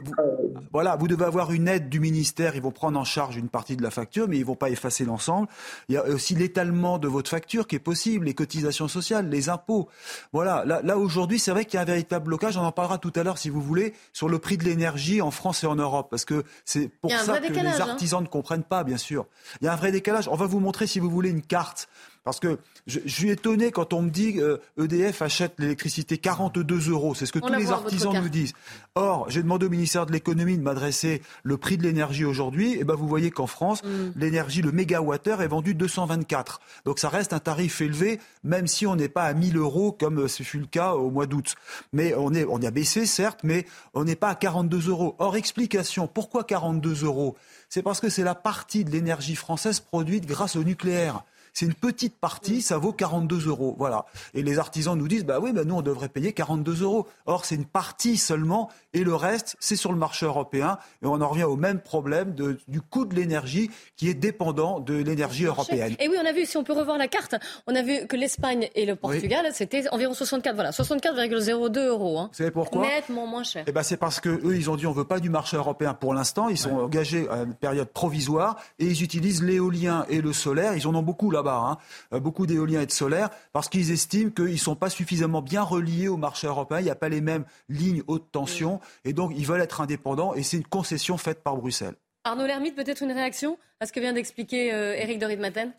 voilà, 0.70 0.96
vous 0.96 1.08
devez 1.08 1.24
avoir 1.24 1.50
une 1.50 1.66
aide 1.66 1.88
du 1.88 1.98
ministère, 1.98 2.56
ils 2.56 2.62
vont 2.62 2.72
prendre 2.72 3.00
en 3.00 3.04
charge 3.04 3.36
une 3.36 3.48
partie 3.48 3.74
de 3.74 3.82
la 3.82 3.90
facture, 3.90 4.28
mais 4.28 4.33
ils 4.38 4.44
vont 4.44 4.54
pas 4.54 4.70
effacer 4.70 5.04
l'ensemble. 5.04 5.48
Il 5.88 5.94
y 5.94 5.98
a 5.98 6.04
aussi 6.04 6.34
l'étalement 6.34 6.98
de 6.98 7.08
votre 7.08 7.30
facture 7.30 7.66
qui 7.66 7.76
est 7.76 7.80
possible, 7.80 8.26
les 8.26 8.34
cotisations 8.34 8.88
sociales, 8.88 9.28
les 9.28 9.48
impôts. 9.48 9.88
Voilà, 10.32 10.64
là, 10.64 10.80
là 10.82 10.98
aujourd'hui, 10.98 11.38
c'est 11.38 11.50
vrai 11.50 11.64
qu'il 11.64 11.74
y 11.74 11.78
a 11.78 11.82
un 11.82 11.86
véritable 11.86 12.26
blocage. 12.26 12.56
On 12.56 12.62
en 12.62 12.72
parlera 12.72 12.98
tout 12.98 13.12
à 13.16 13.22
l'heure, 13.22 13.38
si 13.38 13.50
vous 13.50 13.60
voulez, 13.60 13.94
sur 14.12 14.28
le 14.28 14.38
prix 14.38 14.56
de 14.56 14.64
l'énergie 14.64 15.20
en 15.20 15.30
France 15.30 15.64
et 15.64 15.66
en 15.66 15.76
Europe, 15.76 16.08
parce 16.10 16.24
que 16.24 16.44
c'est 16.64 16.88
pour 16.88 17.10
ça 17.10 17.40
que 17.40 17.52
les 17.52 17.60
hein. 17.60 17.80
artisans 17.80 18.22
ne 18.22 18.28
comprennent 18.28 18.64
pas, 18.64 18.84
bien 18.84 18.96
sûr. 18.96 19.26
Il 19.60 19.64
y 19.64 19.68
a 19.68 19.72
un 19.72 19.76
vrai 19.76 19.92
décalage. 19.92 20.28
On 20.28 20.36
va 20.36 20.46
vous 20.46 20.60
montrer, 20.60 20.86
si 20.86 20.98
vous 21.00 21.10
voulez, 21.10 21.30
une 21.30 21.42
carte 21.42 21.88
parce 22.24 22.40
que 22.40 22.58
je, 22.86 23.00
suis 23.06 23.30
étonné 23.30 23.70
quand 23.70 23.92
on 23.92 24.02
me 24.02 24.10
dit 24.10 24.34
que 24.34 24.60
EDF 24.78 25.20
achète 25.20 25.54
l'électricité 25.58 26.16
42 26.16 26.90
euros. 26.90 27.14
C'est 27.14 27.26
ce 27.26 27.32
que 27.32 27.38
tous 27.38 27.52
les 27.52 27.70
artisans 27.70 28.14
nous 28.14 28.30
disent. 28.30 28.54
Or, 28.94 29.28
j'ai 29.28 29.42
demandé 29.42 29.66
au 29.66 29.70
ministère 29.70 30.06
de 30.06 30.12
l'économie 30.12 30.56
de 30.56 30.62
m'adresser 30.62 31.22
le 31.42 31.58
prix 31.58 31.76
de 31.76 31.82
l'énergie 31.82 32.24
aujourd'hui. 32.24 32.78
Et 32.78 32.84
ben, 32.84 32.94
vous 32.94 33.06
voyez 33.06 33.30
qu'en 33.30 33.46
France, 33.46 33.84
mm. 33.84 34.12
l'énergie, 34.16 34.62
le 34.62 34.72
mégawattheure 34.72 35.42
est 35.42 35.48
vendu 35.48 35.74
224. 35.74 36.60
Donc, 36.86 36.98
ça 36.98 37.10
reste 37.10 37.34
un 37.34 37.40
tarif 37.40 37.82
élevé, 37.82 38.20
même 38.42 38.66
si 38.66 38.86
on 38.86 38.96
n'est 38.96 39.08
pas 39.08 39.24
à 39.24 39.34
1000 39.34 39.58
euros 39.58 39.92
comme 39.92 40.26
ce 40.26 40.42
fut 40.42 40.58
le 40.58 40.66
cas 40.66 40.94
au 40.94 41.10
mois 41.10 41.26
d'août. 41.26 41.54
Mais 41.92 42.14
on 42.16 42.32
est, 42.32 42.46
on 42.48 42.62
a 42.62 42.70
baissé, 42.70 43.04
certes, 43.04 43.40
mais 43.44 43.66
on 43.92 44.04
n'est 44.04 44.16
pas 44.16 44.30
à 44.30 44.34
42 44.34 44.88
euros. 44.88 45.14
Or, 45.18 45.36
explication. 45.36 46.06
Pourquoi 46.06 46.44
42 46.44 47.04
euros? 47.04 47.36
C'est 47.68 47.82
parce 47.82 48.00
que 48.00 48.08
c'est 48.08 48.24
la 48.24 48.34
partie 48.34 48.84
de 48.84 48.90
l'énergie 48.90 49.36
française 49.36 49.80
produite 49.80 50.24
grâce 50.24 50.56
au 50.56 50.64
nucléaire. 50.64 51.22
C'est 51.54 51.66
une 51.66 51.74
petite 51.74 52.16
partie, 52.18 52.62
ça 52.62 52.78
vaut 52.78 52.92
42 52.92 53.46
euros. 53.46 53.76
Voilà. 53.78 54.06
Et 54.34 54.42
les 54.42 54.58
artisans 54.58 54.98
nous 54.98 55.06
disent, 55.06 55.24
bah 55.24 55.38
oui, 55.40 55.52
bah 55.52 55.64
nous, 55.64 55.76
on 55.76 55.82
devrait 55.82 56.08
payer 56.08 56.32
42 56.32 56.82
euros. 56.82 57.06
Or, 57.26 57.44
c'est 57.44 57.54
une 57.54 57.64
partie 57.64 58.16
seulement, 58.16 58.70
et 58.92 59.04
le 59.04 59.14
reste, 59.14 59.56
c'est 59.60 59.76
sur 59.76 59.92
le 59.92 59.98
marché 59.98 60.26
européen. 60.26 60.78
Et 61.00 61.06
on 61.06 61.20
en 61.20 61.28
revient 61.28 61.44
au 61.44 61.54
même 61.54 61.80
problème 61.80 62.34
de, 62.34 62.58
du 62.66 62.80
coût 62.80 63.04
de 63.04 63.14
l'énergie 63.14 63.70
qui 63.96 64.08
est 64.08 64.14
dépendant 64.14 64.80
de 64.80 64.94
l'énergie 64.94 65.44
européenne. 65.44 65.94
Et 66.00 66.08
oui, 66.08 66.16
on 66.20 66.26
a 66.26 66.32
vu, 66.32 66.44
si 66.44 66.56
on 66.56 66.64
peut 66.64 66.72
revoir 66.72 66.98
la 66.98 67.06
carte, 67.06 67.36
on 67.68 67.74
a 67.76 67.82
vu 67.82 68.08
que 68.08 68.16
l'Espagne 68.16 68.68
et 68.74 68.84
le 68.84 68.96
Portugal, 68.96 69.46
c'était 69.52 69.88
environ 69.92 70.12
64, 70.12 70.56
voilà, 70.56 70.70
64,02 70.70 71.86
euros. 71.86 72.18
Hein. 72.18 72.30
Vous 72.32 72.38
savez 72.38 72.50
pourquoi 72.50 72.82
Nettement 72.82 73.28
moins 73.28 73.44
cher. 73.44 73.62
Eh 73.68 73.70
ben, 73.70 73.84
c'est 73.84 73.96
parce 73.96 74.18
que 74.18 74.28
eux, 74.28 74.56
ils 74.56 74.70
ont 74.70 74.76
dit, 74.76 74.88
on 74.88 74.92
veut 74.92 75.04
pas 75.04 75.20
du 75.20 75.30
marché 75.30 75.56
européen 75.56 75.94
pour 75.94 76.14
l'instant. 76.14 76.48
Ils 76.48 76.58
sont 76.58 76.72
engagés 76.72 77.28
à 77.28 77.42
une 77.42 77.54
période 77.54 77.88
provisoire 77.88 78.56
et 78.80 78.86
ils 78.86 79.04
utilisent 79.04 79.42
l'éolien 79.44 80.04
et 80.08 80.20
le 80.20 80.32
solaire. 80.32 80.74
Ils 80.76 80.88
en 80.88 80.94
ont 80.96 81.02
beaucoup 81.02 81.30
là 81.30 81.43
Hein. 81.52 81.78
Euh, 82.12 82.20
beaucoup 82.20 82.46
d'éoliens 82.46 82.80
et 82.80 82.86
de 82.86 82.90
solaires, 82.90 83.30
parce 83.52 83.68
qu'ils 83.68 83.90
estiment 83.92 84.30
qu'ils 84.30 84.52
ne 84.52 84.56
sont 84.56 84.76
pas 84.76 84.90
suffisamment 84.90 85.42
bien 85.42 85.62
reliés 85.62 86.08
au 86.08 86.16
marché 86.16 86.46
européen. 86.46 86.80
Il 86.80 86.84
n'y 86.84 86.90
a 86.90 86.94
pas 86.94 87.08
les 87.08 87.20
mêmes 87.20 87.44
lignes 87.68 88.02
haute 88.06 88.30
tension, 88.32 88.80
et 89.04 89.12
donc 89.12 89.32
ils 89.36 89.46
veulent 89.46 89.60
être 89.60 89.80
indépendants, 89.80 90.34
et 90.34 90.42
c'est 90.42 90.56
une 90.56 90.66
concession 90.66 91.16
faite 91.16 91.42
par 91.42 91.56
Bruxelles. 91.56 91.94
Arnaud 92.24 92.46
Lermite, 92.46 92.74
peut-être 92.74 93.02
une 93.02 93.12
réaction 93.12 93.58
à 93.80 93.86
ce 93.86 93.92
que 93.92 94.00
vient 94.00 94.14
d'expliquer 94.14 94.72
euh, 94.72 94.94
Éric 94.94 95.18
de 95.18 95.26
Maten 95.36 95.72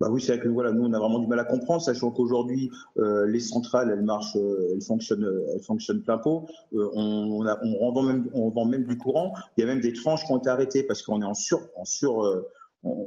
bah 0.00 0.08
oui, 0.10 0.20
c'est 0.20 0.34
vrai 0.34 0.42
que 0.42 0.48
voilà, 0.48 0.72
nous 0.72 0.84
on 0.84 0.92
a 0.94 0.98
vraiment 0.98 1.20
du 1.20 1.28
mal 1.28 1.38
à 1.38 1.44
comprendre, 1.44 1.80
sachant 1.80 2.10
qu'aujourd'hui 2.10 2.72
euh, 2.98 3.24
les 3.28 3.38
centrales 3.38 3.88
elles 3.88 4.02
marchent, 4.02 4.34
elles 4.34 4.82
fonctionnent, 4.82 5.30
elles 5.54 5.62
fonctionnent 5.62 6.02
plein 6.02 6.18
pot. 6.18 6.48
on, 6.72 7.46
on, 7.80 7.92
vend 7.92 8.02
même, 8.02 8.28
on 8.34 8.48
vend 8.48 8.64
même 8.64 8.82
du 8.82 8.98
courant. 8.98 9.32
Il 9.56 9.60
y 9.60 9.64
a 9.64 9.66
même 9.66 9.80
des 9.80 9.92
tranches 9.92 10.24
qui 10.24 10.32
ont 10.32 10.38
été 10.38 10.48
arrêtées 10.48 10.82
parce 10.82 11.02
qu'on 11.02 11.22
est 11.22 11.24
en 11.24 11.34
sur, 11.34 11.60
en 11.76 11.84
sur, 11.84 12.44
on 12.82 13.06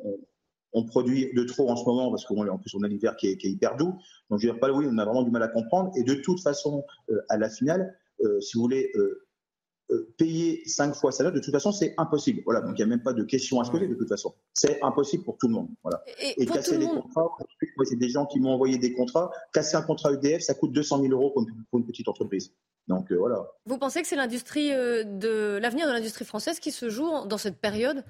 produit 0.83 1.31
de 1.33 1.43
trop 1.43 1.69
en 1.69 1.75
ce 1.75 1.85
moment 1.85 2.09
parce 2.09 2.25
qu'en 2.25 2.57
plus 2.57 2.75
on 2.75 2.83
a 2.83 2.87
l'hiver 2.87 3.15
qui, 3.15 3.27
est, 3.27 3.43
hyper 3.43 3.77
doux. 3.77 3.95
Donc 4.29 4.39
je 4.39 4.47
veux 4.47 4.53
dire, 4.53 4.59
pas 4.59 4.71
oui, 4.71 4.85
on 4.89 4.97
a 4.97 5.05
vraiment 5.05 5.23
du 5.23 5.31
mal 5.31 5.43
à 5.43 5.47
comprendre. 5.47 5.91
Et 5.95 6.03
de 6.03 6.15
toute 6.15 6.41
façon, 6.41 6.83
euh, 7.09 7.21
à 7.29 7.37
la 7.37 7.49
finale, 7.49 7.97
euh, 8.23 8.39
si 8.41 8.57
vous 8.57 8.63
voulez 8.63 8.91
euh, 8.95 10.13
payer 10.17 10.63
cinq 10.65 10.95
fois 10.95 11.11
ça, 11.11 11.29
de 11.29 11.39
toute 11.39 11.51
façon, 11.51 11.71
c'est 11.71 11.93
impossible. 11.97 12.41
Voilà, 12.45 12.61
donc 12.61 12.71
il 12.71 12.77
n'y 12.77 12.83
a 12.83 12.87
même 12.87 13.03
pas 13.03 13.13
de 13.13 13.23
question 13.23 13.61
à 13.61 13.65
se 13.65 13.71
poser 13.71 13.87
de 13.87 13.95
toute 13.95 14.09
façon. 14.09 14.33
C'est 14.53 14.81
impossible 14.81 15.23
pour 15.23 15.37
tout 15.37 15.47
le 15.47 15.53
monde. 15.53 15.69
Voilà. 15.83 16.03
Et, 16.19 16.45
casser 16.45 16.77
les 16.77 16.87
contrats, 16.87 17.29
moi 17.77 17.85
j'ai 17.89 17.95
des 17.95 18.09
gens 18.09 18.25
qui 18.25 18.39
m'ont 18.39 18.51
envoyé 18.51 18.77
des 18.77 18.93
contrats. 18.93 19.31
Casser 19.53 19.77
un 19.77 19.81
contrat 19.81 20.11
EDF, 20.13 20.41
ça 20.41 20.55
coûte 20.55 20.73
200 20.73 21.01
000 21.01 21.13
euros 21.13 21.31
pour 21.31 21.45
une, 21.79 21.85
petite 21.85 22.07
entreprise. 22.07 22.53
Donc 22.87 23.11
voilà. 23.11 23.47
Vous 23.65 23.77
pensez 23.77 24.01
que 24.01 24.07
c'est 24.07 24.15
l'industrie 24.15 24.71
de 24.71 25.57
l'avenir 25.61 25.87
de 25.87 25.91
l'industrie 25.93 26.25
française 26.25 26.59
qui 26.59 26.71
se 26.71 26.89
joue 26.89 27.09
dans 27.27 27.37
cette 27.37 27.59
période 27.59 28.03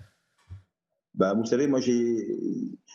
bah, 1.15 1.33
vous 1.33 1.45
savez, 1.45 1.67
moi, 1.67 1.79
j'ai, 1.79 2.37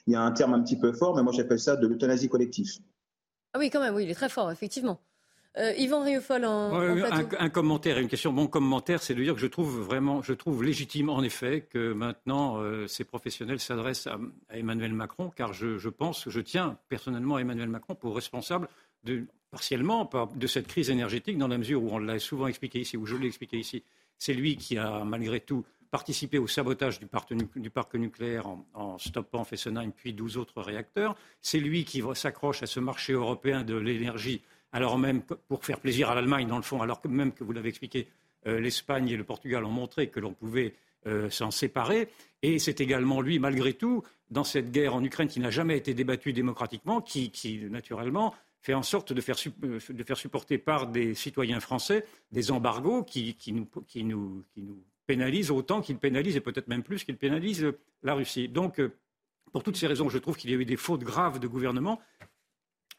il 0.07 0.13
y 0.13 0.15
a 0.15 0.23
un 0.23 0.33
terme 0.33 0.55
un 0.55 0.63
petit 0.63 0.79
peu 0.79 0.93
fort, 0.93 1.17
mais 1.17 1.23
moi, 1.23 1.33
j'appelle 1.33 1.61
ça 1.61 1.77
de 1.77 1.87
l'euthanasie 1.87 2.29
collective. 2.29 2.71
Ah 3.53 3.59
oui, 3.59 3.71
quand 3.71 3.81
même, 3.81 3.95
oui, 3.95 4.05
il 4.05 4.11
est 4.11 4.15
très 4.15 4.29
fort, 4.29 4.51
effectivement. 4.51 5.01
Euh, 5.59 5.73
Yvan 5.77 6.05
Riofol 6.05 6.45
en, 6.45 6.73
un, 6.73 7.49
commentaire 7.49 7.99
et 7.99 8.03
une 8.03 8.09
question. 8.09 8.31
Mon 8.31 8.47
commentaire, 8.47 9.03
c'est 9.03 9.17
de 9.17 9.23
dire 9.23 9.35
que 9.35 9.41
je 9.41 9.49
trouve 9.49 9.81
vraiment, 9.81 10.23
je 10.23 10.33
trouve 10.33 10.63
légitime 10.63 11.09
en 11.09 11.25
effet 11.25 11.67
que 11.69 11.93
maintenant 11.93 12.63
euh, 12.63 12.87
ces 12.87 13.03
professionnels 13.03 13.59
s'adressent 13.59 14.07
à, 14.07 14.21
Emmanuel 14.51 14.93
Macron, 14.93 15.33
car 15.35 15.53
je, 15.53 15.77
je, 15.77 15.89
pense, 15.89 16.29
je 16.29 16.41
tiens 16.41 16.79
personnellement 16.89 17.35
à 17.35 17.41
Emmanuel 17.41 17.69
Macron 17.69 17.97
pour 17.97 18.15
responsable 18.15 18.69
de, 19.03 19.25
partiellement 19.51 20.09
de 20.37 20.47
cette 20.47 20.69
crise 20.69 20.89
énergétique, 20.89 21.37
dans 21.37 21.49
la 21.49 21.59
mesure 21.59 21.83
où 21.83 21.91
on 21.91 21.99
l'a 21.99 22.21
souvent 22.21 22.47
expliqué 22.47 22.79
ici, 22.79 22.97
où 22.97 23.05
je 23.05 23.17
l'ai 23.17 23.27
expliqué 23.27 23.59
ici. 23.59 23.83
C'est 24.19 24.35
lui 24.35 24.57
qui 24.57 24.79
a 24.79 25.03
malgré 25.05 25.41
tout 25.41 25.65
participer 25.91 26.39
au 26.39 26.47
sabotage 26.47 27.01
du 27.01 27.07
parc, 27.07 27.95
nucléaire 27.95 28.47
en, 28.75 28.99
stoppant 28.99 29.45
Fessenheim 29.45 29.93
puis 29.93 30.13
12 30.13 30.37
autres 30.37 30.63
réacteurs. 30.63 31.17
C'est 31.43 31.59
lui 31.59 31.85
qui 31.85 32.03
s'accroche 32.15 32.63
à 32.63 32.67
ce 32.67 32.81
marché 32.81 33.13
européen 33.13 33.65
de 33.65 33.75
l'énergie, 33.75 34.41
alors 34.73 34.99
même 34.99 35.23
pour 35.23 35.65
faire 35.65 35.81
plaisir 35.81 36.11
à 36.11 36.15
l'Allemagne, 36.15 36.47
dans 36.47 36.57
le 36.57 36.63
fond, 36.63 36.81
alors 36.81 37.01
que 37.01 37.09
même 37.09 37.33
que 37.33 37.43
vous 37.43 37.53
l'avez 37.53 37.69
expliqué, 37.69 38.07
euh, 38.47 38.61
l'Espagne 38.61 39.09
et 39.09 39.17
le 39.17 39.25
Portugal 39.25 39.65
ont 39.65 39.71
montré 39.71 40.09
que 40.09 40.21
l'on 40.21 40.33
pouvait 40.33 40.75
euh, 41.07 41.29
s'en 41.29 41.51
séparer. 41.51 42.09
Et 42.43 42.59
c'est 42.59 42.81
également 42.81 43.21
lui, 43.21 43.39
malgré 43.39 43.75
tout, 43.75 44.03
dans 44.31 44.45
cette 44.45 44.71
guerre 44.71 44.95
en 44.95 45.03
Ukraine 45.03 45.29
qui 45.29 45.41
n'a 45.41 45.51
jamais 45.51 45.77
été 45.77 45.93
débattue 45.93 46.33
démocratiquement, 46.33 47.01
qui, 47.01 47.33
naturellement, 47.69 48.35
fait 48.63 48.75
en 48.75 48.83
sorte 48.83 49.13
de 49.13 49.21
faire, 49.21 49.37
euh, 49.65 49.79
de 49.89 50.03
faire, 50.05 50.17
supporter 50.17 50.57
par 50.57 50.87
des 50.87 51.15
citoyens 51.15 51.61
français 51.61 52.07
des 52.31 52.53
embargos 52.53 53.03
qui 53.03 53.35
nous 53.53 54.45
pénalise 55.11 55.51
autant 55.51 55.81
qu'il 55.81 55.99
pénalise, 55.99 56.37
et 56.37 56.41
peut-être 56.41 56.69
même 56.69 56.85
plus 56.85 57.03
qu'il 57.03 57.17
pénalise 57.17 57.73
la 58.05 58.15
Russie. 58.15 58.47
Donc, 58.47 58.79
euh, 58.79 58.93
pour 59.53 59.65
toutes 59.65 59.77
ces 59.77 59.89
raisons, 59.89 60.09
je 60.09 60.19
trouve 60.19 60.37
qu'il 60.37 60.51
y 60.51 60.55
a 60.55 60.57
eu 60.57 60.65
des 60.65 60.77
fautes 60.77 61.03
graves 61.03 61.41
de 61.41 61.49
gouvernement. 61.49 62.01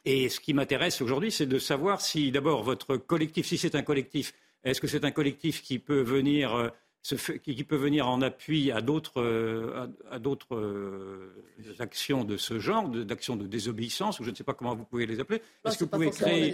Et 0.03 0.27
ce 0.27 0.41
qui 0.41 0.53
m'intéresse 0.53 1.01
aujourd'hui, 1.01 1.31
c'est 1.31 1.45
de 1.45 1.57
savoir 1.57 2.01
si, 2.01 2.29
d'abord, 2.29 2.63
votre 2.63 2.97
collectif, 2.97 3.45
si 3.45 3.57
c'est 3.57 3.75
un 3.75 3.81
collectif, 3.81 4.33
est-ce 4.65 4.81
que 4.81 4.87
c'est 4.87 5.05
un 5.05 5.11
collectif 5.11 5.61
qui 5.61 5.79
peut 5.79 6.01
venir 6.01 6.53
euh, 6.53 6.67
qui, 7.03 7.63
peut 7.63 7.75
venir 7.75 8.07
en 8.07 8.21
appui 8.21 8.71
à 8.71 8.81
d'autres 8.81 9.21
euh, 9.21 9.87
à, 10.09 10.19
d'autres 10.19 10.55
euh, 10.55 11.33
actions 11.79 12.23
de 12.23 12.37
ce 12.37 12.59
genre, 12.59 12.87
d'actions 12.89 13.35
de, 13.35 13.47
désobéissance, 13.47 14.19
ou 14.19 14.23
je 14.23 14.29
ne 14.29 14.35
sais 14.35 14.43
pas 14.43 14.53
comment 14.53 14.75
vous 14.75 14.85
pouvez 14.85 15.05
les 15.05 15.19
appeler. 15.19 15.41
Est-ce 15.65 15.79
que 15.79 15.83
vous 15.85 15.89
pouvez 15.89 16.11
créer 16.11 16.53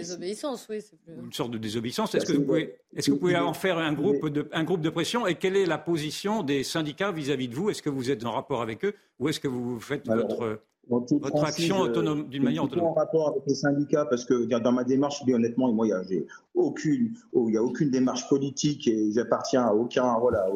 une 1.06 1.32
sorte 1.32 1.50
de 1.50 1.58
désobéissance? 1.58 2.14
Est-ce 2.14 2.26
que 2.26 2.32
vous 2.32 2.44
pouvez, 2.44 2.76
est-ce 2.96 3.06
que 3.06 3.12
vous 3.12 3.18
pouvez 3.18 3.36
en 3.36 3.52
faire 3.52 3.78
un 3.78 3.92
groupe 3.92 4.28
de 4.28 4.48
un 4.52 4.64
groupe 4.64 4.80
de 4.80 4.90
pression? 4.90 5.26
Et 5.26 5.34
quelle 5.34 5.56
est 5.56 5.66
la 5.66 5.78
position 5.78 6.42
des 6.42 6.64
syndicats 6.64 7.12
vis-à-vis 7.12 7.48
de 7.48 7.54
vous? 7.54 7.70
Est-ce 7.70 7.82
que 7.82 7.90
vous 7.90 8.10
êtes 8.10 8.24
en 8.24 8.32
rapport 8.32 8.62
avec 8.62 8.84
eux, 8.84 8.94
ou 9.18 9.28
est-ce 9.28 9.40
que 9.40 9.48
vous 9.48 9.78
faites 9.80 10.06
votre 10.06 10.60
votre 10.88 11.44
action 11.44 11.80
autonome, 11.80 12.28
d'une 12.28 12.44
manière 12.44 12.64
autonome. 12.64 12.86
en 12.86 12.92
rapport 12.94 13.30
avec 13.30 13.42
les 13.46 13.54
syndicats, 13.54 14.06
parce 14.06 14.24
que 14.24 14.44
dans 14.44 14.72
ma 14.72 14.84
démarche, 14.84 15.20
je 15.20 15.24
dis 15.24 15.34
honnêtement, 15.34 15.72
moi, 15.72 15.86
il 15.86 15.94
n'y 16.10 16.22
a, 16.22 16.26
aucune, 16.54 17.14
oh, 17.32 17.48
a 17.54 17.60
aucune 17.60 17.90
démarche 17.90 18.28
politique 18.28 18.88
et 18.88 19.12
j'appartiens 19.12 19.64
à 19.64 19.72
aucun, 19.72 20.18
voilà, 20.18 20.46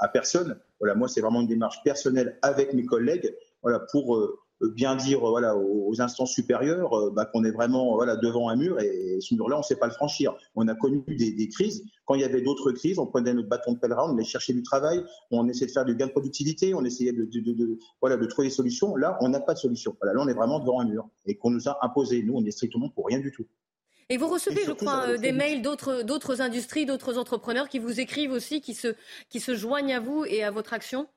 à, 0.00 0.08
personne. 0.08 0.58
Voilà, 0.80 0.94
moi, 0.94 1.08
c'est 1.08 1.20
vraiment 1.20 1.40
une 1.40 1.48
démarche 1.48 1.82
personnelle 1.82 2.38
avec 2.42 2.74
mes 2.74 2.84
collègues, 2.84 3.34
voilà, 3.62 3.80
pour 3.90 4.16
euh, 4.16 4.38
bien 4.60 4.96
dire 4.96 5.18
euh, 5.26 5.30
voilà, 5.30 5.56
aux 5.56 6.00
instances 6.00 6.32
supérieures 6.32 6.92
euh, 6.94 7.10
bah, 7.10 7.26
qu'on 7.26 7.44
est 7.44 7.50
vraiment 7.50 7.94
voilà, 7.94 8.16
devant 8.16 8.48
un 8.48 8.56
mur 8.56 8.80
et 8.80 9.18
ce 9.20 9.34
mur-là, 9.34 9.56
on 9.56 9.60
ne 9.60 9.64
sait 9.64 9.76
pas 9.76 9.86
le 9.86 9.92
franchir. 9.92 10.34
On 10.54 10.66
a 10.68 10.74
connu 10.74 11.02
des, 11.06 11.48
crises. 11.48 11.84
Quand 12.04 12.14
il 12.14 12.20
y 12.20 12.24
avait 12.24 12.40
d'autres 12.40 12.72
crises, 12.72 12.98
on 12.98 13.06
prenait 13.06 13.34
notre 13.34 13.48
bâton 13.48 13.72
de 13.72 13.78
pèlerin, 13.78 14.10
on 14.10 14.14
allait 14.14 14.24
chercher 14.24 14.52
du 14.52 14.62
travail, 14.62 15.04
on 15.30 15.48
essayait 15.48 15.66
de 15.66 15.72
faire 15.72 15.84
du 15.84 15.94
gain 15.94 16.06
de 16.06 16.12
productivité, 16.12 16.74
on 16.74 16.84
essayait 16.84 17.12
de, 17.12 17.24
de, 17.24 17.78
voilà, 18.00 18.16
de 18.16 18.26
trouver 18.26 18.48
des 18.48 18.54
solutions. 18.54 18.96
Là, 18.96 19.18
on 19.20 19.28
n'a 19.28 19.40
pas 19.40 19.54
de 19.54 19.58
solution. 19.58 19.96
Voilà, 20.00 20.14
là, 20.14 20.22
on 20.24 20.28
est 20.28 20.34
vraiment 20.34 20.58
devant 20.60 20.80
un 20.80 20.86
mur 20.86 21.08
et 21.26 21.36
qu'on 21.36 21.50
nous 21.50 21.68
a 21.68 21.78
imposé. 21.84 22.22
Nous, 22.22 22.34
on 22.34 22.44
est 22.44 22.50
strictement 22.50 22.88
pour 22.88 23.06
rien 23.06 23.18
du 23.18 23.32
tout. 23.32 23.46
Et 24.08 24.18
vous 24.18 24.28
recevez, 24.28 24.62
je 24.64 24.72
crois, 24.72 25.18
des 25.18 25.32
mails 25.32 25.62
d'autres 25.62 26.40
industries, 26.40 26.86
d'autres 26.86 27.18
entrepreneurs 27.18 27.68
qui 27.68 27.80
vous 27.80 27.98
écrivent 27.98 28.30
aussi, 28.30 28.60
qui 28.60 28.74
se, 28.74 28.94
qui 29.28 29.40
se 29.40 29.54
joignent 29.54 29.94
à 29.94 30.00
vous 30.00 30.24
et 30.24 30.44
à 30.44 30.50
votre 30.50 30.72
action? 30.72 31.08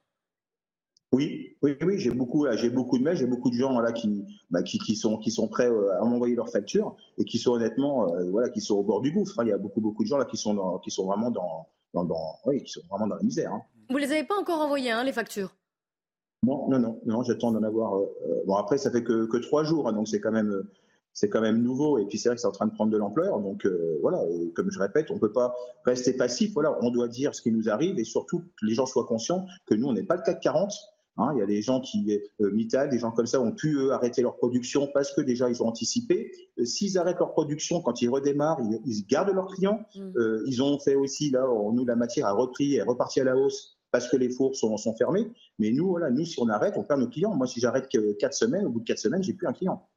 Oui, 1.11 1.57
oui, 1.63 1.75
oui, 1.81 1.97
j'ai 1.97 2.11
beaucoup, 2.11 2.45
j'ai 2.53 2.69
beaucoup 2.69 2.99
de 2.99 3.03
mails, 3.03 3.17
j'ai 3.17 3.25
beaucoup 3.25 3.49
de 3.49 3.55
gens 3.55 3.79
là 3.79 3.91
qui, 3.91 4.23
bah, 4.51 4.61
qui, 4.61 4.77
qui, 4.77 4.95
sont, 4.95 5.17
qui 5.17 5.31
sont 5.31 5.47
prêts 5.47 5.69
euh, 5.69 5.99
à 5.99 6.05
m'envoyer 6.05 6.35
leurs 6.35 6.49
factures 6.49 6.95
et 7.17 7.25
qui 7.25 7.39
sont 7.39 7.53
honnêtement, 7.53 8.13
euh, 8.13 8.29
voilà, 8.29 8.49
qui 8.49 8.61
sont 8.61 8.75
au 8.75 8.83
bord 8.83 9.01
du 9.01 9.11
gouffre. 9.11 9.39
Hein. 9.39 9.45
Il 9.45 9.49
y 9.49 9.53
a 9.53 9.57
beaucoup, 9.57 9.81
beaucoup 9.81 10.03
de 10.03 10.07
gens 10.07 10.17
là 10.17 10.25
qui 10.25 10.37
sont, 10.37 10.53
dans, 10.53 10.77
qui 10.77 10.91
sont 10.91 11.07
vraiment 11.07 11.31
dans, 11.31 11.67
dans, 11.95 12.03
dans 12.03 12.35
oui, 12.45 12.63
qui 12.63 12.71
sont 12.71 12.81
vraiment 12.91 13.07
dans 13.07 13.15
la 13.15 13.23
misère. 13.23 13.51
Hein. 13.51 13.63
Vous 13.89 13.97
les 13.97 14.11
avez 14.11 14.23
pas 14.23 14.35
encore 14.39 14.61
envoyés, 14.61 14.91
hein, 14.91 15.03
les 15.03 15.11
factures? 15.11 15.55
Non, 16.43 16.69
non, 16.69 16.77
non, 16.77 17.01
non. 17.03 17.23
J'attends 17.23 17.51
d'en 17.51 17.63
avoir. 17.63 17.97
Euh, 17.97 18.43
bon, 18.45 18.55
après, 18.55 18.77
ça 18.77 18.91
fait 18.91 19.03
que, 19.03 19.25
que 19.25 19.37
trois 19.37 19.63
jours, 19.63 19.87
hein, 19.87 19.93
donc 19.93 20.07
c'est 20.07 20.21
quand 20.21 20.31
même 20.31 20.63
c'est 21.11 21.27
quand 21.27 21.41
même 21.41 21.61
nouveau 21.63 21.97
et 21.97 22.05
puis 22.05 22.19
c'est 22.19 22.29
vrai 22.29 22.35
que 22.35 22.41
c'est 22.41 22.47
en 22.47 22.51
train 22.51 22.67
de 22.67 22.71
prendre 22.71 22.91
de 22.91 22.97
l'ampleur. 22.97 23.39
Donc 23.39 23.67
voilà, 24.01 24.21
comme 24.55 24.71
je 24.71 24.79
répète, 24.79 25.09
on 25.09 25.15
ne 25.15 25.19
peut 25.19 25.33
pas 25.33 25.55
rester 25.83 26.13
passif. 26.13 26.53
Voilà, 26.53 26.77
on 26.81 26.91
doit 26.91 27.07
dire 27.07 27.33
ce 27.33 27.41
qui 27.41 27.51
nous 27.51 27.67
arrive 27.67 27.99
et 27.99 28.03
surtout 28.05 28.39
que 28.39 28.65
les 28.65 28.75
gens 28.75 28.85
soient 28.85 29.05
conscients 29.05 29.45
que 29.65 29.73
nous, 29.73 29.87
on 29.87 29.93
n'est 29.93 30.03
pas 30.03 30.15
le 30.15 30.21
CAC 30.21 30.39
40 30.39 30.71
Hein, 31.19 31.33
il 31.35 31.39
y 31.39 31.41
a 31.41 31.45
des 31.45 31.61
gens 31.61 31.81
qui, 31.81 32.17
euh, 32.39 32.51
Mittal, 32.51 32.89
des 32.89 32.99
gens 32.99 33.11
comme 33.11 33.27
ça, 33.27 33.41
ont 33.41 33.51
pu 33.51 33.75
eux, 33.75 33.91
arrêter 33.91 34.21
leur 34.21 34.37
production 34.37 34.89
parce 34.93 35.13
que 35.13 35.19
déjà 35.19 35.49
ils 35.49 35.61
ont 35.61 35.67
anticipé. 35.67 36.31
Euh, 36.57 36.65
s'ils 36.65 36.97
arrêtent 36.97 37.19
leur 37.19 37.31
production, 37.31 37.81
quand 37.81 38.01
ils 38.01 38.09
redémarrent, 38.09 38.61
ils, 38.85 39.05
gardent 39.05 39.33
leurs 39.33 39.47
clients. 39.47 39.81
Mm. 39.95 40.11
Euh, 40.15 40.43
ils 40.47 40.63
ont 40.63 40.79
fait 40.79 40.95
aussi, 40.95 41.29
là, 41.29 41.45
nous, 41.73 41.85
la 41.85 41.97
matière 41.97 42.27
a 42.27 42.31
repris, 42.31 42.75
est 42.75 42.83
repartie 42.83 43.19
à 43.19 43.25
la 43.25 43.35
hausse 43.35 43.77
parce 43.91 44.07
que 44.07 44.15
les 44.15 44.29
fours 44.29 44.55
sont, 44.55 44.77
sont 44.77 44.95
fermés. 44.95 45.29
Mais 45.57 45.71
nous, 45.71 45.89
voilà, 45.89 46.09
nous, 46.09 46.23
si 46.23 46.39
on 46.39 46.47
arrête, 46.47 46.75
on 46.77 46.83
perd 46.83 47.01
nos 47.01 47.09
clients. 47.09 47.35
Moi, 47.35 47.47
si 47.47 47.59
j'arrête 47.59 47.89
4 47.89 48.33
semaines, 48.33 48.65
au 48.65 48.69
bout 48.69 48.79
de 48.79 48.85
4 48.85 48.97
semaines, 48.97 49.23
j'ai 49.23 49.33
plus 49.33 49.47
un 49.47 49.53
client. 49.53 49.89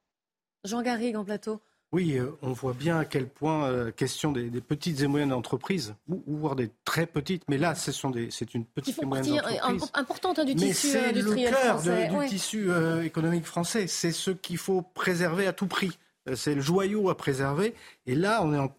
Jean 0.65 0.81
Garrigue 0.81 1.15
en 1.15 1.23
plateau. 1.23 1.59
Oui, 1.93 2.17
euh, 2.17 2.31
on 2.41 2.53
voit 2.53 2.73
bien 2.73 2.97
à 2.97 3.05
quel 3.05 3.27
point 3.27 3.61
la 3.61 3.67
euh, 3.67 3.91
question 3.91 4.31
des, 4.31 4.49
petites 4.61 5.01
et 5.01 5.07
moyennes 5.07 5.31
entreprises, 5.31 5.93
ou, 6.09 6.23
voire 6.25 6.55
des 6.55 6.71
très 6.85 7.05
petites, 7.05 7.43
mais 7.47 7.59
là, 7.59 7.75
ce 7.75 7.91
sont 7.91 8.09
des, 8.09 8.31
c'est 8.31 8.55
une 8.55 8.65
petite 8.65 9.01
et 9.03 9.05
moyenne 9.05 9.39
entreprise 9.39 9.91
importante 9.93 10.39
hein, 10.39 10.43
du 10.43 10.55
tissu 10.55 10.97
industriel 10.97 11.53
français. 11.53 11.83
C'est 11.83 12.07
le 12.07 12.11
cœur 12.11 12.21
du 12.23 12.27
tissu 12.29 12.71
euh, 12.71 13.03
économique 13.03 13.45
français. 13.45 13.85
C'est 13.85 14.11
ce 14.11 14.31
qu'il 14.31 14.57
faut 14.57 14.81
préserver 14.81 15.45
à 15.45 15.53
tout 15.53 15.67
prix. 15.67 15.99
C'est 16.33 16.55
le 16.55 16.61
joyau 16.61 17.09
à 17.09 17.17
préserver. 17.17 17.75
Et 18.07 18.15
là, 18.15 18.41
on 18.43 18.53
est 18.53 18.71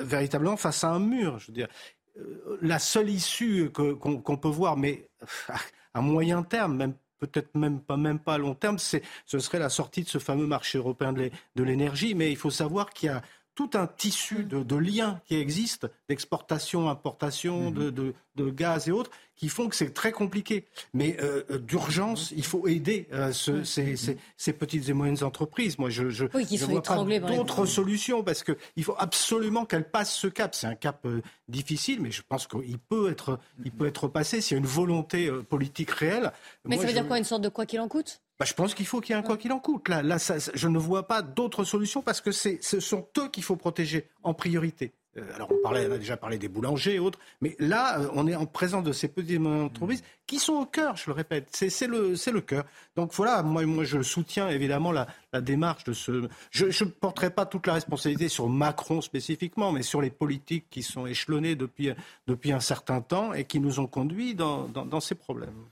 véritablement 0.00 0.56
face 0.56 0.84
à 0.84 0.90
un 0.90 1.00
mur. 1.00 1.38
Je 1.40 1.48
veux 1.48 1.52
dire, 1.52 1.68
la 2.62 2.78
seule 2.78 3.10
issue 3.10 3.70
qu'on 3.72 4.36
peut 4.36 4.48
voir, 4.48 4.78
mais 4.78 5.10
à 5.92 6.00
moyen 6.00 6.42
terme, 6.42 6.76
même 6.76 6.94
peut-être 7.26 7.54
même 7.54 7.80
pas, 7.80 7.96
même 7.96 8.18
pas 8.18 8.34
à 8.34 8.38
long 8.38 8.54
terme, 8.54 8.78
ce 8.78 9.00
serait 9.38 9.58
la 9.58 9.68
sortie 9.68 10.02
de 10.02 10.08
ce 10.08 10.18
fameux 10.18 10.46
marché 10.46 10.78
européen 10.78 11.12
de 11.12 11.62
l'énergie. 11.62 12.14
Mais 12.14 12.30
il 12.30 12.36
faut 12.36 12.50
savoir 12.50 12.90
qu'il 12.90 13.08
y 13.08 13.12
a 13.12 13.22
tout 13.54 13.70
un 13.74 13.86
tissu 13.86 14.44
de, 14.44 14.76
liens 14.76 15.20
qui 15.26 15.36
existent, 15.36 15.88
d'exportation, 16.08 16.88
importation, 16.90 17.70
mhm. 17.70 17.90
de, 17.90 18.14
de, 18.36 18.50
gaz 18.50 18.88
et 18.88 18.92
autres, 18.92 19.10
qui 19.36 19.48
font 19.48 19.68
que 19.68 19.76
c'est 19.76 19.94
très 19.94 20.12
compliqué. 20.12 20.66
Mais 20.92 21.16
euh, 21.20 21.44
euh, 21.50 21.58
d'urgence, 21.58 22.32
il 22.36 22.44
faut 22.44 22.66
aider 22.66 23.08
euh, 23.12 23.32
ces, 23.32 23.96
ces, 24.36 24.52
petites 24.52 24.88
et 24.88 24.92
moyennes 24.92 25.22
entreprises. 25.22 25.78
Moi, 25.78 25.90
je, 25.90 26.08
je, 26.10 26.26
je 26.32 26.64
vois 26.64 26.82
pas 26.82 27.04
d'autres 27.20 27.66
solutions 27.66 28.24
parce 28.24 28.42
qu'il 28.42 28.84
faut 28.84 28.96
absolument 28.98 29.64
qu'elles 29.64 29.88
passent 29.88 30.14
ce 30.14 30.26
cap. 30.26 30.54
C'est 30.54 30.66
un 30.66 30.74
cap 30.74 31.06
difficile, 31.48 32.00
mais 32.00 32.10
je 32.10 32.22
pense 32.28 32.46
qu'il 32.46 32.78
peut 32.78 33.10
être, 33.10 33.38
il 33.64 33.70
peut 33.70 33.86
être 33.86 34.08
passé 34.08 34.40
s'il 34.40 34.56
y 34.56 34.58
a 34.58 34.60
une 34.60 34.66
volonté 34.66 35.30
politique 35.48 35.90
réelle. 35.90 36.32
Mais 36.64 36.76
ça 36.76 36.86
veut 36.86 36.92
dire 36.92 37.06
quoi 37.06 37.18
Une 37.18 37.24
sorte 37.24 37.42
de 37.42 37.48
quoi 37.48 37.66
qu'il 37.66 37.80
en 37.80 37.88
coûte? 37.88 38.20
Bah, 38.38 38.44
je 38.44 38.54
pense 38.54 38.74
qu'il 38.74 38.86
faut 38.86 39.00
qu'il 39.00 39.14
y 39.14 39.18
ait 39.18 39.20
un 39.20 39.22
quoi 39.22 39.36
qu'il 39.36 39.52
en 39.52 39.60
coûte. 39.60 39.88
Là, 39.88 40.02
là 40.02 40.16
je 40.18 40.68
ne 40.68 40.78
vois 40.78 41.06
pas 41.06 41.22
d'autres 41.22 41.64
solutions 41.64 42.02
parce 42.02 42.20
que 42.20 42.32
ce 42.32 42.80
sont 42.80 43.06
eux 43.18 43.28
qu'il 43.28 43.42
faut 43.42 43.56
protéger 43.56 44.08
en 44.22 44.34
priorité. 44.34 44.92
Euh, 45.16 45.34
alors 45.34 45.52
on, 45.52 45.62
parlait, 45.62 45.84
a 45.84 45.98
déjà 45.98 46.16
parlé 46.16 46.38
des 46.38 46.48
boulangers 46.48 46.94
et 46.94 46.98
autres, 46.98 47.18
mais 47.40 47.54
là 47.60 48.00
euh, 48.00 48.08
on 48.14 48.26
est 48.26 48.34
en 48.34 48.46
présence 48.46 48.82
de 48.82 48.92
ces 48.92 49.06
petites 49.06 49.40
entreprises 49.40 50.02
qui 50.26 50.38
sont 50.38 50.54
au 50.54 50.66
cœur, 50.66 50.96
je 50.96 51.04
le 51.06 51.12
répète, 51.12 51.48
c'est 51.52 51.86
le, 51.86 52.14
le 52.14 52.40
cœur. 52.40 52.64
Donc 52.96 53.12
voilà, 53.12 53.42
moi, 53.42 53.64
moi 53.66 53.84
je 53.84 54.02
soutiens 54.02 54.48
évidemment 54.48 54.90
la, 54.90 55.06
la 55.32 55.40
démarche 55.40 55.84
de 55.84 55.92
ce... 55.92 56.28
Je 56.50 56.66
ne 56.66 56.90
porterai 56.90 57.30
pas 57.30 57.46
toute 57.46 57.66
la 57.66 57.74
responsabilité 57.74 58.28
sur 58.28 58.48
Macron 58.48 59.00
spécifiquement, 59.02 59.70
mais 59.70 59.82
sur 59.82 60.00
les 60.00 60.10
politiques 60.10 60.66
qui 60.70 60.82
sont 60.82 61.06
échelonnées 61.06 61.54
depuis, 61.54 61.90
depuis 62.26 62.52
un 62.52 62.60
certain 62.60 63.00
temps 63.00 63.34
et 63.34 63.44
qui 63.44 63.60
nous 63.60 63.80
ont 63.80 63.86
conduits 63.86 64.34
dans, 64.34 64.66
dans, 64.66 64.86
dans 64.86 65.00
ces 65.00 65.14
problèmes 65.14 65.66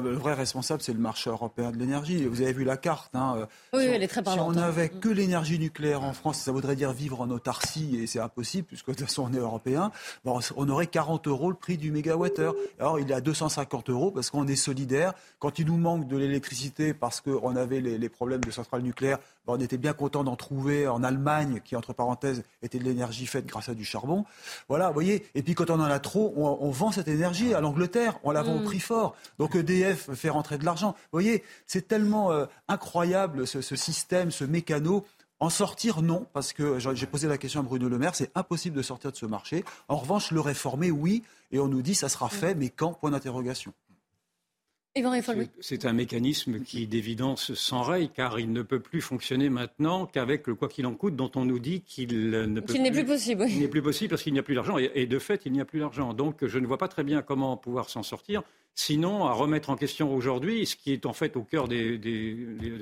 le 0.00 0.14
vrai 0.14 0.34
responsable, 0.34 0.82
c'est 0.82 0.92
le 0.92 0.98
marché 0.98 1.30
européen 1.30 1.70
de 1.70 1.76
l'énergie. 1.76 2.24
Vous 2.26 2.42
avez 2.42 2.52
vu 2.52 2.64
la 2.64 2.76
carte. 2.76 3.14
Hein. 3.14 3.46
Oui, 3.72 3.82
si 3.82 3.88
elle 3.88 4.02
est 4.02 4.08
très 4.08 4.22
Si 4.24 4.38
on 4.38 4.52
n'avait 4.52 4.86
mm. 4.86 5.00
que 5.00 5.08
l'énergie 5.08 5.58
nucléaire 5.58 6.02
en 6.02 6.12
France, 6.12 6.38
ça 6.38 6.52
voudrait 6.52 6.76
dire 6.76 6.92
vivre 6.92 7.20
en 7.20 7.30
autarcie, 7.30 7.96
et 7.96 8.06
c'est 8.06 8.20
impossible, 8.20 8.66
puisque 8.66 8.88
de 8.88 8.94
toute 8.94 9.06
façon 9.06 9.28
on 9.30 9.34
est 9.34 9.40
européen, 9.40 9.90
on 10.24 10.68
aurait 10.68 10.86
40 10.86 11.26
euros 11.26 11.50
le 11.50 11.56
prix 11.56 11.76
du 11.76 11.90
mégawattheure. 11.90 12.54
Alors 12.78 12.98
il 12.98 13.10
est 13.10 13.14
à 13.14 13.20
250 13.20 13.90
euros 13.90 14.10
parce 14.10 14.30
qu'on 14.30 14.46
est 14.46 14.56
solidaire. 14.56 15.14
Quand 15.38 15.58
il 15.58 15.66
nous 15.66 15.76
manque 15.76 16.08
de 16.08 16.16
l'électricité 16.16 16.94
parce 16.94 17.20
qu'on 17.20 17.56
avait 17.56 17.80
les, 17.80 18.08
problèmes 18.08 18.40
de 18.40 18.50
centrales 18.50 18.82
nucléaires, 18.82 19.18
ben, 19.39 19.39
on 19.46 19.60
était 19.60 19.78
bien 19.78 19.92
content 19.92 20.24
d'en 20.24 20.36
trouver 20.36 20.86
en 20.86 21.02
Allemagne, 21.02 21.60
qui 21.64 21.76
entre 21.76 21.92
parenthèses 21.92 22.44
était 22.62 22.78
de 22.78 22.84
l'énergie 22.84 23.26
faite 23.26 23.46
grâce 23.46 23.68
à 23.68 23.74
du 23.74 23.84
charbon. 23.84 24.24
Voilà, 24.68 24.88
vous 24.88 24.94
voyez. 24.94 25.26
Et 25.34 25.42
puis 25.42 25.54
quand 25.54 25.70
on 25.70 25.80
en 25.80 25.84
a 25.84 25.98
trop, 25.98 26.32
on, 26.36 26.70
vend 26.70 26.92
cette 26.92 27.08
énergie 27.08 27.54
à 27.54 27.60
l'Angleterre, 27.60 28.18
on 28.22 28.30
la 28.30 28.42
vend 28.42 28.56
au 28.56 28.60
mm. 28.60 28.64
prix 28.64 28.80
fort. 28.80 29.16
Donc 29.38 29.56
EDF 29.56 30.12
fait 30.14 30.30
rentrer 30.30 30.58
de 30.58 30.64
l'argent. 30.64 30.92
Vous 30.92 31.20
voyez, 31.20 31.42
c'est 31.66 31.88
tellement 31.88 32.32
euh, 32.32 32.46
incroyable 32.68 33.46
ce, 33.46 33.60
système, 33.60 34.30
ce 34.30 34.44
mécano. 34.44 35.04
En 35.42 35.48
sortir, 35.48 36.02
non, 36.02 36.26
parce 36.34 36.52
que 36.52 36.78
j'ai 36.78 37.06
posé 37.06 37.26
la 37.26 37.38
question 37.38 37.60
à 37.60 37.62
Bruno 37.62 37.88
Le 37.88 37.96
Maire, 37.96 38.14
c'est 38.14 38.30
impossible 38.34 38.76
de 38.76 38.82
sortir 38.82 39.10
de 39.10 39.16
ce 39.16 39.24
marché. 39.24 39.64
En 39.88 39.96
revanche, 39.96 40.32
le 40.32 40.40
réformer, 40.40 40.90
oui, 40.90 41.22
et 41.50 41.58
on 41.58 41.66
nous 41.66 41.80
dit 41.80 41.94
ça 41.94 42.10
sera 42.10 42.28
fait, 42.28 42.54
mais 42.54 42.68
quand? 42.68 42.92
Point 42.92 43.12
d'interrogation. 43.12 43.72
C'est 45.60 45.84
un 45.84 45.92
mécanisme 45.92 46.60
qui, 46.60 46.88
d'évidence, 46.88 47.54
s'enraye, 47.54 48.08
car 48.08 48.40
il 48.40 48.52
ne 48.52 48.62
peut 48.62 48.80
plus 48.80 49.00
fonctionner 49.00 49.48
maintenant 49.48 50.06
qu'avec 50.06 50.48
le 50.48 50.56
quoi 50.56 50.68
qu'il 50.68 50.84
en 50.86 50.94
coûte, 50.94 51.14
dont 51.14 51.30
on 51.36 51.44
nous 51.44 51.60
dit 51.60 51.82
qu'il 51.82 52.30
ne 52.30 52.60
peut 52.60 52.72
n'est 52.74 52.90
plus 52.90 53.04
possible. 53.04 53.46
Il 53.48 53.60
n'est 53.60 53.68
plus 53.68 53.82
possible 53.82 54.10
parce 54.10 54.24
qu'il 54.24 54.32
n'y 54.32 54.40
a 54.40 54.42
plus 54.42 54.56
d'argent, 54.56 54.78
et, 54.78 55.06
de 55.06 55.18
fait, 55.20 55.42
il 55.46 55.52
n'y 55.52 55.60
a 55.60 55.64
plus 55.64 55.78
d'argent. 55.78 56.12
Donc, 56.12 56.44
je 56.44 56.58
ne 56.58 56.66
vois 56.66 56.78
pas 56.78 56.88
très 56.88 57.04
bien 57.04 57.22
comment 57.22 57.56
pouvoir 57.56 57.88
s'en 57.88 58.02
sortir. 58.02 58.42
Sinon, 58.74 59.26
à 59.26 59.32
remettre 59.32 59.70
en 59.70 59.76
question 59.76 60.12
aujourd'hui, 60.12 60.66
ce 60.66 60.74
qui 60.74 60.92
est 60.92 61.06
en 61.06 61.12
fait 61.12 61.36
au 61.36 61.44
cœur 61.44 61.68
des, 61.68 62.00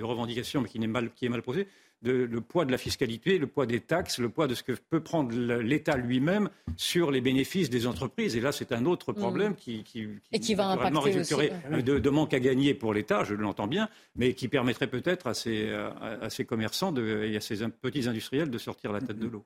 revendications, 0.01 0.63
mais 0.63 0.69
qui 0.69 0.79
est 0.79 0.87
mal, 0.87 1.11
qui 1.15 1.27
est 1.27 1.31
mal 1.31 1.43
posé, 1.43 1.67
le 2.03 2.41
poids 2.41 2.65
de 2.65 2.73
la 2.73 2.79
fiscalité, 2.79 3.39
le 3.39 3.47
poids 3.47 3.67
des 3.67 3.81
taxes, 3.81 4.19
le 4.19 4.29
poids 4.29 4.47
de 4.47 4.55
ce 4.55 4.63
que 4.63 4.73
peut 4.73 5.01
prendre 5.01 5.35
l'État 5.35 5.97
lui-même 5.97 6.49
sur 6.77 7.11
les 7.11 7.21
bénéfices 7.21 7.71
des 7.71 7.87
entreprises. 7.87 8.37
Et 8.37 8.41
là, 8.41 8.53
c'est 8.53 8.73
un 8.73 8.85
autre 8.85 9.13
mm. 9.13 9.17
problème 9.17 9.55
qui, 9.55 9.83
qui, 9.83 10.09
et 10.33 10.41
qui 10.41 10.55
va 10.55 10.69
impacter 10.69 11.19
aussi, 11.19 11.35
de, 11.83 12.11
manque 12.11 12.35
à 12.35 12.41
gagner 12.41 12.75
pour 12.75 12.95
l'État, 12.95 13.25
je 13.25 13.35
l'entends 13.35 13.67
bien, 13.67 13.89
mais 14.17 14.35
qui 14.35 14.49
permettrait 14.49 14.87
peut-être 14.87 15.27
à 15.27 15.35
ces, 15.35 15.71
à, 15.71 16.31
ces 16.31 16.45
commerçants 16.45 16.95
et 16.97 17.37
à 17.37 17.41
ces 17.41 17.57
petits 17.69 18.09
industriels 18.09 18.51
de 18.51 18.59
sortir 18.59 18.93
la 18.93 19.01
tête 19.01 19.19
de 19.19 19.27
l'eau. 19.27 19.45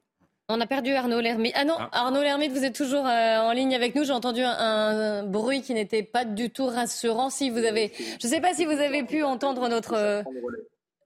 On 0.49 0.61
a 0.61 0.67
perdu 0.67 0.93
Arnaud 0.93 1.21
Lermite. 1.21 1.53
Ah 1.57 1.65
non, 1.65 1.77
ah. 1.79 1.89
Arnaud 1.93 2.21
Lermite, 2.21 2.53
vous 2.53 2.65
êtes 2.65 2.75
toujours 2.75 3.07
euh, 3.07 3.39
en 3.39 3.53
ligne 3.53 3.75
avec 3.75 3.95
nous. 3.95 4.05
J'ai 4.05 4.13
entendu 4.13 4.43
un, 4.43 5.23
bruit 5.23 5.63
qui 5.63 5.73
n'était 5.73 6.03
pas 6.03 6.25
du 6.25 6.51
tout 6.51 6.67
rassurant. 6.67 7.31
Si 7.31 7.49
vous 7.49 7.65
avez, 7.65 7.93
je 8.21 8.27
ne 8.27 8.33
sais 8.33 8.41
pas 8.41 8.53
si 8.53 8.65
vous 8.65 8.73
avez 8.73 9.05
pu 9.05 9.23
entendre 9.23 9.69
notre, 9.69 10.25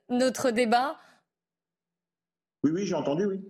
notre 0.08 0.50
débat. 0.50 0.96
Oui, 2.66 2.72
oui, 2.74 2.84
j'ai 2.84 2.96
entendu, 2.96 3.26
oui. 3.26 3.40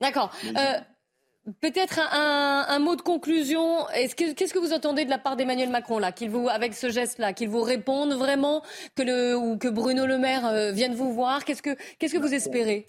D'accord. 0.00 0.30
Euh, 0.44 1.50
peut-être 1.60 1.98
un, 2.12 2.78
mot 2.78 2.94
de 2.94 3.02
conclusion. 3.02 3.84
Qu'est-ce 4.16 4.54
que, 4.54 4.58
vous 4.60 4.72
entendez 4.72 5.04
de 5.04 5.10
la 5.10 5.18
part 5.18 5.34
d'Emmanuel 5.34 5.70
Macron 5.70 5.98
là, 5.98 6.12
qu'il 6.12 6.30
vous, 6.30 6.48
avec 6.48 6.72
ce 6.74 6.88
geste-là, 6.88 7.32
qu'il 7.32 7.48
vous 7.48 7.62
réponde 7.62 8.12
vraiment, 8.12 8.62
que 8.94 9.02
le, 9.02 9.36
ou 9.36 9.58
que 9.58 9.66
Bruno 9.66 10.06
Le 10.06 10.18
Maire 10.18 10.46
euh, 10.46 10.70
vienne 10.70 10.94
vous 10.94 11.12
voir? 11.12 11.44
Qu'est-ce 11.44 11.62
que, 11.62 11.76
qu'est-ce 11.98 12.14
que 12.14 12.20
vous 12.20 12.32
espérez? 12.32 12.86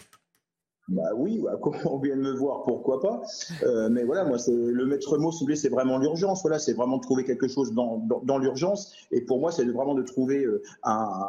Bah 0.88 1.10
oui, 1.16 1.42
bah, 1.44 1.60
on 1.86 1.98
vient 1.98 2.16
de 2.16 2.22
me 2.22 2.34
voir, 2.34 2.64
pourquoi 2.64 3.02
pas. 3.02 3.24
Euh, 3.64 3.90
mais 3.90 4.04
voilà, 4.04 4.24
moi, 4.24 4.38
c'est 4.38 4.54
le 4.54 4.86
maître 4.86 5.18
mot, 5.18 5.32
si 5.32 5.40
vous 5.40 5.46
voulez, 5.46 5.56
c'est 5.56 5.70
vraiment 5.70 5.98
l'urgence. 5.98 6.44
Voilà, 6.44 6.60
c'est 6.60 6.74
vraiment 6.74 6.98
de 6.98 7.02
trouver 7.02 7.24
quelque 7.24 7.48
chose 7.48 7.74
dans, 7.74 7.98
dans, 7.98 8.38
l'urgence. 8.38 8.94
Et 9.12 9.22
pour 9.22 9.40
moi, 9.40 9.52
c'est 9.52 9.66
vraiment 9.66 9.96
de 9.96 10.04
trouver 10.04 10.46
euh, 10.46 10.62
un, 10.84 11.28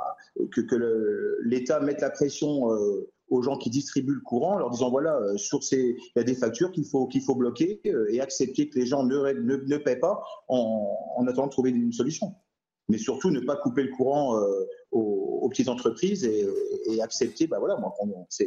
que, 0.52 0.60
que 0.60 1.38
l'État 1.42 1.80
mette 1.80 2.02
la 2.02 2.10
pression 2.10 2.70
euh, 2.70 3.08
aux 3.28 3.42
gens 3.42 3.56
qui 3.56 3.70
distribuent 3.70 4.14
le 4.14 4.20
courant, 4.20 4.54
en 4.54 4.58
leur 4.58 4.70
disant 4.70 4.90
voilà, 4.90 5.18
sur 5.36 5.62
ces, 5.62 5.96
il 5.98 6.12
y 6.16 6.20
a 6.20 6.24
des 6.24 6.34
factures 6.34 6.70
qu'il 6.70 6.84
faut 6.84 7.06
qu'il 7.06 7.22
faut 7.22 7.34
bloquer 7.34 7.80
et 8.10 8.20
accepter 8.20 8.68
que 8.68 8.78
les 8.78 8.86
gens 8.86 9.02
ne, 9.02 9.32
ne, 9.32 9.56
ne 9.56 9.76
paient 9.78 9.96
pas 9.96 10.22
en, 10.48 10.96
en 11.16 11.26
attendant 11.26 11.46
de 11.46 11.52
trouver 11.52 11.70
une 11.70 11.92
solution 11.92 12.34
mais 12.88 12.98
surtout 12.98 13.30
ne 13.30 13.40
pas 13.40 13.56
couper 13.56 13.82
le 13.82 13.90
courant 13.90 14.38
euh, 14.38 14.66
aux, 14.92 15.48
petites 15.48 15.68
entreprises 15.68 16.24
et, 16.24 16.46
accepter, 17.02 17.46
bah 17.46 17.58
voilà, 17.58 17.76
moi, 17.76 17.94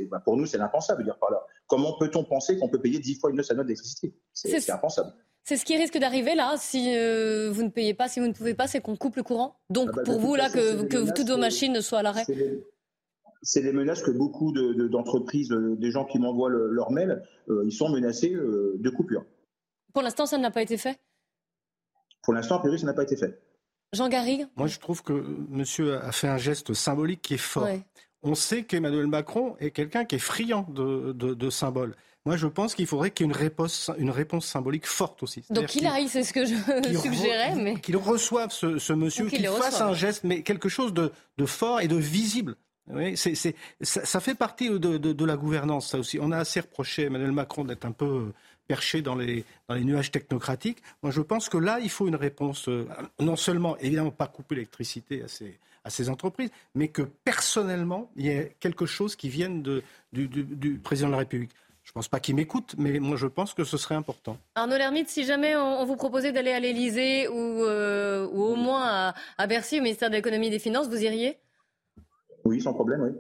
bah 0.09 0.21
pour 0.23 0.35
nous, 0.35 0.45
c'est 0.45 0.59
impensable. 0.59 1.03
Dire 1.03 1.17
par 1.19 1.31
là, 1.31 1.45
comment 1.67 1.97
peut-on 1.97 2.23
penser 2.23 2.57
qu'on 2.57 2.67
peut 2.67 2.81
payer 2.81 2.99
10 2.99 3.19
fois 3.19 3.31
une 3.31 3.41
sa 3.43 3.53
note 3.53 3.67
d'électricité 3.67 4.13
C'est 4.33 4.69
impensable. 4.69 5.13
C'est 5.43 5.55
ce 5.55 5.65
qui 5.65 5.77
risque 5.77 5.97
d'arriver 5.97 6.35
là, 6.35 6.55
si 6.57 6.95
euh, 6.95 7.49
vous 7.51 7.63
ne 7.63 7.69
payez 7.69 7.93
pas, 7.93 8.07
si 8.07 8.19
vous 8.19 8.27
ne 8.27 8.33
pouvez 8.33 8.53
pas, 8.53 8.67
c'est 8.67 8.81
qu'on 8.81 8.95
coupe 8.95 9.15
le 9.15 9.23
courant. 9.23 9.59
Donc 9.69 9.89
ah 9.91 9.95
bah, 9.97 10.03
pour 10.03 10.19
vous 10.19 10.35
là, 10.35 10.49
que, 10.49 10.83
que 10.83 11.11
toutes 11.13 11.29
vos 11.29 11.37
machines 11.37 11.79
soient 11.81 11.99
à 11.99 12.03
l'arrêt. 12.03 12.25
C'est 13.41 13.61
les 13.61 13.71
menaces 13.71 14.03
que 14.03 14.11
beaucoup 14.11 14.51
d'entreprises, 14.51 15.49
de, 15.49 15.75
des 15.75 15.91
gens 15.91 16.05
qui 16.05 16.19
m'envoient 16.19 16.49
leur 16.49 16.91
mail, 16.91 17.23
euh, 17.49 17.63
ils 17.65 17.71
sont 17.71 17.89
menacés 17.89 18.31
de 18.31 18.89
coupure. 18.89 19.25
Pour 19.93 20.03
l'instant, 20.03 20.25
ça 20.25 20.37
n'a 20.37 20.51
pas 20.51 20.61
été 20.61 20.77
fait? 20.77 20.99
Pour 22.21 22.33
l'instant, 22.33 22.55
a 22.55 22.59
priori, 22.59 22.79
ça 22.79 22.85
n'a 22.85 22.93
pas 22.93 23.03
été 23.03 23.15
fait. 23.15 23.39
Jean 23.93 24.09
Garrigue? 24.09 24.47
Moi, 24.55 24.67
je 24.67 24.79
trouve 24.79 25.03
que 25.03 25.13
monsieur 25.49 25.97
a 25.97 26.11
fait 26.11 26.27
un 26.27 26.37
geste 26.37 26.73
symbolique 26.73 27.21
qui 27.21 27.35
est 27.35 27.37
fort. 27.37 27.67
On 28.21 28.35
sait 28.35 28.63
qu'Emmanuel 28.63 29.07
Macron 29.07 29.55
est 29.59 29.71
quelqu'un 29.71 30.05
qui 30.05 30.15
est 30.15 30.19
friand 30.19 30.65
de, 30.69 31.49
symboles. 31.49 31.95
Moi, 32.25 32.35
je 32.35 32.47
pense 32.47 32.75
qu'il 32.75 32.85
faudrait 32.85 33.11
qu'il 33.11 33.25
y 33.25 33.29
ait 33.29 33.31
une 33.31 33.37
réponse, 33.37 33.89
une 33.97 34.11
réponse 34.11 34.45
symbolique 34.45 34.85
forte 34.85 35.23
aussi. 35.23 35.43
Donc 35.49 35.73
il 35.75 35.87
aille, 35.87 36.09
c'est 36.09 36.23
ce 36.23 36.33
que 36.33 36.45
je 36.45 36.53
suggérais. 37.01 37.55
mais... 37.55 37.79
Qu'il 37.79 37.95
reçoive 37.97 38.51
ce, 38.51 38.93
monsieur, 38.93 39.25
qu'il 39.27 39.47
fasse 39.47 39.79
un 39.79 39.93
geste, 39.93 40.25
mais 40.25 40.43
quelque 40.43 40.69
chose 40.69 40.93
de, 40.93 41.11
fort 41.45 41.79
et 41.79 41.87
de 41.87 41.95
visible. 41.95 42.55
Ça, 43.81 44.19
fait 44.19 44.35
partie 44.35 44.69
de, 44.69 44.97
de, 44.97 45.25
la 45.25 45.37
gouvernance, 45.37 45.89
ça 45.89 45.99
aussi. 45.99 46.17
On 46.19 46.31
a 46.31 46.37
assez 46.37 46.59
reproché 46.59 47.03
Emmanuel 47.03 47.31
Macron 47.31 47.63
d'être 47.63 47.85
un 47.85 47.91
peu 47.91 48.31
perché 48.69 49.01
dans 49.01 49.15
les, 49.15 49.45
nuages 49.69 50.11
technocratiques. 50.11 50.77
Moi, 51.01 51.11
je 51.11 51.21
pense 51.21 51.49
que 51.49 51.57
là, 51.57 51.79
il 51.81 51.89
faut 51.89 52.07
une 52.07 52.15
réponse, 52.15 52.69
euh, 52.69 52.87
non 53.19 53.35
seulement, 53.35 53.75
évidemment, 53.77 54.11
pas 54.11 54.27
couper 54.27 54.55
l'électricité 54.55 55.23
à 55.83 55.89
ces, 55.89 56.09
entreprises, 56.09 56.51
mais 56.75 56.87
que 56.87 57.01
personnellement, 57.01 58.11
il 58.15 58.25
y 58.25 58.29
ait 58.29 58.55
quelque 58.59 58.85
chose 58.85 59.15
qui 59.15 59.27
vienne 59.27 59.63
du, 60.13 60.79
président 60.83 61.07
de 61.07 61.13
la 61.13 61.17
République. 61.19 61.51
Je 61.83 61.89
ne 61.89 61.93
pense 61.93 62.07
pas 62.07 62.19
qu'il 62.19 62.35
m'écoute, 62.35 62.75
mais 62.77 62.99
moi 62.99 63.17
je 63.17 63.25
pense 63.25 63.55
que 63.55 63.63
ce 63.63 63.75
serait 63.75 63.95
important. 63.95 64.37
Arnaud 64.53 64.77
Lermite, 64.77 65.09
si 65.09 65.25
jamais 65.25 65.55
on, 65.55 65.83
vous 65.85 65.95
proposait 65.95 66.31
d'aller 66.31 66.51
à 66.51 66.59
l'Elysée 66.59 67.27
ou, 67.27 67.63
euh, 67.63 68.27
ou 68.31 68.43
au 68.43 68.55
moins 68.55 68.83
à, 68.85 69.15
à, 69.39 69.47
Bercy, 69.47 69.79
au 69.79 69.81
ministère 69.81 70.11
de 70.11 70.15
l'économie 70.15 70.47
et 70.47 70.51
des 70.51 70.59
finances, 70.59 70.87
vous 70.87 71.01
iriez? 71.03 71.39
Oui, 72.49 72.61
sans 72.61 72.73
problème, 72.73 73.01
oui. 73.03 73.11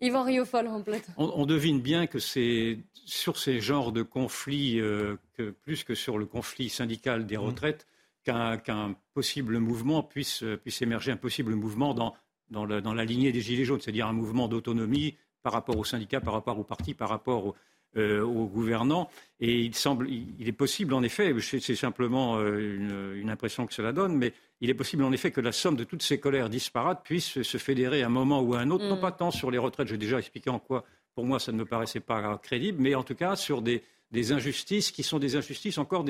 Yvan 0.00 0.22
Riofol, 0.22 0.66
complète. 0.66 1.08
On, 1.16 1.32
on, 1.34 1.46
devine 1.46 1.80
bien 1.80 2.06
que 2.06 2.18
c'est 2.18 2.78
sur 2.92 3.38
ces 3.38 3.60
genres 3.60 3.92
de 3.92 4.02
conflits, 4.02 4.80
euh, 4.80 5.16
que, 5.34 5.50
plus 5.50 5.84
que 5.84 5.94
sur 5.94 6.18
le 6.18 6.26
conflit 6.26 6.68
syndical 6.68 7.26
des 7.26 7.36
mmh. 7.36 7.40
retraites, 7.40 7.86
qu'un 8.24 8.94
possible 9.14 9.58
mouvement 9.58 10.02
puisse, 10.02 10.44
puisse, 10.62 10.80
émerger, 10.80 11.10
un 11.10 11.16
possible 11.16 11.54
mouvement 11.56 11.92
dans, 11.92 12.14
dans, 12.50 12.66
dans 12.66 12.94
la 12.94 13.04
lignée 13.04 13.32
des 13.32 13.40
Gilets 13.40 13.64
jaunes, 13.64 13.80
c'est-à-dire 13.80 14.06
un 14.06 14.12
mouvement 14.12 14.46
d'autonomie 14.46 15.16
par 15.42 15.52
rapport 15.52 15.76
aux 15.76 15.84
syndicats, 15.84 16.20
par 16.20 16.34
rapport 16.34 16.56
aux 16.56 16.64
partis, 16.64 16.94
par 16.94 17.08
rapport 17.08 17.46
aux, 17.46 17.54
euh, 17.98 18.22
aux 18.22 18.46
gouvernants. 18.46 19.10
Et 19.38 19.60
il 19.60 19.74
semble, 19.74 20.08
il 20.08 20.48
est 20.48 20.52
possible 20.52 20.94
en 20.94 21.02
effet, 21.02 21.34
c'est 21.40 21.74
simplement 21.76 22.38
euh, 22.38 23.20
une, 23.20 23.28
impression 23.28 23.66
que 23.66 23.74
cela 23.74 23.92
donne, 23.92 24.16
mais 24.16 24.32
il 24.62 24.70
est 24.70 24.74
possible 24.74 25.02
en 25.02 25.10
effet 25.10 25.32
que 25.32 25.40
la 25.40 25.50
somme 25.50 25.74
de 25.74 25.82
toutes 25.82 26.04
ces 26.04 26.20
colères 26.20 26.48
disparates 26.48 27.02
puisse 27.02 27.42
se 27.42 27.58
fédérer 27.58 28.02
à 28.02 28.06
un 28.06 28.10
moment 28.10 28.40
ou 28.40 28.54
à 28.54 28.60
un 28.60 28.70
autre, 28.70 28.86
non 28.86 28.96
mm. 28.96 29.00
pas 29.00 29.10
tant 29.10 29.32
sur 29.32 29.50
les 29.50 29.58
retraites, 29.58 29.88
j'ai 29.88 29.98
déjà 29.98 30.18
expliqué 30.18 30.50
en 30.50 30.60
quoi 30.60 30.84
pour 31.16 31.26
moi 31.26 31.40
ça 31.40 31.50
ne 31.50 31.58
me 31.58 31.64
paraissait 31.64 32.00
pas 32.00 32.38
crédible, 32.38 32.80
mais 32.80 32.94
en 32.94 33.02
tout 33.02 33.16
cas 33.16 33.34
sur 33.34 33.60
des, 33.60 33.82
injustices 34.30 34.92
qui 34.92 35.02
sont 35.02 35.18
des 35.18 35.34
injustices, 35.34 35.78
encore, 35.78 36.04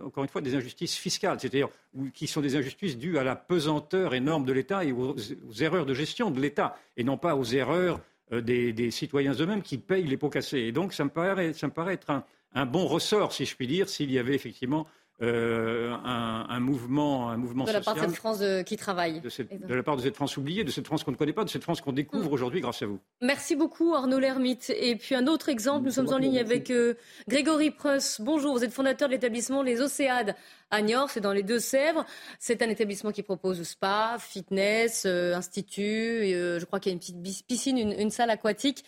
encore, 0.00 0.24
une 0.24 0.30
fois, 0.30 0.40
des 0.40 0.54
injustices 0.54 0.96
fiscales, 0.96 1.38
c'est-à-dire 1.38 1.68
qui 2.14 2.26
sont 2.26 2.40
des 2.40 2.56
injustices 2.56 2.96
dues 2.96 3.18
à 3.18 3.24
la 3.24 3.36
pesanteur 3.36 4.14
énorme 4.14 4.46
de 4.46 4.52
l'État 4.52 4.84
et 4.84 4.92
aux, 4.92 5.16
erreurs 5.60 5.84
de 5.84 5.92
gestion 5.92 6.30
de 6.30 6.40
l'État, 6.40 6.78
et 6.96 7.04
non 7.04 7.18
pas 7.18 7.36
aux 7.36 7.44
erreurs 7.44 8.00
euh, 8.32 8.40
des, 8.40 8.90
citoyens 8.90 9.34
eux-mêmes 9.34 9.62
qui 9.62 9.76
payent 9.76 10.06
les 10.06 10.16
pots 10.16 10.30
cassés. 10.30 10.60
Et 10.60 10.72
donc, 10.72 10.94
ça 10.94 11.04
me 11.04 11.10
paraît, 11.10 11.52
ça 11.52 11.66
me 11.66 11.72
paraît 11.72 11.94
être 11.94 12.10
un, 12.10 12.24
un 12.54 12.64
bon 12.64 12.86
ressort, 12.86 13.32
si 13.32 13.44
je 13.44 13.56
puis 13.56 13.66
dire, 13.66 13.88
s'il 13.88 14.10
y 14.12 14.18
avait 14.18 14.34
effectivement 14.34 14.86
euh, 15.20 15.92
un, 16.04 16.58
mouvement, 16.58 17.30
un 17.30 17.36
mouvement 17.36 17.64
de 17.64 17.70
la 17.70 17.80
part 17.80 17.94
de 17.94 18.00
cette 18.00 18.14
France 18.14 18.42
qui 18.66 18.76
travaille. 18.76 19.20
De, 19.20 19.74
la 19.74 19.82
part 19.82 19.96
de 19.96 20.02
cette 20.02 20.16
France 20.16 20.36
oubliée, 20.36 20.64
de 20.64 20.70
cette 20.70 20.86
France 20.86 21.04
qu'on 21.04 21.12
ne 21.12 21.16
connaît 21.16 21.32
pas, 21.32 21.44
de 21.44 21.48
cette 21.48 21.62
France 21.62 21.80
qu'on 21.80 21.92
découvre 21.92 22.30
mm. 22.30 22.32
aujourd'hui 22.32 22.60
grâce 22.60 22.82
à 22.82 22.86
vous. 22.86 22.98
Merci 23.20 23.54
beaucoup 23.54 23.94
Arnaud 23.94 24.18
Lermite. 24.18 24.72
Et 24.76 24.96
puis 24.96 25.14
un 25.14 25.28
autre 25.28 25.48
exemple, 25.48 25.84
nous 25.84 25.92
sommes 25.92 26.12
en 26.12 26.18
ligne 26.18 26.38
avec 26.38 26.70
euh, 26.70 26.94
Grégory 27.28 27.70
Preuss. 27.70 28.20
Bonjour, 28.20 28.52
vous 28.52 28.64
êtes 28.64 28.72
fondateur 28.72 29.08
de 29.08 29.12
l'établissement 29.12 29.62
Les 29.62 29.80
Océades 29.80 30.34
à 30.70 30.82
Niort, 30.82 31.10
c'est 31.10 31.20
dans 31.20 31.32
les 31.32 31.42
Deux-Sèvres. 31.44 32.04
C'est 32.40 32.62
un 32.62 32.68
établissement 32.68 33.12
qui 33.12 33.22
propose 33.22 33.62
spa, 33.62 34.16
fitness, 34.18 35.04
euh, 35.06 35.34
institut, 35.34 36.22
je 36.32 36.64
crois 36.64 36.80
qu'il 36.80 36.90
y 36.90 36.94
a 36.94 36.94
une 36.94 36.98
petite 36.98 37.46
piscine, 37.46 37.78
une, 37.78 37.92
une 37.92 38.10
salle 38.10 38.30
aquatique. 38.30 38.84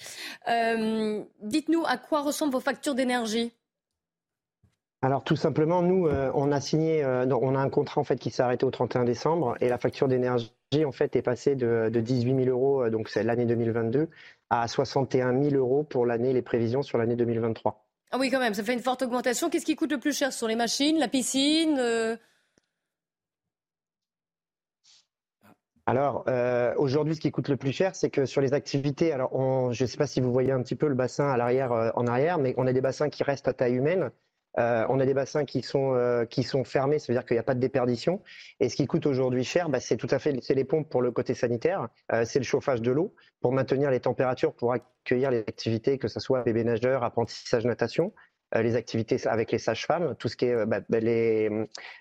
Dites-nous 0.46 1.84
à 1.86 1.96
quoi 1.96 2.22
ressemblent 2.22 2.52
vos 2.52 2.60
factures 2.60 2.94
d'énergie? 2.96 3.52
Alors 5.04 5.22
tout 5.22 5.36
simplement, 5.36 5.82
nous, 5.82 6.08
euh, 6.08 6.30
on 6.34 6.50
a 6.50 6.62
signé, 6.62 7.04
euh, 7.04 7.26
on 7.26 7.54
a 7.54 7.58
un 7.58 7.68
contrat 7.68 8.00
en 8.00 8.04
fait 8.04 8.16
qui 8.16 8.30
s'est 8.30 8.42
arrêté 8.42 8.64
au 8.64 8.70
31 8.70 9.04
décembre 9.04 9.54
et 9.60 9.68
la 9.68 9.76
facture 9.76 10.08
d'énergie 10.08 10.50
en 10.82 10.92
fait 10.92 11.14
est 11.14 11.20
passée 11.20 11.56
de, 11.56 11.90
18 11.90 12.44
000 12.44 12.48
euros, 12.48 12.84
euh, 12.84 12.88
donc 12.88 13.10
c'est 13.10 13.22
l'année 13.22 13.44
2022, 13.44 14.08
à 14.48 14.66
61 14.66 15.38
000 15.42 15.56
euros 15.56 15.82
pour 15.82 16.06
l'année, 16.06 16.32
les 16.32 16.40
prévisions 16.40 16.82
sur 16.82 16.96
l'année 16.96 17.16
2023. 17.16 17.84
Ah 18.12 18.16
oui, 18.18 18.30
quand 18.30 18.38
même, 18.38 18.54
ça 18.54 18.62
fait 18.62 18.72
une 18.72 18.80
forte 18.80 19.02
augmentation. 19.02 19.50
Qu'est-ce 19.50 19.66
qui 19.66 19.76
coûte 19.76 19.92
le 19.92 19.98
plus 19.98 20.16
cher? 20.16 20.32
Sur 20.32 20.48
les 20.48 20.56
machines, 20.56 20.98
la 20.98 21.08
piscine 21.08 21.78
Alors, 25.84 26.24
aujourd'hui, 26.78 27.14
ce 27.14 27.20
qui 27.20 27.30
coûte 27.30 27.50
le 27.50 27.58
plus 27.58 27.72
cher, 27.72 27.94
c'est 27.94 28.08
que 28.08 28.24
sur 28.24 28.40
les 28.40 28.54
activités, 28.54 29.12
alors 29.12 29.70
je 29.70 29.84
ne 29.84 29.86
sais 29.86 29.98
pas 29.98 30.06
si 30.06 30.22
vous 30.22 30.32
voyez 30.32 30.52
un 30.52 30.62
petit 30.62 30.76
peu 30.76 30.86
le 30.86 30.94
bassin 30.94 31.28
à 31.28 31.36
l'arrière, 31.36 31.92
en 31.94 32.06
arrière, 32.06 32.38
mais 32.38 32.54
on 32.56 32.66
a 32.66 32.72
des 32.72 32.80
bassins 32.80 33.10
qui 33.10 33.22
restent 33.22 33.48
à 33.48 33.52
taille 33.52 33.74
humaine. 33.74 34.10
Euh, 34.58 34.86
on 34.88 35.00
a 35.00 35.06
des 35.06 35.14
bassins 35.14 35.44
qui 35.44 35.62
sont 35.62 35.94
euh, 35.94 36.24
qui 36.24 36.42
sont 36.42 36.64
fermés, 36.64 36.98
ça 36.98 37.12
veut 37.12 37.18
dire 37.18 37.26
qu'il 37.26 37.34
n'y 37.34 37.40
a 37.40 37.44
pas 37.44 37.54
de 37.54 37.60
déperdition. 37.60 38.22
Et 38.60 38.68
ce 38.68 38.76
qui 38.76 38.86
coûte 38.86 39.06
aujourd'hui 39.06 39.44
cher, 39.44 39.68
bah, 39.68 39.80
c'est 39.80 39.96
tout 39.96 40.08
à 40.10 40.18
fait 40.18 40.36
c'est 40.42 40.54
les 40.54 40.64
pompes 40.64 40.88
pour 40.88 41.02
le 41.02 41.10
côté 41.10 41.34
sanitaire, 41.34 41.88
euh, 42.12 42.24
c'est 42.24 42.38
le 42.38 42.44
chauffage 42.44 42.80
de 42.80 42.92
l'eau 42.92 43.14
pour 43.40 43.52
maintenir 43.52 43.90
les 43.90 44.00
températures, 44.00 44.54
pour 44.54 44.72
accueillir 44.72 45.30
les 45.30 45.40
activités, 45.40 45.98
que 45.98 46.08
ce 46.08 46.20
soit 46.20 46.42
bébé 46.42 46.62
nageur, 46.64 47.02
apprentissage 47.02 47.64
natation, 47.64 48.12
les 48.56 48.76
activités 48.76 49.16
avec 49.26 49.50
les 49.50 49.58
sages-femmes, 49.58 50.14
tout 50.16 50.28
ce 50.28 50.36
qui 50.36 50.44
est 50.44 50.66
bah, 50.66 50.78
bah, 50.88 51.00
les, 51.00 51.50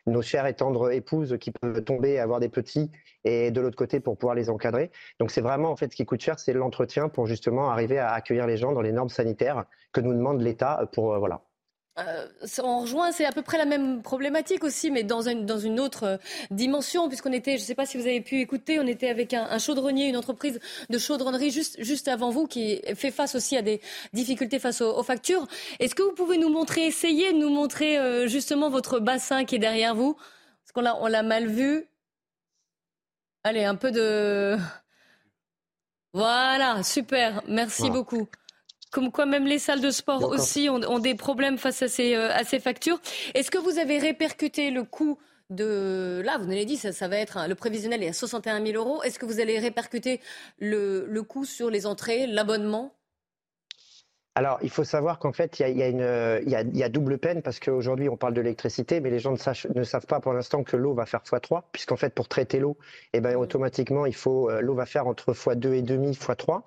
nos 0.05 0.21
chères 0.21 0.45
et 0.45 0.53
tendres 0.53 0.91
épouses 0.91 1.37
qui 1.39 1.49
peuvent 1.49 1.83
tomber, 1.83 2.19
avoir 2.19 2.39
des 2.39 2.49
petits, 2.49 2.91
et 3.23 3.49
de 3.49 3.59
l'autre 3.59 3.75
côté 3.75 3.99
pour 3.99 4.17
pouvoir 4.17 4.35
les 4.35 4.51
encadrer. 4.51 4.91
Donc 5.19 5.31
c'est 5.31 5.41
vraiment 5.41 5.71
en 5.71 5.75
fait 5.75 5.91
ce 5.91 5.95
qui 5.95 6.05
coûte 6.05 6.21
cher, 6.21 6.37
c'est 6.37 6.53
l'entretien 6.53 7.09
pour 7.09 7.25
justement 7.25 7.71
arriver 7.71 7.97
à 7.97 8.11
accueillir 8.11 8.45
les 8.45 8.57
gens 8.57 8.71
dans 8.71 8.81
les 8.81 8.91
normes 8.91 9.09
sanitaires 9.09 9.65
que 9.93 10.01
nous 10.01 10.13
demande 10.13 10.41
l'État 10.41 10.87
pour 10.93 11.17
voilà. 11.17 11.41
Euh, 11.99 12.27
on 12.63 12.79
rejoint, 12.79 13.11
c'est 13.11 13.25
à 13.25 13.31
peu 13.31 13.43
près 13.43 13.59
la 13.59 13.65
même 13.65 14.01
problématique 14.01 14.63
aussi, 14.63 14.89
mais 14.89 15.03
dans 15.03 15.29
une, 15.29 15.45
dans 15.45 15.59
une 15.59 15.79
autre 15.79 16.03
euh, 16.03 16.17
dimension, 16.49 17.07
puisqu'on 17.07 17.31
était, 17.31 17.57
je 17.57 17.61
ne 17.61 17.67
sais 17.67 17.75
pas 17.75 17.85
si 17.85 17.97
vous 17.97 18.07
avez 18.07 18.21
pu 18.21 18.39
écouter, 18.39 18.79
on 18.79 18.87
était 18.87 19.09
avec 19.09 19.33
un, 19.33 19.59
chaudronnier, 19.59 20.07
une 20.07 20.17
entreprise 20.17 20.59
de 20.89 20.97
chaudronnerie 20.97 21.51
juste, 21.51 21.75
juste 21.83 22.07
avant 22.07 22.31
vous, 22.31 22.47
qui 22.47 22.81
fait 22.95 23.11
face 23.11 23.35
aussi 23.35 23.57
à 23.57 23.61
des 23.61 23.79
difficultés 24.11 24.57
face 24.57 24.81
aux, 24.81 25.03
factures. 25.03 25.47
Est-ce 25.79 25.93
que 25.93 26.01
vous 26.01 26.13
pouvez 26.13 26.39
nous 26.39 26.49
montrer, 26.49 26.87
essayer 26.87 27.31
de 27.31 27.37
nous 27.37 27.49
montrer 27.49 27.99
euh, 27.99 28.27
justement 28.27 28.71
votre 28.71 28.99
bassin 28.99 29.45
qui 29.45 29.55
est 29.55 29.59
derrière 29.59 29.93
vous? 29.93 30.15
Parce 30.15 30.71
qu'on 30.73 30.81
l'a, 30.81 30.95
on 30.99 31.07
l'a 31.07 31.21
mal 31.21 31.47
vu. 31.47 31.85
Allez, 33.43 33.65
un 33.65 33.75
peu 33.75 33.91
de... 33.91 34.57
Voilà, 36.13 36.81
super, 36.81 37.43
merci 37.47 37.89
beaucoup. 37.89 38.27
Comme 38.93 39.11
quoi 39.11 39.25
même 39.25 39.47
les 39.47 39.57
salles 39.57 39.81
de 39.81 39.89
sport 39.89 40.23
aussi 40.23 40.69
ont, 40.69 40.99
des 40.99 41.15
problèmes 41.15 41.57
face 41.57 41.81
à 41.81 41.87
ces, 41.87 42.13
euh, 42.13 42.31
à 42.31 42.43
ces 42.43 42.59
factures. 42.59 43.01
Est-ce 43.33 43.49
que 43.49 43.57
vous 43.57 43.79
avez 43.79 43.97
répercuté 43.97 44.69
le 44.69 44.83
coût 44.83 45.17
de... 45.49 46.21
Là, 46.23 46.37
vous 46.37 46.47
l'avez 46.47 46.65
dit, 46.65 46.77
ça, 46.77 46.91
ça 46.91 47.07
va 47.07 47.17
être... 47.17 47.47
Le 47.47 47.55
prévisionnel 47.55 48.03
est 48.03 48.09
à 48.09 48.13
61 48.13 48.63
000 48.63 48.77
euros. 48.77 49.01
Est-ce 49.01 49.17
que 49.17 49.25
vous 49.25 49.39
allez 49.39 49.57
répercuter 49.57 50.21
le, 50.59 51.07
le 51.07 51.23
coût 51.23 51.43
sur 51.43 51.71
les 51.71 51.87
entrées, 51.87 52.27
l'abonnement? 52.27 52.93
Alors, 54.35 54.57
il 54.63 54.71
faut 54.71 54.83
savoir 54.83 55.19
qu'en 55.19 55.31
fait, 55.31 55.59
il 55.59 55.77
y 55.77 55.83
a, 55.83 56.61
y, 56.61 56.89
double 56.89 57.19
peine 57.19 57.43
parce 57.43 57.59
qu'aujourd'hui, 57.59 58.09
on 58.09 58.17
parle 58.17 58.33
de 58.33 58.41
l'électricité, 58.41 58.99
mais 58.99 59.11
les 59.11 59.19
gens 59.19 59.31
ne, 59.31 59.79
ne 59.79 59.83
savent 59.83 60.07
pas 60.07 60.19
pour 60.19 60.33
l'instant 60.33 60.63
que 60.63 60.75
l'eau 60.75 60.95
va 60.95 61.05
faire 61.05 61.21
x3, 61.21 61.61
puisqu'en 61.71 61.97
fait, 61.97 62.15
pour 62.15 62.27
traiter 62.27 62.59
l'eau, 62.59 62.77
eh 63.13 63.21
ben, 63.21 63.35
automatiquement, 63.35 64.07
il 64.07 64.15
faut 64.15 64.49
euh, 64.49 64.59
l'eau 64.61 64.73
va 64.73 64.87
faire 64.87 65.05
entre 65.05 65.33
x2 65.33 65.73
et 65.73 65.81
demi, 65.83 66.11
x3. 66.13 66.63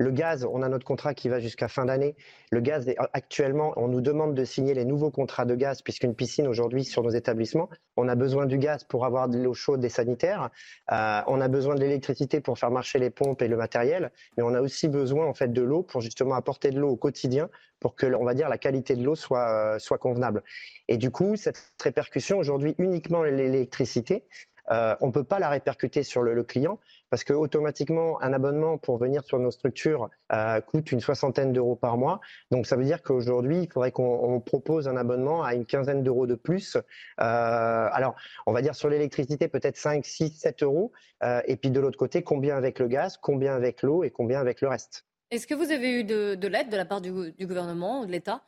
Le 0.00 0.10
gaz, 0.10 0.46
on 0.50 0.62
a 0.62 0.68
notre 0.70 0.86
contrat 0.86 1.12
qui 1.12 1.28
va 1.28 1.40
jusqu'à 1.40 1.68
fin 1.68 1.84
d'année. 1.84 2.16
Le 2.50 2.60
gaz, 2.60 2.90
actuellement, 3.12 3.74
on 3.76 3.86
nous 3.86 4.00
demande 4.00 4.34
de 4.34 4.44
signer 4.46 4.72
les 4.72 4.86
nouveaux 4.86 5.10
contrats 5.10 5.44
de 5.44 5.54
gaz, 5.54 5.82
puisqu'une 5.82 6.14
piscine 6.14 6.48
aujourd'hui 6.48 6.84
sur 6.84 7.02
nos 7.02 7.10
établissements, 7.10 7.68
on 7.98 8.08
a 8.08 8.14
besoin 8.14 8.46
du 8.46 8.56
gaz 8.56 8.82
pour 8.82 9.04
avoir 9.04 9.28
de 9.28 9.36
l'eau 9.36 9.52
chaude 9.52 9.84
et 9.84 9.90
sanitaire. 9.90 10.48
Euh, 10.90 11.20
on 11.26 11.38
a 11.42 11.48
besoin 11.48 11.74
de 11.74 11.80
l'électricité 11.80 12.40
pour 12.40 12.58
faire 12.58 12.70
marcher 12.70 12.98
les 12.98 13.10
pompes 13.10 13.42
et 13.42 13.48
le 13.48 13.58
matériel, 13.58 14.10
mais 14.38 14.42
on 14.42 14.54
a 14.54 14.62
aussi 14.62 14.88
besoin 14.88 15.26
en 15.26 15.34
fait 15.34 15.52
de 15.52 15.60
l'eau 15.60 15.82
pour 15.82 16.00
justement 16.00 16.34
apporter 16.34 16.70
de 16.70 16.80
l'eau 16.80 16.88
au 16.88 16.96
quotidien 16.96 17.50
pour 17.78 17.94
que, 17.94 18.06
on 18.06 18.24
va 18.24 18.32
dire, 18.32 18.48
la 18.48 18.56
qualité 18.56 18.96
de 18.96 19.04
l'eau 19.04 19.16
soit, 19.16 19.74
euh, 19.74 19.78
soit 19.78 19.98
convenable. 19.98 20.42
Et 20.88 20.96
du 20.96 21.10
coup, 21.10 21.36
cette 21.36 21.74
répercussion 21.82 22.38
aujourd'hui 22.38 22.74
uniquement 22.78 23.22
l'électricité, 23.22 24.24
euh, 24.70 24.94
on 25.00 25.08
ne 25.08 25.12
peut 25.12 25.24
pas 25.24 25.38
la 25.38 25.48
répercuter 25.48 26.02
sur 26.02 26.22
le, 26.22 26.42
client 26.44 26.78
parce 27.10 27.24
que 27.24 27.32
automatiquement 27.32 28.20
un 28.22 28.32
abonnement 28.32 28.78
pour 28.78 28.98
venir 28.98 29.24
sur 29.24 29.38
nos 29.38 29.50
structures 29.50 30.08
euh, 30.32 30.60
coûte 30.60 30.92
une 30.92 31.00
soixantaine 31.00 31.52
d'euros 31.52 31.76
par 31.76 31.98
mois. 31.98 32.20
Donc 32.50 32.66
ça 32.66 32.76
veut 32.76 32.84
dire 32.84 33.02
qu'aujourd'hui 33.02 33.64
il 33.64 33.72
faudrait 33.72 33.92
qu'on 33.92 34.40
propose 34.40 34.88
un 34.88 34.96
abonnement 34.96 35.42
à 35.42 35.54
une 35.54 35.66
quinzaine 35.66 36.02
d'euros 36.02 36.26
de 36.26 36.34
plus. 36.36 36.76
Euh, 36.76 36.82
alors 37.18 38.14
on 38.46 38.52
va 38.52 38.62
dire 38.62 38.74
sur 38.74 38.88
l'électricité 38.88 39.48
peut-être 39.48 39.76
5, 39.76 40.04
6, 40.04 40.30
7 40.30 40.62
euros. 40.62 40.92
et 41.22 41.56
puis 41.56 41.70
de 41.70 41.80
l'autre 41.80 41.98
côté 41.98 42.22
combien 42.22 42.56
avec 42.56 42.78
le 42.78 42.88
gaz, 42.88 43.16
combien 43.16 43.54
avec 43.54 43.82
l'eau 43.82 44.04
et 44.04 44.10
combien 44.10 44.40
avec 44.40 44.60
le 44.60 44.68
reste? 44.68 45.04
Est-ce 45.30 45.46
que 45.46 45.54
vous 45.54 45.70
avez 45.70 46.00
eu 46.00 46.04
de, 46.04 46.46
l'aide 46.46 46.70
de 46.70 46.76
la 46.76 46.84
part 46.84 47.00
du, 47.00 47.32
du 47.32 47.46
gouvernement, 47.46 48.04
de 48.04 48.10
l'État? 48.10 48.42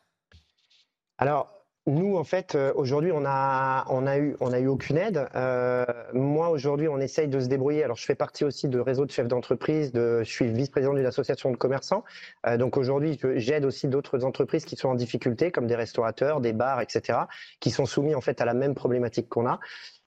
Alors 1.19 1.62
nous, 1.87 2.16
en 2.16 2.22
fait, 2.22 2.55
euh, 2.55 2.72
aujourd'hui, 2.76 3.11
on 3.12 3.24
a, 3.26 3.85
on 3.89 4.07
a 4.07 4.16
eu, 4.16 4.37
on 4.39 4.53
a 4.53 4.61
eu 4.61 4.68
aucune 4.68 4.97
aide. 4.97 5.26
Euh, 5.35 5.85
moi, 6.12 6.51
aujourd'hui, 6.51 6.87
on 6.87 6.99
essaye 6.99 7.26
de 7.26 7.41
se 7.41 7.49
débrouiller. 7.49 7.83
Alors, 7.83 7.97
je 7.97 8.05
fais 8.05 8.14
partie 8.14 8.45
aussi 8.45 8.68
de 8.68 8.78
réseau 8.78 9.05
de 9.05 9.11
chefs 9.11 9.26
d'entreprise. 9.26 9.91
De, 9.91 10.22
je 10.22 10.30
suis 10.30 10.47
vice-président 10.47 10.95
d'une 10.95 11.07
association 11.07 11.51
de 11.51 11.57
commerçants. 11.57 12.05
Euh, 12.47 12.57
donc, 12.57 12.76
aujourd'hui, 12.76 13.18
j'aide 13.35 13.64
aussi 13.64 13.89
d'autres 13.89 14.24
entreprises 14.24 14.64
qui 14.64 14.76
sont 14.76 14.91
en 14.91 14.95
difficulté, 14.95 15.51
comme 15.51 15.66
des 15.66 15.74
restaurateurs, 15.74 16.41
des 16.41 16.53
bars, 16.53 16.80
etc., 16.80 17.18
qui 17.59 17.70
sont 17.72 17.85
soumis 17.85 18.14
en 18.14 18.20
fait 18.20 18.41
à 18.41 18.45
la 18.45 18.55
même 18.55 18.74
problématique 18.74 19.28
qu'on 19.28 19.47
a. 19.47 19.59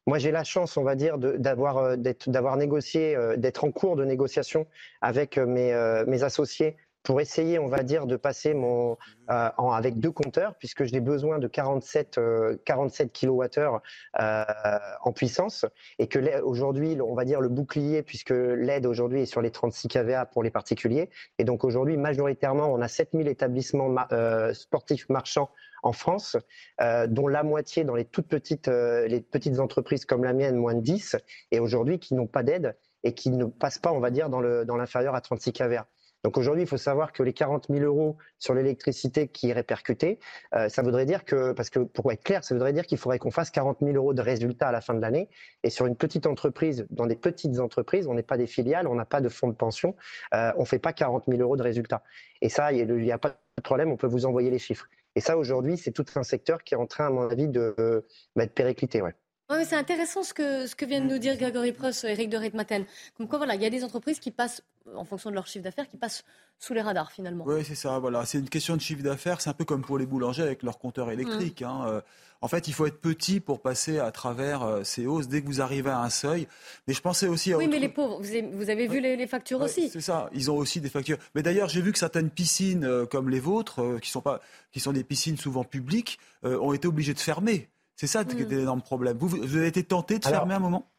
Moi, 0.08 0.18
j'ai 0.18 0.32
la 0.32 0.46
chance, 0.46 0.78
on 0.78 0.84
va 0.84 0.96
dire, 0.96 1.18
d'avoir 1.18 1.98
d'avoir 1.98 2.58
négocié, 2.58 3.18
d'être 3.38 3.64
en 3.64 3.72
cours 3.72 3.96
de 3.96 4.06
négociation 4.06 4.68
avec 5.02 5.38
mes, 5.40 5.74
mes 6.06 6.22
associés 6.22 6.78
pour 7.06 7.22
essayer, 7.22 7.60
on 7.60 7.68
va 7.68 7.84
dire, 7.84 8.08
de 8.08 8.18
passer 8.18 8.54
mon 8.54 8.98
euh, 9.30 9.50
en, 9.58 9.72
avec 9.72 10.00
deux 10.00 10.12
compteurs, 10.12 10.56
puisque 10.56 10.84
j'ai 10.84 11.00
besoin 11.00 11.40
de 11.40 11.48
47 11.48 12.20
47 12.66 13.14
kWh 13.14 13.80
en 14.18 15.12
puissance, 15.14 15.66
et 16.00 16.08
que 16.08 16.42
aujourd'hui, 16.42 16.98
on 17.02 17.14
va 17.14 17.24
dire 17.24 17.40
le 17.40 17.50
bouclier, 17.50 18.02
puisque 18.02 18.32
l'aide 18.32 18.86
aujourd'hui 18.86 19.22
est 19.22 19.26
sur 19.26 19.42
les 19.42 19.52
36 19.52 19.88
kVA 19.88 20.26
pour 20.26 20.44
les 20.44 20.50
particuliers, 20.50 21.10
et 21.38 21.44
donc 21.44 21.64
aujourd'hui, 21.64 21.96
majoritairement, 21.96 22.74
on 22.74 22.82
a 22.82 22.88
7000 22.88 23.28
établissements 23.28 23.96
euh, 24.12 24.54
sportifs 24.54 25.08
marchands 25.08 25.50
en 25.84 25.94
France, 25.94 26.36
euh, 26.82 27.06
dont 27.06 27.28
la 27.28 27.44
moitié 27.44 27.84
dans 27.84 27.96
les 27.96 28.06
toutes 28.06 28.28
petites, 28.28 28.68
les 28.68 29.22
petites 29.22 29.60
entreprises 29.60 30.06
comme 30.06 30.24
la 30.24 30.34
mienne, 30.34 30.56
moins 30.56 30.74
de 30.74 30.82
10, 30.82 31.18
et 31.52 31.60
aujourd'hui 31.60 32.00
qui 32.00 32.16
n'ont 32.16 32.28
pas 32.28 32.42
d'aide 32.42 32.76
et 33.04 33.14
qui 33.14 33.30
ne 33.30 33.46
passent 33.46 33.78
pas, 33.78 33.92
on 33.92 34.00
va 34.00 34.10
dire, 34.10 34.30
dans 34.30 34.42
l'inférieur 34.42 35.14
dans 35.14 35.18
à 35.18 35.22
36 35.22 35.54
kVA. 35.54 35.88
Donc 36.26 36.40
aujourd'hui, 36.40 36.64
il 36.64 36.68
faut 36.68 36.76
savoir 36.76 37.12
que 37.12 37.22
les 37.22 37.34
40 37.34 37.68
000 37.70 37.86
euros 37.86 38.18
sur 38.40 38.56
l'électricité 38.56 39.28
qui 39.28 39.52
est 39.52 39.54
répercutée, 39.54 40.18
euh, 40.56 40.70
ça 40.70 40.82
voudrait 40.82 41.06
dire 41.06 41.24
que, 41.24 41.52
parce 41.52 41.70
que 41.70 41.78
pour 41.78 42.12
être 42.12 42.24
clair, 42.24 42.44
ça 42.44 42.56
voudrait 42.56 42.74
dire 42.74 42.88
qu'il 42.88 42.98
faudrait 42.98 43.20
qu'on 43.20 43.30
fasse 43.30 43.52
40 43.52 43.78
000 43.80 43.96
euros 43.96 44.16
de 44.16 44.24
résultats 44.24 44.70
à 44.70 44.72
la 44.72 44.82
fin 44.82 44.96
de 44.96 45.02
l'année. 45.02 45.30
Et 45.62 45.70
sur 45.70 45.86
une 45.86 45.96
petite 45.96 46.26
entreprise, 46.26 46.88
dans 46.90 47.06
des 47.06 47.16
petites 47.16 47.60
entreprises, 47.60 48.08
on 48.08 48.16
n'est 48.16 48.24
pas 48.24 48.38
des 48.38 48.48
filiales, 48.48 48.88
on 48.88 48.96
n'a 48.96 49.06
pas 49.06 49.22
de 49.22 49.30
fonds 49.30 49.50
de 49.50 49.54
pension, 49.54 49.96
euh, 50.34 50.52
on 50.58 50.62
ne 50.62 50.66
fait 50.66 50.80
pas 50.80 50.94
40 50.94 51.26
000 51.28 51.40
euros 51.44 51.58
de 51.58 51.62
résultats. 51.62 52.02
Et 52.42 52.50
ça, 52.50 52.72
il 52.72 52.92
n'y 52.92 53.12
a, 53.12 53.20
pas 53.20 53.38
de 53.58 53.62
problème, 53.62 53.92
on 53.92 53.98
peut 53.98 54.08
vous 54.08 54.26
envoyer 54.26 54.50
les 54.50 54.58
chiffres. 54.58 54.88
Et 55.14 55.22
ça, 55.22 55.38
aujourd'hui, 55.38 55.78
c'est 55.78 55.92
tout 55.92 56.06
un 56.16 56.24
secteur 56.24 56.64
qui 56.64 56.74
est 56.74 56.78
en 56.78 56.88
train, 56.88 57.06
à 57.06 57.10
mon 57.12 57.30
avis, 57.30 57.50
de, 57.50 57.76
euh, 57.78 58.02
bah, 58.36 58.48
péricliter. 58.48 59.04
Ouais 59.50 59.64
c'est 59.64 59.76
intéressant 59.76 60.24
ce 60.24 60.34
que, 60.34 60.66
ce 60.66 60.76
que 60.76 60.86
vient 60.86 61.02
de 61.02 61.06
nous 61.06 61.20
dire 61.20 61.38
Grégory 61.38 61.72
Preuss, 61.72 62.04
Eric 62.04 62.30
de 62.30 62.38
Ritmaten. 62.38 62.84
Comme 63.16 63.28
quoi, 63.28 63.38
voilà, 63.38 63.54
il 63.54 63.62
y 63.62 63.66
a 63.66 63.70
des 63.70 63.84
entreprises 63.84 64.20
qui 64.20 64.32
passent, 64.32 64.64
en 64.96 65.06
fonction 65.06 65.30
de 65.30 65.36
leur 65.36 65.46
chiffre 65.46 65.64
d'affaires, 65.64 65.88
qui 65.88 65.98
passent 65.98 66.24
sous 66.58 66.74
les 66.74 66.82
radars 66.82 67.12
finalement. 67.12 67.44
Oui, 67.48 67.64
c'est 67.64 67.76
ça. 67.76 68.00
Voilà, 68.00 68.26
c'est 68.26 68.40
une 68.40 68.50
question 68.50 68.76
de 68.76 68.82
chiffre 68.82 69.04
d'affaires. 69.04 69.42
C'est 69.42 69.52
un 69.52 69.54
peu 69.54 69.66
comme 69.66 69.84
pour 69.84 70.00
les 70.00 70.08
boulangers 70.08 70.42
avec 70.42 70.64
leur 70.64 70.80
compteur 70.80 71.12
électrique. 71.12 71.62
Mmh. 71.62 71.66
Hein. 71.66 71.86
Euh, 71.88 72.02
en 72.42 72.48
fait, 72.48 72.68
il 72.68 72.74
faut 72.74 72.88
être 72.88 73.00
petit 73.00 73.40
pour 73.40 73.62
passer 73.62 74.00
à 74.00 74.12
travers 74.12 74.64
euh, 74.64 74.84
ces 74.84 75.06
hausses 75.06 75.28
dès 75.28 75.44
que 75.44 75.48
vous 75.48 75.62
arrivez 75.62 75.92
à 75.92 76.00
un 76.00 76.10
seuil. 76.10 76.48
Mais 76.88 76.96
je 76.96 77.02
pensais 77.02 77.28
aussi 77.28 77.54
à 77.54 77.58
oui, 77.58 77.68
mais 77.68 77.78
les 77.78 77.90
pauvres, 77.90 78.20
vous 78.20 78.70
avez, 78.72 78.88
vu 78.88 79.00
les, 79.00 79.28
factures 79.28 79.62
aussi. 79.62 79.90
C'est 79.90 80.02
ça. 80.02 80.28
Ils 80.34 80.50
ont 80.50 80.58
aussi 80.58 80.82
des 80.82 80.90
factures. 80.90 81.18
Mais 81.36 81.44
d'ailleurs, 81.44 81.70
j'ai 81.70 81.82
vu 81.82 81.92
que 81.92 82.00
certaines 82.00 82.32
piscines 82.32 82.84
euh, 82.84 83.06
comme 83.06 83.30
les 83.30 83.40
vôtres, 83.40 84.00
qui 84.02 84.10
sont 84.10 84.22
pas, 84.22 84.42
qui 84.72 84.80
sont 84.80 84.92
des 84.92 85.04
piscines 85.04 85.38
souvent 85.38 85.64
publiques, 85.64 86.18
ont 86.44 86.74
été 86.74 86.88
obligées 86.88 87.14
de 87.14 87.20
fermer 87.20 87.70
c'est 87.96 88.08
ça 88.08 88.26
qui 88.26 88.42
était 88.42 88.56
l'énorme 88.56 88.82
problème. 88.82 89.18
Vous, 89.18 89.30
vous 89.30 89.56
avez 89.56 89.68
été 89.68 89.84
tenté 89.84 90.20
de 90.20 90.26
fermer 90.26 90.56
un 90.56 90.60
moment? 90.60 90.92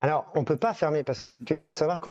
Alors, 0.00 0.30
on 0.34 0.40
ne 0.40 0.44
peut 0.44 0.58
pas 0.58 0.74
fermer 0.74 1.02
parce 1.02 1.34
que 1.46 1.54
savoir 1.78 2.06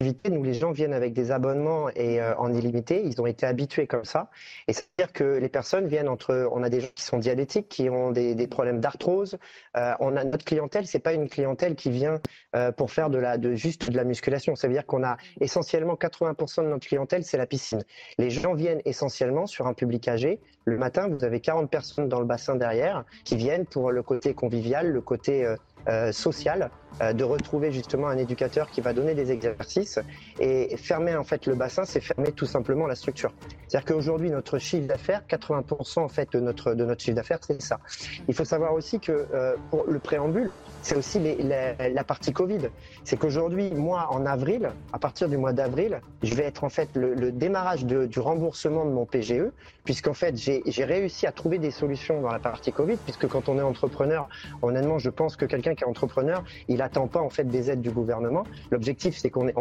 nous, 0.00 0.42
les 0.42 0.54
gens 0.54 0.72
viennent 0.72 0.92
avec 0.92 1.12
des 1.12 1.30
abonnements 1.30 1.88
et 1.90 2.20
euh, 2.20 2.36
en 2.36 2.52
illimité. 2.52 3.02
Ils 3.04 3.20
ont 3.20 3.26
été 3.26 3.46
habitués 3.46 3.86
comme 3.86 4.04
ça. 4.04 4.28
Et 4.66 4.72
c'est-à-dire 4.72 5.12
que 5.12 5.38
les 5.38 5.48
personnes 5.48 5.86
viennent 5.86 6.08
entre. 6.08 6.48
On 6.52 6.62
a 6.64 6.68
des 6.68 6.80
gens 6.80 6.88
qui 6.94 7.04
sont 7.04 7.18
diabétiques, 7.18 7.68
qui 7.68 7.88
ont 7.88 8.10
des, 8.10 8.46
problèmes 8.48 8.80
d'arthrose. 8.80 9.38
Euh, 9.76 9.94
on 10.00 10.16
a 10.16 10.24
notre 10.24 10.44
clientèle, 10.44 10.86
c'est 10.86 10.98
pas 10.98 11.12
une 11.12 11.28
clientèle 11.28 11.76
qui 11.76 11.90
vient 11.90 12.20
euh, 12.56 12.72
pour 12.72 12.90
faire 12.90 13.08
de 13.08 13.18
la, 13.18 13.38
de 13.38 13.54
juste 13.54 13.90
de 13.90 13.96
la 13.96 14.04
musculation. 14.04 14.56
Ça 14.56 14.66
veut 14.66 14.74
dire 14.74 14.84
qu'on 14.84 15.04
a 15.04 15.16
essentiellement 15.40 15.94
80% 15.94 16.64
de 16.64 16.68
notre 16.68 16.86
clientèle, 16.86 17.24
c'est 17.24 17.38
la 17.38 17.46
piscine. 17.46 17.82
Les 18.18 18.30
gens 18.30 18.54
viennent 18.54 18.82
essentiellement 18.84 19.46
sur 19.46 19.66
un 19.66 19.74
public 19.74 20.06
âgé. 20.08 20.40
Le 20.64 20.76
matin, 20.76 21.08
vous 21.08 21.24
avez 21.24 21.40
40 21.40 21.70
personnes 21.70 22.08
dans 22.08 22.20
le 22.20 22.26
bassin 22.26 22.56
derrière 22.56 23.04
qui 23.24 23.36
viennent 23.36 23.66
pour 23.66 23.92
le 23.92 24.02
côté 24.02 24.34
convivial, 24.34 24.90
le 24.90 25.00
côté 25.00 25.46
euh, 25.88 26.12
social, 26.12 26.70
euh, 27.02 27.12
de 27.12 27.24
retrouver 27.24 27.72
justement 27.72 28.08
un 28.08 28.16
éducateur 28.16 28.70
qui 28.70 28.80
va 28.80 28.92
donner 28.92 29.14
des 29.14 29.32
exercices 29.32 29.98
et 30.38 30.76
fermer 30.76 31.16
en 31.16 31.24
fait 31.24 31.46
le 31.46 31.54
bassin, 31.54 31.84
c'est 31.84 32.00
fermer 32.00 32.32
tout 32.32 32.46
simplement 32.46 32.86
la 32.86 32.94
structure. 32.94 33.32
C'est-à-dire 33.66 33.94
qu'aujourd'hui 33.94 34.30
notre 34.30 34.58
chiffre 34.58 34.86
d'affaires, 34.86 35.22
80% 35.28 36.00
en 36.00 36.08
fait 36.08 36.32
de 36.32 36.40
notre 36.40 36.74
de 36.74 36.84
notre 36.84 37.02
chiffre 37.02 37.16
d'affaires, 37.16 37.40
c'est 37.42 37.60
ça. 37.60 37.80
Il 38.28 38.34
faut 38.34 38.44
savoir 38.44 38.74
aussi 38.74 39.00
que 39.00 39.26
euh, 39.34 39.56
pour 39.70 39.84
le 39.86 39.98
préambule, 39.98 40.50
c'est 40.84 40.96
aussi 40.96 41.18
la, 41.18 42.04
partie 42.04 42.32
Covid. 42.32 42.68
C'est 43.04 43.16
qu'aujourd'hui, 43.16 43.70
moi, 43.70 44.08
en 44.10 44.26
avril, 44.26 44.70
à 44.92 44.98
partir 44.98 45.30
du 45.30 45.38
mois 45.38 45.54
d'avril, 45.54 46.02
je 46.22 46.34
vais 46.34 46.44
être 46.44 46.62
en 46.62 46.68
fait 46.68 46.90
le, 46.94 47.32
démarrage 47.32 47.86
du 47.86 48.20
remboursement 48.20 48.84
de 48.84 48.90
mon 48.90 49.06
PGE, 49.06 49.50
puisqu'en 49.84 50.12
fait, 50.12 50.36
j'ai 50.36 50.84
réussi 50.84 51.26
à 51.26 51.32
trouver 51.32 51.58
des 51.58 51.70
solutions 51.70 52.20
dans 52.20 52.30
la 52.30 52.38
partie 52.38 52.70
Covid, 52.70 52.96
puisque 52.96 53.26
quand 53.26 53.48
on 53.48 53.58
est 53.58 53.62
entrepreneur, 53.62 54.28
honnêtement, 54.60 54.98
je 54.98 55.08
pense 55.08 55.36
que 55.36 55.46
quelqu'un 55.46 55.74
qui 55.74 55.84
est 55.84 55.86
entrepreneur, 55.86 56.44
il 56.68 56.82
attend 56.82 57.08
pas 57.08 57.20
en 57.20 57.30
fait 57.30 57.44
des 57.44 57.70
aides 57.70 57.80
du 57.80 57.90
gouvernement. 57.90 58.44
L'objectif, 58.70 59.16
c'est 59.16 59.30
qu'on 59.30 59.48
est, 59.48 59.54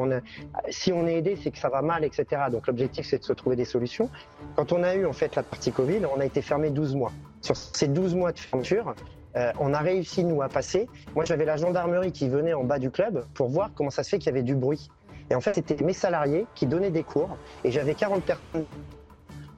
si 0.71 0.91
on 0.91 1.07
est 1.07 1.15
aidé, 1.15 1.37
c'est 1.41 1.51
que 1.51 1.57
ça 1.57 1.69
va 1.69 1.81
mal, 1.81 2.03
etc. 2.03 2.25
Donc 2.51 2.67
l'objectif, 2.67 3.07
c'est 3.07 3.19
de 3.19 3.23
se 3.23 3.33
trouver 3.33 3.55
des 3.55 3.65
solutions. 3.65 4.09
Quand 4.57 4.73
on 4.73 4.83
a 4.83 4.93
eu 4.95 5.05
en 5.05 5.13
fait 5.13 5.37
la 5.37 5.43
partie 5.43 5.71
Covid, 5.71 6.01
on 6.13 6.19
a 6.19 6.25
été 6.25 6.41
fermé 6.41 6.69
12 6.69 6.95
mois. 6.95 7.13
Sur 7.39 7.55
ces 7.55 7.87
12 7.87 8.13
mois 8.15 8.33
de 8.33 8.39
fermeture, 8.39 8.93
euh, 9.35 9.51
on 9.59 9.73
a 9.73 9.79
réussi, 9.79 10.23
nous, 10.23 10.41
à 10.41 10.49
passer. 10.49 10.87
Moi, 11.15 11.25
j'avais 11.25 11.45
la 11.45 11.57
gendarmerie 11.57 12.11
qui 12.11 12.29
venait 12.29 12.53
en 12.53 12.63
bas 12.63 12.79
du 12.79 12.91
club 12.91 13.25
pour 13.33 13.49
voir 13.49 13.71
comment 13.73 13.89
ça 13.89 14.03
se 14.03 14.09
fait 14.09 14.19
qu'il 14.19 14.27
y 14.27 14.29
avait 14.29 14.43
du 14.43 14.55
bruit. 14.55 14.89
Et 15.29 15.35
en 15.35 15.41
fait, 15.41 15.55
c'était 15.55 15.83
mes 15.83 15.93
salariés 15.93 16.45
qui 16.55 16.67
donnaient 16.67 16.91
des 16.91 17.03
cours. 17.03 17.37
Et 17.63 17.71
j'avais 17.71 17.95
40 17.95 18.23
personnes 18.23 18.65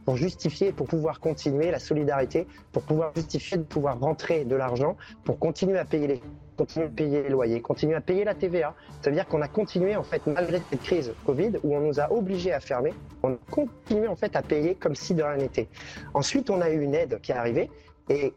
pour 0.06 0.18
justifier, 0.18 0.72
pour 0.72 0.88
pouvoir 0.88 1.20
continuer 1.20 1.72
la 1.72 1.80
solidarité, 1.80 2.48
pour 2.72 2.84
pouvoir 2.84 3.12
justifier 3.16 3.58
de 3.58 3.64
pouvoir 3.64 4.00
rentrer 4.00 4.46
de 4.46 4.56
l'argent, 4.56 4.96
pour 5.24 5.40
continuer 5.40 5.80
à 5.80 5.86
payer 5.86 6.08
les 6.08 6.22
continuer 6.56 6.86
à 6.86 6.90
payer 6.90 7.24
les 7.24 7.30
loyers, 7.30 7.62
continuer 7.62 7.96
à 7.96 8.02
payer 8.02 8.24
la 8.24 8.34
TVA. 8.34 8.74
Ça 9.02 9.10
veut 9.10 9.16
dire 9.16 9.28
qu'on 9.28 9.42
a 9.42 9.48
continué, 9.50 9.98
en 9.98 10.04
fait, 10.04 10.26
malgré 10.26 10.62
cette 10.70 10.82
crise 10.82 11.14
Covid, 11.26 11.54
où 11.64 11.76
on 11.76 11.82
nous 11.82 12.00
a 12.00 12.12
obligés 12.12 12.54
à 12.54 12.62
fermer, 12.62 12.94
on 13.24 13.34
a 13.34 13.38
continué, 13.52 14.08
en 14.08 14.16
fait, 14.16 14.36
à 14.38 14.42
payer 14.42 14.76
comme 14.76 14.96
si 14.96 15.14
de 15.14 15.24
rien 15.24 15.36
n'était. 15.36 15.68
Ensuite, 16.14 16.50
on 16.50 16.62
a 16.62 16.70
eu 16.70 16.82
une 16.82 16.96
aide 16.96 17.20
qui 17.22 17.34
est 17.34 17.36
arrivée, 17.36 17.70
et 18.10 18.34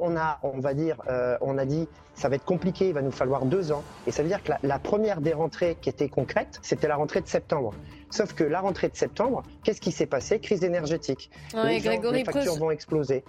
on 0.00 0.16
a, 0.16 0.38
on 0.42 0.60
va 0.60 0.74
dire, 0.74 0.96
euh, 1.08 1.36
on 1.40 1.58
a 1.58 1.64
dit, 1.64 1.88
ça 2.14 2.28
va 2.28 2.36
être 2.36 2.44
compliqué, 2.44 2.88
il 2.88 2.94
va 2.94 3.02
nous 3.02 3.10
falloir 3.10 3.44
deux 3.44 3.72
ans. 3.72 3.82
Et 4.06 4.12
ça 4.12 4.22
veut 4.22 4.28
dire 4.28 4.42
que 4.42 4.52
la, 4.62 4.78
première 4.78 5.20
des 5.20 5.32
rentrées 5.32 5.76
qui 5.80 5.88
était 5.88 6.08
concrète, 6.08 6.58
c'était 6.62 6.88
la 6.88 6.96
rentrée 6.96 7.20
de 7.20 7.28
septembre. 7.28 7.72
Sauf 8.10 8.34
que 8.34 8.44
la 8.44 8.60
rentrée 8.60 8.88
de 8.88 8.96
septembre, 8.96 9.42
qu'est-ce 9.62 9.80
qui 9.80 9.92
s'est 9.92 10.06
passé? 10.06 10.40
Crise 10.40 10.64
énergétique. 10.64 11.30
les, 11.54 11.80
factures 12.24 12.56
vont 12.56 12.70
exploser. 12.70 13.24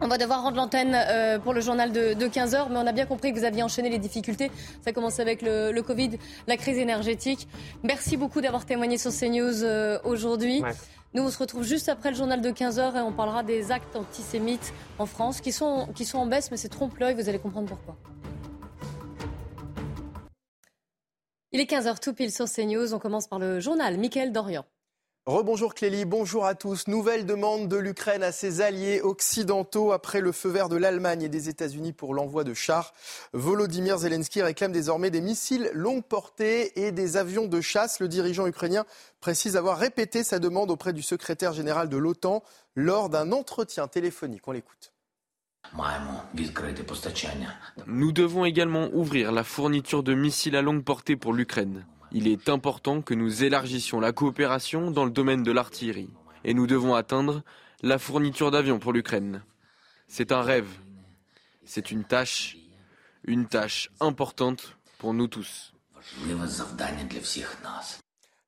On 0.00 0.08
va 0.08 0.18
devoir 0.18 0.42
rendre 0.42 0.56
l'antenne 0.56 0.94
euh, 0.94 1.38
pour 1.38 1.54
le 1.54 1.60
journal 1.62 1.90
de, 1.90 2.12
15h, 2.14 2.66
mais 2.70 2.76
on 2.76 2.86
a 2.86 2.92
bien 2.92 3.06
compris 3.06 3.32
que 3.32 3.38
vous 3.38 3.44
aviez 3.44 3.62
enchaîné 3.62 3.88
les 3.88 3.98
difficultés. 3.98 4.50
Ça 4.84 4.92
commence 4.92 5.20
avec 5.20 5.40
le, 5.40 5.80
Covid, 5.80 6.18
la 6.46 6.56
crise 6.56 6.76
énergétique. 6.76 7.48
Merci 7.82 8.16
beaucoup 8.16 8.40
d'avoir 8.40 8.66
témoigné 8.66 8.98
sur 8.98 9.10
CNews 9.10 9.62
euh, 9.62 9.98
aujourd'hui. 10.04 10.62
Nous, 11.16 11.22
on 11.22 11.30
se 11.30 11.38
retrouve 11.38 11.62
juste 11.62 11.88
après 11.88 12.10
le 12.10 12.14
journal 12.14 12.42
de 12.42 12.50
15h 12.50 12.94
et 12.94 13.00
on 13.00 13.10
parlera 13.10 13.42
des 13.42 13.72
actes 13.72 13.96
antisémites 13.96 14.74
en 14.98 15.06
France 15.06 15.40
qui 15.40 15.50
sont, 15.50 15.88
en 16.12 16.26
baisse, 16.26 16.50
mais 16.50 16.58
c'est 16.58 16.68
trompe-l'œil, 16.68 17.14
vous 17.14 17.30
allez 17.30 17.38
comprendre 17.38 17.68
pourquoi. 17.68 17.96
Il 21.52 21.60
est 21.60 21.70
15h 21.70 22.00
tout 22.00 22.12
pile 22.12 22.30
sur 22.30 22.44
CNews. 22.44 22.92
On 22.92 22.98
commence 22.98 23.28
par 23.28 23.38
le 23.38 23.60
journal. 23.60 23.96
Mickaël 23.96 24.30
Dorian. 24.30 24.66
Rebonjour 25.26 25.74
Clélie, 25.74 26.04
bonjour 26.04 26.46
à 26.46 26.54
tous. 26.54 26.86
Nouvelle 26.86 27.26
demande 27.26 27.66
de 27.66 27.76
l'Ukraine 27.76 28.22
à 28.22 28.30
ses 28.30 28.60
alliés 28.60 29.00
occidentaux 29.00 29.90
après 29.90 30.20
le 30.20 30.30
feu 30.30 30.48
vert 30.48 30.68
de 30.68 30.76
l'Allemagne 30.76 31.22
et 31.22 31.28
des 31.28 31.48
États-Unis 31.48 31.92
pour 31.92 32.14
l'envoi 32.14 32.44
de 32.44 32.54
chars. 32.54 32.92
Volodymyr 33.32 33.98
Zelensky 33.98 34.40
réclame 34.40 34.70
désormais 34.70 35.10
des 35.10 35.20
missiles 35.20 35.68
longue 35.74 36.04
portée 36.04 36.80
et 36.80 36.92
des 36.92 37.16
avions 37.16 37.48
de 37.48 37.60
chasse. 37.60 37.98
Le 37.98 38.06
dirigeant 38.06 38.46
ukrainien 38.46 38.84
précise 39.20 39.56
avoir 39.56 39.78
répété 39.78 40.22
sa 40.22 40.38
demande 40.38 40.70
auprès 40.70 40.92
du 40.92 41.02
secrétaire 41.02 41.52
général 41.52 41.88
de 41.88 41.96
l'OTAN 41.96 42.44
lors 42.76 43.08
d'un 43.08 43.32
entretien 43.32 43.88
téléphonique. 43.88 44.46
On 44.46 44.52
l'écoute. 44.52 44.92
Nous 47.88 48.12
devons 48.12 48.44
également 48.44 48.90
ouvrir 48.92 49.32
la 49.32 49.42
fourniture 49.42 50.04
de 50.04 50.14
missiles 50.14 50.54
à 50.54 50.62
longue 50.62 50.84
portée 50.84 51.16
pour 51.16 51.32
l'Ukraine. 51.32 51.84
Il 52.12 52.28
est 52.28 52.48
important 52.48 53.02
que 53.02 53.14
nous 53.14 53.44
élargissions 53.44 54.00
la 54.00 54.12
coopération 54.12 54.90
dans 54.90 55.04
le 55.04 55.10
domaine 55.10 55.42
de 55.42 55.52
l'artillerie. 55.52 56.10
Et 56.44 56.54
nous 56.54 56.66
devons 56.66 56.94
atteindre 56.94 57.42
la 57.82 57.98
fourniture 57.98 58.50
d'avions 58.50 58.78
pour 58.78 58.92
l'Ukraine. 58.92 59.42
C'est 60.08 60.32
un 60.32 60.42
rêve. 60.42 60.68
C'est 61.64 61.90
une 61.90 62.04
tâche, 62.04 62.56
une 63.24 63.46
tâche 63.46 63.90
importante 64.00 64.78
pour 64.98 65.14
nous 65.14 65.26
tous. 65.26 65.72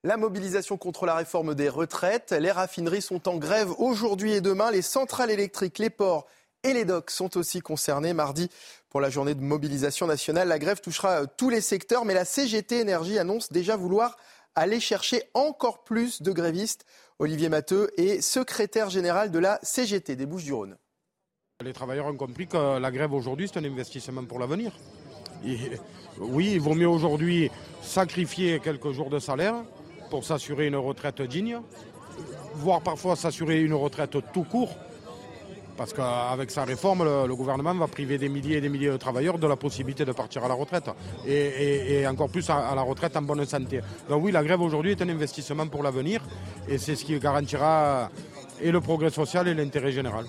La 0.05 0.17
mobilisation 0.17 0.77
contre 0.77 1.07
la 1.07 1.17
réforme 1.17 1.57
des 1.57 1.69
retraites, 1.69 2.31
les 2.31 2.53
raffineries 2.53 3.03
sont 3.03 3.29
en 3.29 3.37
grève 3.37 3.73
aujourd'hui 3.79 4.33
et 4.33 4.41
demain, 4.41 4.71
les 4.71 4.83
centrales 4.83 5.33
électriques, 5.33 5.81
les 5.81 5.91
ports 5.91 6.29
et 6.69 6.75
les 6.75 6.85
docks 6.85 7.11
sont 7.11 7.37
aussi 7.39 7.61
concernés. 7.61 8.13
Mardi, 8.13 8.51
pour 8.91 9.01
la 9.01 9.09
journée 9.09 9.35
de 9.35 9.41
mobilisation 9.41 10.07
nationale, 10.07 10.49
la 10.49 10.59
grève 10.59 10.81
touchera 10.81 11.23
euh, 11.23 11.27
tous 11.37 11.49
les 11.49 11.63
secteurs, 11.63 12.05
mais 12.05 12.15
la 12.15 12.27
CGT 12.27 12.81
Énergie 12.81 13.19
annonce 13.19 13.51
déjà 13.51 13.77
vouloir 13.77 14.17
aller 14.55 14.79
chercher 14.79 15.23
encore 15.33 15.85
plus 15.85 16.21
de 16.21 16.31
grévistes. 16.31 16.85
Olivier 17.19 17.49
Matteux 17.49 17.91
est 17.97 18.21
secrétaire 18.21 18.91
général 18.91 19.31
de 19.31 19.39
la 19.39 19.59
CGT 19.63 20.15
des 20.15 20.27
Bouches-du-Rhône. 20.27 20.77
Les 21.65 21.73
travailleurs 21.73 22.07
ont 22.07 22.17
compris 22.17 22.47
que 22.47 22.79
la 22.79 22.91
grève 22.91 23.13
aujourd'hui, 23.13 23.49
c'est 23.51 23.59
un 23.59 23.65
investissement 23.65 24.25
pour 24.25 24.39
l'avenir. 24.39 24.73
Oui, 26.21 26.53
il 26.53 26.61
vaut 26.61 26.75
mieux 26.75 26.89
aujourd'hui 26.89 27.51
sacrifier 27.83 28.61
quelques 28.61 28.93
jours 28.93 29.09
de 29.09 29.19
salaire 29.19 29.55
pour 30.11 30.25
s'assurer 30.25 30.67
une 30.67 30.77
retraite 30.77 31.23
digne, 31.23 31.61
voire 32.55 32.83
parfois 32.83 33.17
s'assurer 33.17 33.63
une 33.63 33.75
retraite 33.75 34.19
tout 34.33 34.45
court 34.45 34.77
parce 35.79 35.93
qu'avec 35.95 36.51
sa 36.51 36.65
réforme, 36.65 37.05
le, 37.05 37.35
gouvernement 37.37 37.73
va 37.73 37.87
priver 37.87 38.19
des 38.19 38.29
milliers 38.29 38.57
et 38.57 38.61
des 38.61 38.69
milliers 38.69 38.91
de 38.91 38.97
travailleurs 38.97 39.39
de 39.39 39.47
la 39.47 39.57
possibilité 39.57 40.05
de 40.05 40.11
partir 40.13 40.45
à 40.45 40.49
la 40.49 40.55
retraite. 40.55 40.91
Et, 41.25 42.05
encore 42.07 42.29
plus 42.29 42.51
à, 42.51 42.75
la 42.75 42.83
retraite 42.83 43.17
en 43.17 43.23
bonne 43.23 43.47
santé. 43.47 43.81
Donc 44.09 44.25
oui, 44.25 44.33
la 44.33 44.43
grève 44.43 44.61
aujourd'hui 44.61 44.91
est 44.91 45.03
un 45.03 45.09
investissement 45.09 45.69
pour 45.69 45.85
l'avenir. 45.85 46.21
Et 46.69 46.79
c'est 46.79 46.97
ce 46.97 47.05
qui 47.05 47.19
garantira 47.21 48.11
et 48.61 48.73
le 48.73 48.81
progrès 48.81 49.11
social 49.11 49.47
et 49.47 49.55
l'intérêt 49.55 49.93
général. 49.93 50.27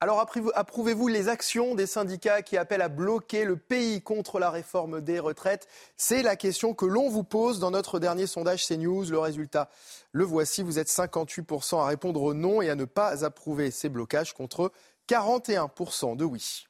Alors 0.00 0.24
approuvez-vous 0.54 1.08
les 1.08 1.28
actions 1.28 1.74
des 1.74 1.86
syndicats 1.86 2.42
qui 2.42 2.56
appellent 2.56 2.82
à 2.82 2.88
bloquer 2.88 3.44
le 3.44 3.56
pays 3.56 4.00
contre 4.00 4.38
la 4.38 4.48
réforme 4.48 5.00
des 5.00 5.18
retraites? 5.18 5.66
C'est 5.96 6.22
la 6.22 6.36
question 6.36 6.72
que 6.72 6.86
l'on 6.86 7.08
vous 7.08 7.24
pose 7.24 7.58
dans 7.58 7.72
notre 7.72 7.98
dernier 7.98 8.28
sondage 8.28 8.64
CNews. 8.64 9.10
Le 9.10 9.18
résultat, 9.18 9.70
le 10.18 10.24
voici, 10.24 10.62
vous 10.62 10.80
êtes 10.80 10.88
58% 10.88 11.80
à 11.80 11.86
répondre 11.86 12.34
non 12.34 12.60
et 12.60 12.68
à 12.70 12.74
ne 12.74 12.84
pas 12.84 13.24
approuver 13.24 13.70
ces 13.70 13.88
blocages 13.88 14.34
contre 14.34 14.72
41% 15.08 16.16
de 16.16 16.24
oui. 16.24 16.66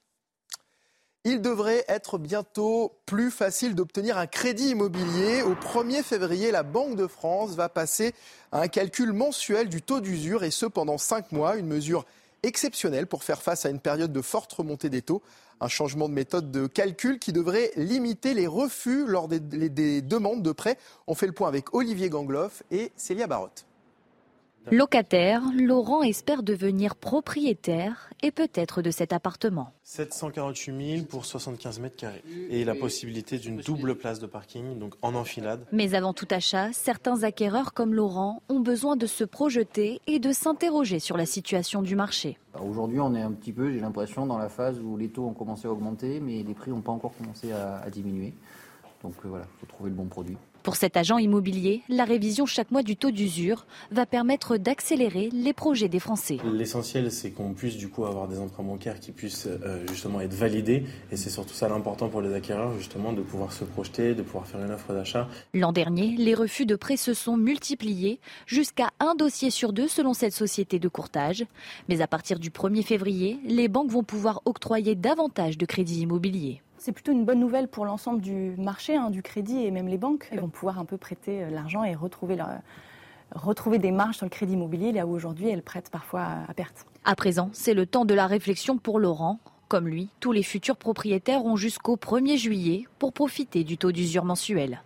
Il 1.25 1.41
devrait 1.41 1.83
être 1.89 2.19
bientôt 2.19 3.01
plus 3.07 3.31
facile 3.31 3.75
d'obtenir 3.75 4.19
un 4.19 4.27
crédit 4.27 4.71
immobilier. 4.71 5.41
Au 5.41 5.55
1er 5.55 6.03
février, 6.03 6.51
la 6.51 6.63
Banque 6.63 6.97
de 6.97 7.07
France 7.07 7.55
va 7.55 7.71
passer 7.71 8.15
à 8.53 8.61
un 8.61 8.69
calcul 8.69 9.15
mensuel 9.15 9.71
du 9.71 9.81
taux 9.81 10.01
d'usure 10.01 10.45
et 10.45 10.51
ce 10.51 10.67
pendant 10.67 10.99
5 10.99 11.33
mois, 11.33 11.57
une 11.57 11.69
mesure 11.69 12.05
exceptionnelle 12.43 13.07
pour 13.07 13.25
faire 13.25 13.41
face 13.41 13.65
à 13.65 13.71
une 13.71 13.81
période 13.81 14.13
de 14.13 14.23
forte 14.23 14.53
remontée 14.53 14.91
des 14.91 15.03
taux. 15.03 15.23
Un 15.61 15.69
changement 15.69 16.09
de 16.09 16.15
méthode 16.15 16.51
de 16.51 16.67
calcul 16.67 17.19
qui 17.19 17.33
devrait 17.33 17.71
limiter 17.77 18.35
les 18.35 18.47
refus 18.47 19.07
lors 19.07 19.29
des, 19.29 19.41
des 19.41 20.03
demandes 20.03 20.43
de 20.43 20.53
prêt. 20.53 20.79
On 21.07 21.15
fait 21.15 21.27
le 21.27 21.33
point 21.33 21.49
avec 21.49 21.75
Olivier 21.75 22.09
Gangloff 22.09 22.63
et 22.71 22.93
Célia 22.97 23.27
Barotte. 23.27 23.68
Locataire, 24.71 25.43
Laurent 25.57 26.03
espère 26.03 26.43
devenir 26.43 26.95
propriétaire 26.95 28.11
et 28.23 28.31
peut-être 28.31 28.83
de 28.83 28.91
cet 28.91 29.13
appartement. 29.13 29.73
748 29.85 30.97
000 30.97 31.07
pour 31.07 31.25
75 31.25 31.81
mètres 31.81 31.97
carrés 31.97 32.23
et 32.51 32.65
la 32.65 32.75
possibilité 32.75 33.39
d'une 33.39 33.59
double 33.59 33.97
place 33.97 34.19
de 34.19 34.27
parking, 34.27 34.79
donc 34.79 34.95
en 35.01 35.15
enfilade. 35.15 35.65
Mais 35.73 35.95
avant 35.95 36.13
tout 36.13 36.27
achat, 36.31 36.73
certains 36.73 37.23
acquéreurs 37.23 37.73
comme 37.73 37.95
Laurent 37.95 38.43
ont 38.49 38.61
besoin 38.61 38.97
de 38.97 39.07
se 39.07 39.25
projeter 39.25 40.01
et 40.07 40.19
de 40.19 40.33
s'interroger 40.33 40.99
sur 40.99 41.17
la 41.17 41.27
situation 41.27 41.81
du 41.81 41.97
marché. 41.97 42.39
Aujourd'hui, 42.61 43.01
on 43.01 43.15
est 43.15 43.23
un 43.23 43.33
petit 43.33 43.53
peu, 43.53 43.73
j'ai 43.73 43.81
l'impression, 43.81 44.27
dans 44.27 44.39
la 44.39 44.49
phase 44.49 44.81
où 44.81 44.97
les 44.97 45.09
taux 45.09 45.25
ont 45.25 45.35
commencé 45.35 45.67
à 45.67 45.71
augmenter, 45.71 46.21
mais 46.21 46.43
les 46.43 46.55
prix 46.55 46.71
n'ont 46.71 46.83
pas 46.83 46.93
encore 46.93 47.17
commencé 47.17 47.53
à, 47.53 47.89
diminuer. 47.91 48.35
Donc 49.03 49.15
euh, 49.25 49.29
voilà, 49.29 49.47
il 49.47 49.61
faut 49.61 49.67
trouver 49.67 49.91
le 49.91 49.97
bon 49.97 50.07
produit. 50.07 50.37
Pour 50.69 50.77
cet 50.77 50.99
agent 50.99 51.17
immobilier, 51.17 51.81
la 51.89 52.05
révision 52.05 52.45
chaque 52.45 52.71
mois 52.71 52.83
du 52.83 52.95
taux 52.95 53.11
d'usure 53.11 53.67
va 53.91 54.05
permettre 54.05 54.59
d'accélérer 54.59 55.31
les 55.33 55.55
projets 55.55 55.89
des 55.89 55.99
Français. 55.99 56.37
L'essentiel, 56.45 57.11
c'est 57.11 57.31
qu'on 57.31 57.55
puisse 57.55 57.79
du 57.79 57.89
coup 57.89 58.05
avoir 58.05 58.29
des 58.29 58.39
emprunts 58.39 58.65
bancaires 58.65 59.01
qui 59.01 59.13
puissent 59.13 59.47
euh, 59.47 59.87
justement 59.89 60.21
être 60.21 60.35
validés. 60.35 60.85
Et 61.11 61.17
c'est 61.17 61.31
surtout 61.31 61.55
ça 61.55 61.71
l'important 61.71 62.11
pour 62.11 62.21
les 62.21 62.35
acquéreurs, 62.35 62.77
justement, 62.77 63.15
de 63.15 63.23
pouvoir 63.23 63.51
se 63.51 63.65
projeter, 63.65 64.15
de 64.15 64.21
pouvoir 64.21 64.47
faire 64.47 64.63
une 64.63 64.71
offre 64.71 64.93
d'achat. 64.93 65.27
L'an 65.55 65.73
dernier, 65.73 66.15
les 66.19 66.35
refus 66.35 66.67
de 66.67 66.77
prêt 66.77 66.99
se 66.99 67.15
sont 67.15 67.39
multipliés 67.39 68.21
jusqu'à 68.45 68.91
un 69.01 69.15
dossier 69.15 69.49
sur 69.49 69.73
deux 69.73 69.89
selon 69.89 70.13
cette 70.13 70.35
société 70.35 70.79
de 70.79 70.89
courtage. 70.89 71.47
Mais 71.89 72.03
à 72.03 72.07
partir 72.07 72.39
du 72.39 72.51
1er 72.51 72.83
février, 72.83 73.39
les 73.47 73.69
banques 73.69 73.91
vont 73.91 74.05
pouvoir 74.05 74.43
octroyer 74.45 74.95
davantage 74.95 75.57
de 75.57 75.65
crédits 75.65 76.03
immobiliers. 76.03 76.61
C'est 76.79 76.93
plutôt 76.93 77.13
une 77.13 77.25
bonne 77.25 77.41
nouvelle 77.41 77.69
pour 77.69 77.85
l'ensemble 77.85 78.21
du 78.21 78.55
marché, 78.57 78.97
hein, 78.97 79.11
du 79.11 79.23
crédit 79.23 79.65
et 79.65 79.71
même 79.71 79.89
les 79.89 79.99
banques. 79.99 80.29
Elles 80.31 80.41
vont 80.41 80.49
pouvoir 80.49 80.79
un 80.79 80.85
peu 80.85 80.97
prêter 80.97 81.43
euh, 81.43 81.51
l'argent 81.51 81.83
et 81.83 81.95
retrouver, 81.95 82.39
retrouver 83.35 83.79
des 83.79 83.91
marges 83.91 84.17
sur 84.17 84.27
le 84.27 84.31
crédit 84.31 84.53
immobilier, 84.53 84.93
là 84.93 85.07
où 85.07 85.11
aujourd'hui 85.11 85.49
elles 85.49 85.63
prêtent 85.63 85.91
parfois 85.91 86.27
à 86.49 86.55
perte. 86.55 86.87
À 87.05 87.17
présent, 87.17 87.51
c'est 87.53 87.75
le 87.75 87.87
temps 87.87 88.05
de 88.05 88.15
la 88.15 88.27
réflexion 88.27 88.79
pour 88.79 89.01
Laurent. 89.01 89.41
Comme 89.67 89.89
lui, 89.89 90.09
tous 90.21 90.33
les 90.33 90.43
futurs 90.43 90.77
propriétaires 90.77 91.45
ont 91.45 91.57
jusqu'au 91.57 91.97
1er 91.97 92.39
juillet 92.39 92.87
pour 92.99 93.13
profiter 93.13 93.65
du 93.65 93.77
taux 93.77 93.93
d'usure 93.93 94.25
mensuel. 94.25 94.81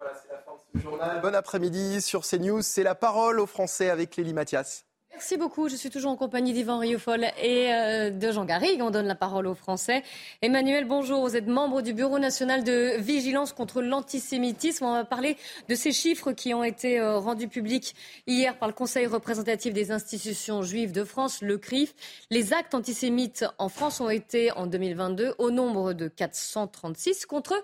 Voilà, 0.00 0.14
c'est 0.22 0.32
la 0.32 0.38
fin 0.38 0.52
de 0.52 0.78
ce 0.78 0.82
journal. 0.82 1.20
Bon 1.20 1.34
après-midi 1.34 2.00
sur 2.00 2.22
CNews. 2.22 2.62
C'est 2.62 2.82
la 2.82 2.94
parole 2.94 3.40
aux 3.40 3.46
Français 3.46 3.90
avec 3.90 4.16
Lélie 4.16 4.32
Mathias. 4.32 4.83
Merci 5.14 5.36
beaucoup. 5.36 5.68
Je 5.68 5.76
suis 5.76 5.90
toujours 5.90 6.10
en 6.10 6.16
compagnie 6.16 6.52
d'Yvan 6.52 6.78
Riofol 6.78 7.26
et 7.40 7.72
euh, 7.72 8.10
de 8.10 8.32
Jean 8.32 8.44
Garrigue. 8.44 8.82
On 8.82 8.90
donne 8.90 9.06
la 9.06 9.14
parole 9.14 9.46
aux 9.46 9.54
Français. 9.54 10.02
Emmanuel, 10.42 10.86
bonjour. 10.86 11.20
Vous 11.20 11.36
êtes 11.36 11.46
membre 11.46 11.82
du 11.82 11.92
Bureau 11.92 12.18
national 12.18 12.64
de 12.64 12.96
vigilance 12.98 13.52
contre 13.52 13.80
l'antisémitisme. 13.80 14.84
On 14.84 14.92
va 14.92 15.04
parler 15.04 15.36
de 15.68 15.76
ces 15.76 15.92
chiffres 15.92 16.32
qui 16.32 16.52
ont 16.52 16.64
été 16.64 16.98
euh, 16.98 17.18
rendus 17.18 17.46
publics 17.46 17.94
hier 18.26 18.58
par 18.58 18.66
le 18.66 18.74
Conseil 18.74 19.06
représentatif 19.06 19.72
des 19.72 19.92
institutions 19.92 20.62
juives 20.62 20.90
de 20.90 21.04
France, 21.04 21.42
le 21.42 21.58
CRIF. 21.58 21.94
Les 22.30 22.52
actes 22.52 22.74
antisémites 22.74 23.44
en 23.58 23.68
France 23.68 24.00
ont 24.00 24.10
été 24.10 24.50
en 24.50 24.66
2022 24.66 25.36
au 25.38 25.52
nombre 25.52 25.92
de 25.92 26.08
436 26.08 27.26
contre 27.26 27.54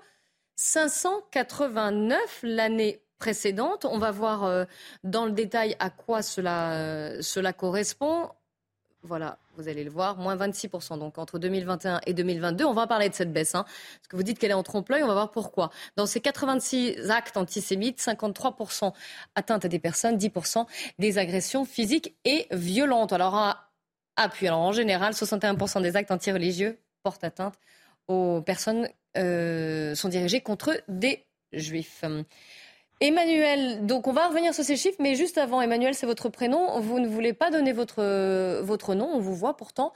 589 0.55 2.19
l'année 2.45 3.03
précédente. 3.21 3.85
On 3.85 3.99
va 3.99 4.11
voir 4.11 4.43
euh, 4.43 4.65
dans 5.05 5.27
le 5.27 5.31
détail 5.31 5.77
à 5.79 5.91
quoi 5.91 6.23
cela, 6.23 6.73
euh, 6.73 7.23
cela 7.23 7.53
correspond. 7.53 8.31
Voilà, 9.03 9.39
vous 9.57 9.69
allez 9.69 9.85
le 9.85 9.91
voir, 9.91 10.19
moins 10.19 10.37
26%. 10.37 10.99
Donc 10.99 11.17
entre 11.17 11.39
2021 11.39 12.01
et 12.07 12.13
2022, 12.13 12.65
on 12.65 12.75
va 12.75 12.87
parler 12.87 13.09
de 13.09 13.15
cette 13.15 13.33
baisse. 13.33 13.55
Hein, 13.55 13.65
parce 13.65 14.09
que 14.09 14.17
vous 14.17 14.23
dites 14.23 14.39
qu'elle 14.39 14.51
est 14.51 14.55
en 14.55 14.63
trompe-l'œil, 14.63 15.03
on 15.03 15.07
va 15.07 15.15
voir 15.15 15.31
pourquoi. 15.31 15.71
Dans 15.97 16.07
ces 16.07 16.21
86 16.21 17.11
actes 17.11 17.37
antisémites, 17.37 18.01
53% 18.01 18.93
atteintes 19.37 19.65
à 19.65 19.69
des 19.69 19.79
personnes, 19.79 20.19
10% 20.19 20.67
des 20.99 21.17
agressions 21.17 21.65
physiques 21.65 22.15
et 22.25 22.47
violentes. 22.51 23.13
Alors, 23.13 23.37
à, 23.37 23.71
alors 24.17 24.59
en 24.59 24.73
général, 24.73 25.15
61% 25.15 25.81
des 25.81 25.97
actes 25.97 26.11
antireligieux 26.11 26.79
portent 27.03 27.25
atteinte 27.25 27.55
aux 28.09 28.43
personnes, 28.43 28.89
euh, 29.17 29.95
sont 29.95 30.09
dirigés 30.09 30.43
contre 30.43 30.83
des 30.89 31.25
juifs. 31.53 32.05
Emmanuel, 33.03 33.87
donc 33.87 34.07
on 34.07 34.13
va 34.13 34.29
revenir 34.29 34.53
sur 34.53 34.63
ces 34.63 34.77
chiffres, 34.77 34.99
mais 35.01 35.15
juste 35.15 35.39
avant, 35.39 35.63
Emmanuel, 35.63 35.95
c'est 35.95 36.05
votre 36.05 36.29
prénom. 36.29 36.79
Vous 36.81 37.01
ne 37.01 37.09
voulez 37.09 37.33
pas 37.33 37.51
donner 37.51 37.73
votre, 37.73 38.61
votre 38.61 38.95
nom, 38.95 39.09
on 39.15 39.21
vous 39.21 39.35
voit 39.35 39.57
pourtant. 39.57 39.95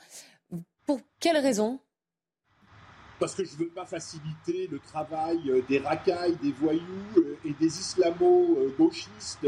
Pour 0.87 1.01
quelle 1.21 1.37
raison? 1.37 1.81
Parce 3.21 3.35
que 3.35 3.45
je 3.45 3.53
ne 3.53 3.59
veux 3.59 3.69
pas 3.69 3.85
faciliter 3.85 4.69
le 4.73 4.79
travail 4.79 5.39
euh, 5.49 5.63
des 5.69 5.79
racailles, 5.79 6.37
des 6.43 6.53
voyous 6.53 6.81
euh, 7.19 7.37
et 7.45 7.53
des 7.53 7.67
islamo-gauchistes 7.67 9.47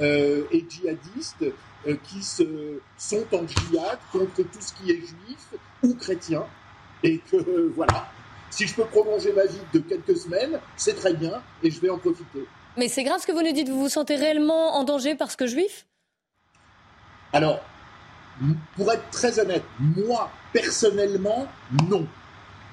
et 0.00 0.64
djihadistes 0.68 1.46
qui 2.04 2.22
se, 2.22 2.80
sont 2.98 3.24
en 3.32 3.46
djihad 3.46 3.98
contre 4.12 4.42
tout 4.42 4.60
ce 4.60 4.74
qui 4.74 4.90
est 4.90 5.00
juif 5.00 5.54
ou 5.82 5.94
chrétien. 5.94 6.44
Et 7.02 7.18
que 7.18 7.72
voilà, 7.74 8.08
si 8.50 8.66
je 8.66 8.74
peux 8.74 8.84
prolonger 8.84 9.32
ma 9.32 9.46
vie 9.46 9.60
de 9.72 9.78
quelques 9.80 10.16
semaines, 10.16 10.60
c'est 10.76 10.94
très 10.94 11.14
bien 11.14 11.42
et 11.62 11.70
je 11.70 11.80
vais 11.80 11.90
en 11.90 11.98
profiter. 11.98 12.46
Mais 12.76 12.88
c'est 12.88 13.04
grave 13.04 13.20
ce 13.20 13.26
que 13.26 13.32
vous 13.32 13.42
nous 13.42 13.52
dites, 13.52 13.68
vous 13.68 13.80
vous 13.80 13.88
sentez 13.88 14.16
réellement 14.16 14.76
en 14.76 14.84
danger 14.84 15.14
parce 15.14 15.34
que 15.34 15.46
juif 15.46 15.86
Alors, 17.32 17.60
pour 18.76 18.92
être 18.92 19.08
très 19.10 19.40
honnête, 19.40 19.64
moi, 19.78 20.30
personnellement, 20.52 21.46
non. 21.88 22.06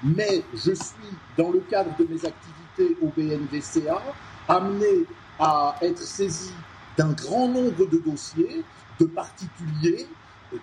Mais 0.02 0.42
je 0.52 0.74
suis, 0.74 1.16
dans 1.38 1.50
le 1.50 1.60
cadre 1.60 1.96
de 1.96 2.04
mes 2.04 2.22
activités 2.24 2.96
au 3.00 3.08
BNVCA, 3.16 4.02
amené 4.48 5.06
à 5.38 5.76
être 5.80 6.02
saisi 6.02 6.52
d'un 6.98 7.12
grand 7.12 7.48
nombre 7.48 7.86
de 7.86 7.98
dossiers 7.98 8.62
de 9.00 9.06
particuliers, 9.06 10.06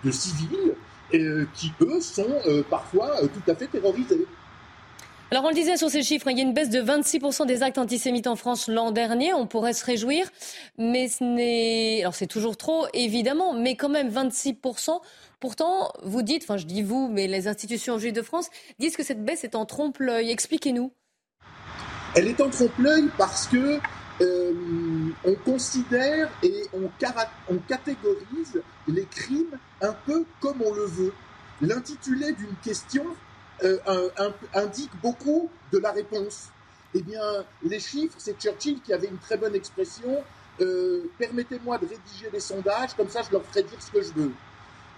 de 0.04 0.10
civils, 0.10 0.74
euh, 1.14 1.46
qui, 1.54 1.72
eux, 1.80 2.00
sont 2.00 2.26
euh, 2.46 2.62
parfois 2.70 3.22
euh, 3.22 3.26
tout 3.26 3.50
à 3.50 3.54
fait 3.54 3.66
terrorisés. 3.66 4.26
Alors 5.32 5.46
on 5.46 5.48
le 5.48 5.54
disait 5.54 5.78
sur 5.78 5.88
ces 5.88 6.02
chiffres, 6.02 6.28
il 6.28 6.36
y 6.36 6.40
a 6.42 6.44
une 6.44 6.52
baisse 6.52 6.68
de 6.68 6.82
26% 6.82 7.46
des 7.46 7.62
actes 7.62 7.78
antisémites 7.78 8.26
en 8.26 8.36
France 8.36 8.68
l'an 8.68 8.90
dernier, 8.90 9.32
on 9.32 9.46
pourrait 9.46 9.72
se 9.72 9.82
réjouir, 9.82 10.30
mais 10.76 11.08
ce 11.08 11.24
n'est... 11.24 12.04
C'est 12.12 12.26
toujours 12.26 12.58
trop, 12.58 12.84
évidemment, 12.92 13.54
mais 13.54 13.74
quand 13.74 13.88
même 13.88 14.10
26%. 14.10 15.00
Pourtant, 15.40 15.90
vous 16.02 16.20
dites, 16.20 16.42
enfin 16.42 16.58
je 16.58 16.66
dis 16.66 16.82
vous, 16.82 17.08
mais 17.10 17.28
les 17.28 17.48
institutions 17.48 17.96
juives 17.96 18.12
de 18.12 18.20
France 18.20 18.50
disent 18.78 18.94
que 18.94 19.02
cette 19.02 19.24
baisse 19.24 19.42
est 19.42 19.54
en 19.54 19.64
trompe-l'œil. 19.64 20.30
Expliquez-nous. 20.30 20.92
Elle 22.14 22.28
est 22.28 22.40
en 22.42 22.50
trompe-l'œil 22.50 23.08
parce 23.16 23.46
que 23.46 23.78
euh, 24.20 24.52
on 25.24 25.34
considère 25.46 26.28
et 26.42 26.64
on, 26.74 26.90
catégorise 27.68 28.60
les 28.86 29.06
crimes 29.06 29.58
un 29.80 29.94
peu 30.04 30.26
comme 30.42 30.60
on 30.60 30.74
le 30.74 30.84
veut. 30.84 31.14
L'intitulé 31.62 32.32
d'une 32.32 32.54
question 32.62 33.06
indique 34.54 34.90
beaucoup 35.02 35.50
de 35.72 35.78
la 35.78 35.92
réponse. 35.92 36.48
Eh 36.94 37.02
bien, 37.02 37.44
les 37.62 37.80
chiffres, 37.80 38.16
c'est 38.18 38.38
Churchill 38.38 38.80
qui 38.82 38.92
avait 38.92 39.08
une 39.08 39.18
très 39.18 39.36
bonne 39.36 39.54
expression. 39.54 40.22
Euh, 40.60 41.10
permettez-moi 41.18 41.78
de 41.78 41.86
rédiger 41.86 42.28
des 42.30 42.40
sondages, 42.40 42.94
comme 42.94 43.08
ça 43.08 43.22
je 43.22 43.32
leur 43.32 43.42
ferai 43.46 43.62
dire 43.62 43.80
ce 43.80 43.90
que 43.90 44.02
je 44.02 44.12
veux. 44.12 44.32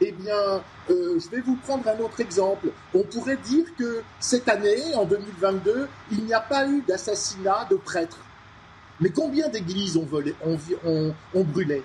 Eh 0.01 0.11
bien, 0.11 0.63
euh, 0.91 1.21
je 1.21 1.29
vais 1.31 1.41
vous 1.41 1.55
prendre 1.57 1.87
un 1.89 1.99
autre 2.01 2.21
exemple. 2.21 2.71
On 2.93 3.05
pourrait 3.05 3.37
dire 3.37 3.67
que 3.79 4.03
cette 4.19 4.49
année, 4.49 4.95
en 4.97 5.05
2022, 5.05 5.89
il 6.11 6.25
n'y 6.25 6.35
a 6.35 6.41
pas 6.41 6.67
eu 6.67 6.83
d'assassinat 6.83 7.69
de 7.71 7.77
prêtres. 7.77 8.19
Mais 9.01 9.11
combien 9.11 9.49
d'églises 9.49 9.97
ont, 9.97 10.05
volé, 10.05 10.35
brûlé? 11.35 11.83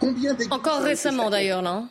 Combien 0.00 0.36
Encore 0.50 0.82
récemment 0.82 1.30
d'ailleurs, 1.30 1.62
là. 1.62 1.84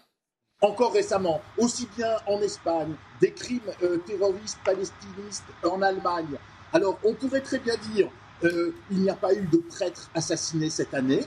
Encore 0.64 0.94
récemment, 0.94 1.42
aussi 1.58 1.90
bien 1.98 2.18
en 2.28 2.40
Espagne, 2.40 2.94
des 3.20 3.32
crimes 3.32 3.72
euh, 3.82 3.98
terroristes 3.98 4.60
palestinistes 4.64 5.46
en 5.64 5.82
Allemagne. 5.82 6.38
Alors, 6.72 7.00
on 7.04 7.16
pourrait 7.16 7.42
très 7.42 7.58
bien 7.58 7.74
dire 7.92 8.10
euh, 8.44 8.72
il 8.92 9.00
n'y 9.00 9.10
a 9.10 9.16
pas 9.16 9.34
eu 9.34 9.48
de 9.48 9.58
prêtres 9.58 10.12
assassinés 10.14 10.70
cette 10.70 10.94
année, 10.94 11.26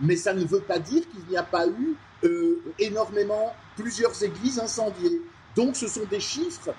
mais 0.00 0.16
ça 0.16 0.34
ne 0.34 0.44
veut 0.44 0.60
pas 0.60 0.78
dire 0.78 1.02
qu'il 1.08 1.24
n'y 1.30 1.36
a 1.38 1.42
pas 1.42 1.66
eu 1.66 1.96
euh, 2.24 2.62
énormément 2.78 3.54
plusieurs 3.74 4.22
églises 4.22 4.58
incendiées. 4.58 5.22
Donc, 5.56 5.76
ce 5.76 5.88
sont 5.88 6.04
des 6.10 6.20
chiffres 6.20 6.74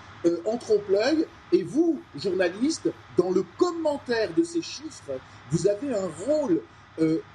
en 0.45 0.57
trompe-l'œil. 0.57 1.25
Et 1.51 1.63
vous, 1.63 1.99
journalistes, 2.15 2.89
dans 3.17 3.31
le 3.31 3.43
commentaire 3.57 4.31
de 4.35 4.43
ces 4.43 4.61
chiffres, 4.61 5.13
vous 5.49 5.67
avez 5.67 5.95
un 5.95 6.07
rôle 6.27 6.61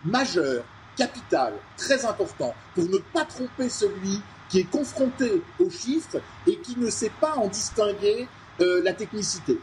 majeur, 0.04 0.62
capital, 0.96 1.54
très 1.76 2.04
important, 2.04 2.54
pour 2.74 2.84
ne 2.84 2.98
pas 2.98 3.24
tromper 3.24 3.68
celui 3.70 4.20
qui 4.50 4.60
est 4.60 4.70
confronté 4.70 5.42
aux 5.58 5.70
chiffres 5.70 6.20
et 6.46 6.56
qui 6.58 6.78
ne 6.78 6.90
sait 6.90 7.12
pas 7.20 7.36
en 7.36 7.48
distinguer 7.48 8.26
euh, 8.60 8.82
la 8.82 8.92
technicité. 8.92 9.58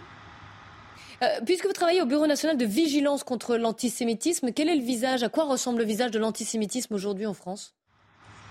Euh, 1.22 1.26
puisque 1.46 1.66
vous 1.66 1.74
travaillez 1.74 2.02
au 2.02 2.06
Bureau 2.06 2.28
national 2.28 2.58
de 2.58 2.66
vigilance 2.66 3.24
contre 3.24 3.58
l'antisémitisme, 3.58 4.52
quel 4.52 4.70
est 4.70 4.76
le 4.76 4.84
visage, 4.84 5.24
à 5.24 5.30
quoi 5.30 5.46
ressemble 5.46 5.80
le 5.80 5.86
visage 5.86 6.12
de 6.12 6.20
l'antisémitisme 6.20 6.94
aujourd'hui 6.94 7.26
en 7.26 7.34
France? 7.34 7.74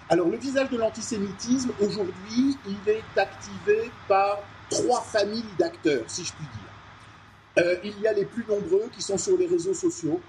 Alors 0.08 0.28
le 0.28 0.36
visage 0.36 0.70
de 0.70 0.76
l'antisémitisme, 0.76 1.70
aujourd'hui, 1.80 2.56
il 2.66 2.90
est 2.90 3.20
activé 3.20 3.90
par 4.06 4.38
trois 4.68 5.00
familles 5.00 5.44
d'acteurs, 5.58 6.04
si 6.06 6.24
je 6.24 6.32
puis 6.32 6.44
dire. 6.44 7.64
Euh, 7.64 7.76
il 7.84 7.98
y 8.00 8.06
a 8.06 8.12
les 8.12 8.24
plus 8.24 8.44
nombreux 8.48 8.88
qui 8.92 9.02
sont 9.02 9.18
sur 9.18 9.36
les 9.38 9.46
réseaux 9.46 9.74
sociaux. 9.74 10.20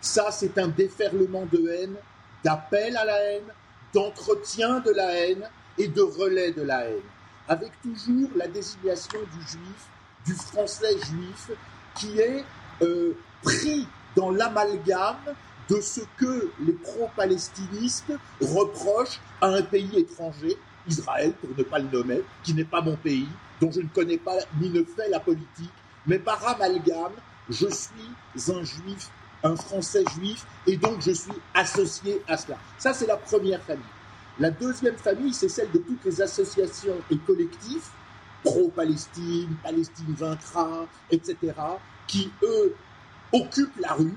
Ça, 0.00 0.30
c'est 0.30 0.58
un 0.58 0.68
déferlement 0.68 1.46
de 1.50 1.68
haine, 1.68 1.94
d'appel 2.42 2.96
à 2.96 3.04
la 3.04 3.16
haine, 3.22 3.52
d'entretien 3.94 4.80
de 4.80 4.90
la 4.90 5.10
haine 5.12 5.48
et 5.78 5.88
de 5.88 6.02
relais 6.02 6.52
de 6.52 6.62
la 6.62 6.84
haine, 6.86 7.02
avec 7.48 7.70
toujours 7.80 8.30
la 8.36 8.48
désignation 8.48 9.20
du 9.20 9.46
juif, 9.46 9.88
du 10.26 10.34
français 10.34 10.96
juif, 10.98 11.50
qui 11.94 12.18
est 12.18 12.44
euh, 12.82 13.12
pris 13.42 13.86
dans 14.16 14.30
l'amalgame 14.30 15.34
de 15.68 15.80
ce 15.80 16.00
que 16.16 16.50
les 16.60 16.72
pro-palestinistes 16.72 18.12
reprochent 18.40 19.20
à 19.40 19.48
un 19.48 19.62
pays 19.62 19.90
étranger, 19.96 20.56
Israël 20.86 21.32
pour 21.40 21.50
ne 21.56 21.62
pas 21.62 21.78
le 21.78 21.88
nommer, 21.88 22.22
qui 22.42 22.52
n'est 22.54 22.64
pas 22.64 22.82
mon 22.82 22.96
pays, 22.96 23.28
dont 23.60 23.70
je 23.70 23.80
ne 23.80 23.88
connais 23.88 24.18
pas 24.18 24.36
ni 24.60 24.68
ne 24.70 24.82
fais 24.84 25.08
la 25.08 25.20
politique, 25.20 25.72
mais 26.06 26.18
par 26.18 26.46
amalgame, 26.46 27.12
je 27.48 27.66
suis 27.68 28.52
un 28.52 28.62
juif 28.62 29.10
un 29.44 29.56
Français 29.56 30.04
juif, 30.16 30.46
et 30.66 30.76
donc 30.76 31.02
je 31.02 31.12
suis 31.12 31.32
associé 31.54 32.22
à 32.26 32.36
cela. 32.36 32.56
Ça, 32.78 32.92
c'est 32.94 33.06
la 33.06 33.16
première 33.16 33.62
famille. 33.62 33.84
La 34.38 34.50
deuxième 34.50 34.96
famille, 34.96 35.32
c'est 35.32 35.48
celle 35.48 35.70
de 35.70 35.78
toutes 35.78 36.04
les 36.04 36.20
associations 36.20 36.96
et 37.10 37.18
collectifs, 37.18 37.90
pro-Palestine, 38.42 39.54
Palestine 39.62 40.14
vaincra, 40.16 40.86
etc., 41.10 41.36
qui, 42.06 42.32
eux, 42.42 42.74
occupent 43.32 43.78
la 43.80 43.92
rue, 43.92 44.16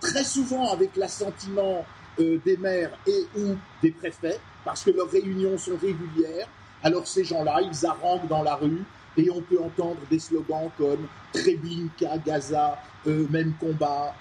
très 0.00 0.24
souvent 0.24 0.72
avec 0.72 0.96
l'assentiment 0.96 1.84
euh, 2.18 2.38
des 2.44 2.56
maires 2.56 2.92
et 3.06 3.26
ou 3.38 3.56
des 3.82 3.90
préfets, 3.90 4.40
parce 4.64 4.82
que 4.82 4.90
leurs 4.90 5.10
réunions 5.10 5.58
sont 5.58 5.76
régulières. 5.80 6.48
Alors 6.82 7.06
ces 7.06 7.24
gens-là, 7.24 7.60
ils 7.60 7.86
haranguent 7.86 8.28
dans 8.28 8.42
la 8.42 8.56
rue, 8.56 8.84
et 9.16 9.30
on 9.30 9.40
peut 9.40 9.60
entendre 9.60 10.00
des 10.10 10.18
slogans 10.18 10.70
comme 10.76 11.06
Treblinka, 11.32 12.18
Gaza, 12.18 12.78
euh, 13.06 13.26
même 13.30 13.54
combat, 13.58 14.14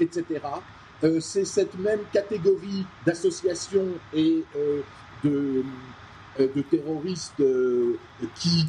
etc. 0.00 0.24
Euh, 1.02 1.18
c'est 1.20 1.44
cette 1.44 1.78
même 1.78 2.00
catégorie 2.12 2.84
d'associations 3.06 3.88
et 4.12 4.44
euh, 4.56 4.82
de, 5.24 6.62
terroristes 6.70 7.42
qui 8.36 8.66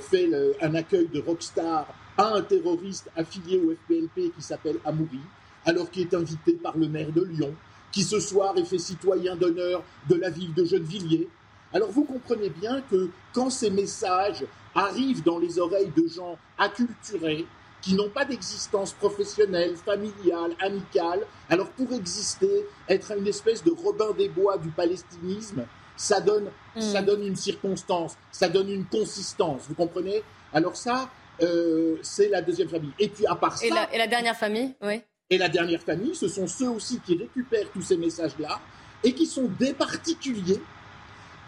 fait 0.00 0.30
un 0.60 0.74
accueil 0.74 1.08
de 1.08 1.20
rockstar 1.20 1.86
à 2.16 2.34
un 2.34 2.42
terroriste 2.42 3.10
affilié 3.16 3.58
au 3.58 3.72
FPLP 3.72 4.32
qui 4.34 4.42
s'appelle 4.42 4.78
Amouri, 4.84 5.20
alors 5.64 5.90
qu'il 5.90 6.02
est 6.02 6.14
invité 6.14 6.54
par 6.54 6.76
le 6.76 6.88
maire 6.88 7.12
de 7.12 7.22
Lyon, 7.22 7.54
qui 7.92 8.02
ce 8.02 8.18
soir 8.18 8.56
est 8.56 8.64
fait 8.64 8.78
citoyen 8.78 9.36
d'honneur 9.36 9.84
de 10.08 10.16
la 10.16 10.30
ville 10.30 10.52
de 10.54 10.64
Gennevilliers. 10.64 11.28
Alors 11.72 11.90
vous 11.90 12.04
comprenez 12.04 12.50
bien 12.50 12.82
que 12.90 13.10
quand 13.32 13.50
ces 13.50 13.70
messages 13.70 14.44
arrivent 14.74 15.22
dans 15.22 15.38
les 15.38 15.58
oreilles 15.58 15.92
de 15.94 16.08
gens 16.08 16.38
acculturés, 16.58 17.46
qui 17.82 17.94
n'ont 17.94 18.08
pas 18.08 18.24
d'existence 18.24 18.92
professionnelle, 18.92 19.76
familiale, 19.76 20.56
amicale. 20.60 21.26
Alors 21.50 21.68
pour 21.70 21.92
exister, 21.92 22.66
être 22.88 23.12
une 23.18 23.26
espèce 23.26 23.62
de 23.62 23.72
Robin 23.72 24.12
des 24.16 24.28
Bois 24.28 24.56
du 24.56 24.68
palestinisme, 24.70 25.66
ça 25.96 26.20
donne, 26.20 26.50
ça 26.78 27.02
mm. 27.02 27.04
donne 27.04 27.26
une 27.26 27.36
circonstance, 27.36 28.16
ça 28.30 28.48
donne 28.48 28.70
une 28.70 28.86
consistance, 28.86 29.62
vous 29.68 29.74
comprenez? 29.74 30.22
Alors 30.54 30.76
ça, 30.76 31.10
euh, 31.42 31.96
c'est 32.02 32.28
la 32.28 32.40
deuxième 32.40 32.68
famille. 32.68 32.92
Et 32.98 33.08
puis 33.08 33.26
à 33.26 33.34
part 33.34 33.58
ça... 33.58 33.66
Et 33.66 33.70
la, 33.70 33.92
et 33.92 33.98
la 33.98 34.06
dernière 34.06 34.36
famille, 34.36 34.74
oui. 34.80 35.02
Et 35.28 35.38
la 35.38 35.48
dernière 35.48 35.80
famille, 35.80 36.14
ce 36.14 36.28
sont 36.28 36.46
ceux 36.46 36.68
aussi 36.68 37.00
qui 37.00 37.16
récupèrent 37.16 37.70
tous 37.72 37.82
ces 37.82 37.96
messages-là 37.96 38.60
et 39.02 39.14
qui 39.14 39.26
sont 39.26 39.48
des 39.58 39.72
particuliers 39.72 40.60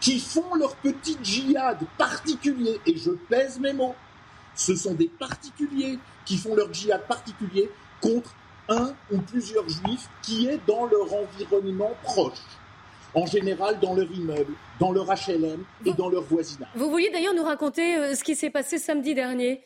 qui 0.01 0.19
font 0.19 0.55
leur 0.55 0.75
petit 0.75 1.17
djihad 1.23 1.77
particulier, 1.97 2.79
et 2.85 2.97
je 2.97 3.11
pèse 3.11 3.59
mes 3.59 3.73
mots, 3.73 3.95
ce 4.55 4.75
sont 4.75 4.93
des 4.93 5.07
particuliers 5.07 5.99
qui 6.25 6.37
font 6.37 6.55
leur 6.55 6.73
djihad 6.73 7.05
particulier 7.07 7.69
contre 8.01 8.33
un 8.69 8.93
ou 9.11 9.19
plusieurs 9.19 9.67
juifs 9.67 10.09
qui 10.21 10.47
est 10.47 10.59
dans 10.67 10.85
leur 10.85 11.13
environnement 11.13 11.91
proche. 12.03 12.39
En 13.13 13.25
général, 13.25 13.79
dans 13.79 13.93
leur 13.93 14.11
immeuble, 14.11 14.53
dans 14.79 14.91
leur 14.91 15.05
HLM 15.05 15.63
et 15.85 15.93
dans 15.93 16.09
leur 16.09 16.23
voisinage. 16.23 16.69
Vous 16.75 16.89
vouliez 16.89 17.09
d'ailleurs 17.11 17.33
nous 17.33 17.43
raconter 17.43 17.95
euh, 17.95 18.15
ce 18.15 18.23
qui 18.23 18.35
s'est 18.35 18.49
passé 18.49 18.77
samedi 18.77 19.13
dernier 19.13 19.63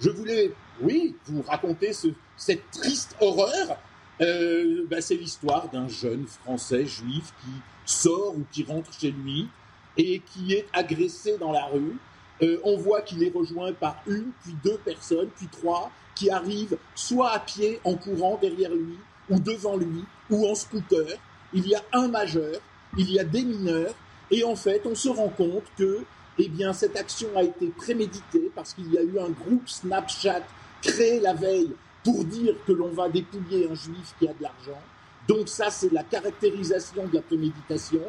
Je 0.00 0.10
voulais, 0.10 0.52
oui, 0.80 1.14
vous 1.26 1.42
raconter 1.42 1.92
cette 2.36 2.70
triste 2.72 3.16
horreur. 3.20 3.78
Euh, 4.20 4.84
ben, 4.88 5.00
c'est 5.00 5.14
l'histoire 5.14 5.68
d'un 5.68 5.86
jeune 5.86 6.26
Français 6.26 6.86
juif 6.86 7.32
qui 7.42 7.50
sort 7.84 8.34
ou 8.36 8.44
qui 8.50 8.64
rentre 8.64 8.92
chez 8.92 9.10
lui 9.10 9.48
et 9.96 10.20
qui 10.20 10.54
est 10.54 10.66
agressé 10.72 11.38
dans 11.38 11.52
la 11.52 11.66
rue 11.66 11.96
euh, 12.42 12.58
on 12.64 12.76
voit 12.76 13.02
qu'il 13.02 13.22
est 13.22 13.32
rejoint 13.32 13.72
par 13.72 14.02
une, 14.06 14.30
puis 14.42 14.54
deux 14.62 14.78
personnes, 14.84 15.28
puis 15.36 15.46
trois, 15.46 15.90
qui 16.14 16.30
arrivent 16.30 16.76
soit 16.94 17.32
à 17.32 17.38
pied, 17.38 17.80
en 17.84 17.94
courant 17.94 18.38
derrière 18.40 18.74
lui, 18.74 18.98
ou 19.30 19.38
devant 19.38 19.76
lui, 19.76 20.04
ou 20.30 20.46
en 20.48 20.54
scooter, 20.54 21.18
il 21.52 21.66
y 21.68 21.74
a 21.74 21.82
un 21.92 22.08
majeur, 22.08 22.60
il 22.96 23.10
y 23.10 23.18
a 23.18 23.24
des 23.24 23.44
mineurs, 23.44 23.94
et 24.30 24.44
en 24.44 24.56
fait, 24.56 24.82
on 24.84 24.94
se 24.94 25.08
rend 25.08 25.28
compte 25.28 25.64
que 25.76 26.04
eh 26.38 26.48
bien, 26.48 26.72
cette 26.72 26.96
action 26.96 27.28
a 27.36 27.42
été 27.42 27.68
préméditée 27.68 28.50
parce 28.54 28.74
qu'il 28.74 28.92
y 28.92 28.98
a 28.98 29.02
eu 29.02 29.18
un 29.18 29.30
groupe 29.30 29.68
Snapchat 29.68 30.42
créé 30.82 31.20
la 31.20 31.32
veille 31.32 31.70
pour 32.02 32.24
dire 32.24 32.54
que 32.66 32.72
l'on 32.72 32.88
va 32.88 33.08
dépouiller 33.08 33.68
un 33.70 33.74
juif 33.74 34.14
qui 34.18 34.28
a 34.28 34.32
de 34.32 34.42
l'argent. 34.42 34.80
Donc 35.28 35.48
ça, 35.48 35.70
c'est 35.70 35.92
la 35.92 36.02
caractérisation 36.02 37.06
de 37.06 37.14
la 37.14 37.22
préméditation. 37.22 38.02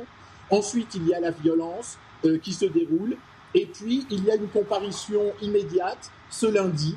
Ensuite, 0.50 0.96
il 0.96 1.08
y 1.08 1.14
a 1.14 1.20
la 1.20 1.32
violence 1.32 1.98
euh, 2.26 2.38
qui 2.40 2.52
se 2.52 2.66
déroule. 2.66 3.16
Et 3.56 3.66
puis, 3.66 4.06
il 4.12 4.26
y 4.26 4.32
a 4.32 4.36
une 4.36 4.50
comparution 4.50 5.34
immédiate 5.42 6.12
ce 6.30 6.46
lundi 6.46 6.96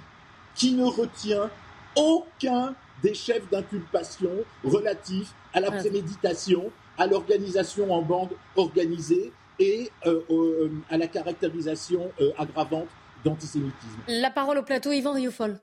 qui 0.57 0.73
ne 0.73 0.85
retient 0.85 1.49
aucun 1.95 2.75
des 3.03 3.15
chefs 3.15 3.49
d'inculpation 3.49 4.33
relatifs 4.65 5.33
à 5.55 5.61
la 5.61 5.71
préméditation, 5.71 6.73
à 6.99 7.07
l'organisation 7.07 7.93
en 7.93 8.03
bande 8.03 8.31
organisée 8.57 9.33
et 9.61 9.91
euh, 10.07 10.21
euh, 10.31 10.71
à 10.91 10.99
la 10.99 11.07
caractérisation 11.07 12.11
euh, 12.21 12.33
aggravante 12.37 12.89
d'antisémitisme. 13.25 14.03
La 14.09 14.31
parole 14.31 14.59
au 14.59 14.63
plateau, 14.65 14.91
Yvan 14.91 15.13
Rioufol. 15.13 15.61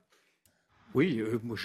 Oui, 0.94 1.22
moi 1.42 1.58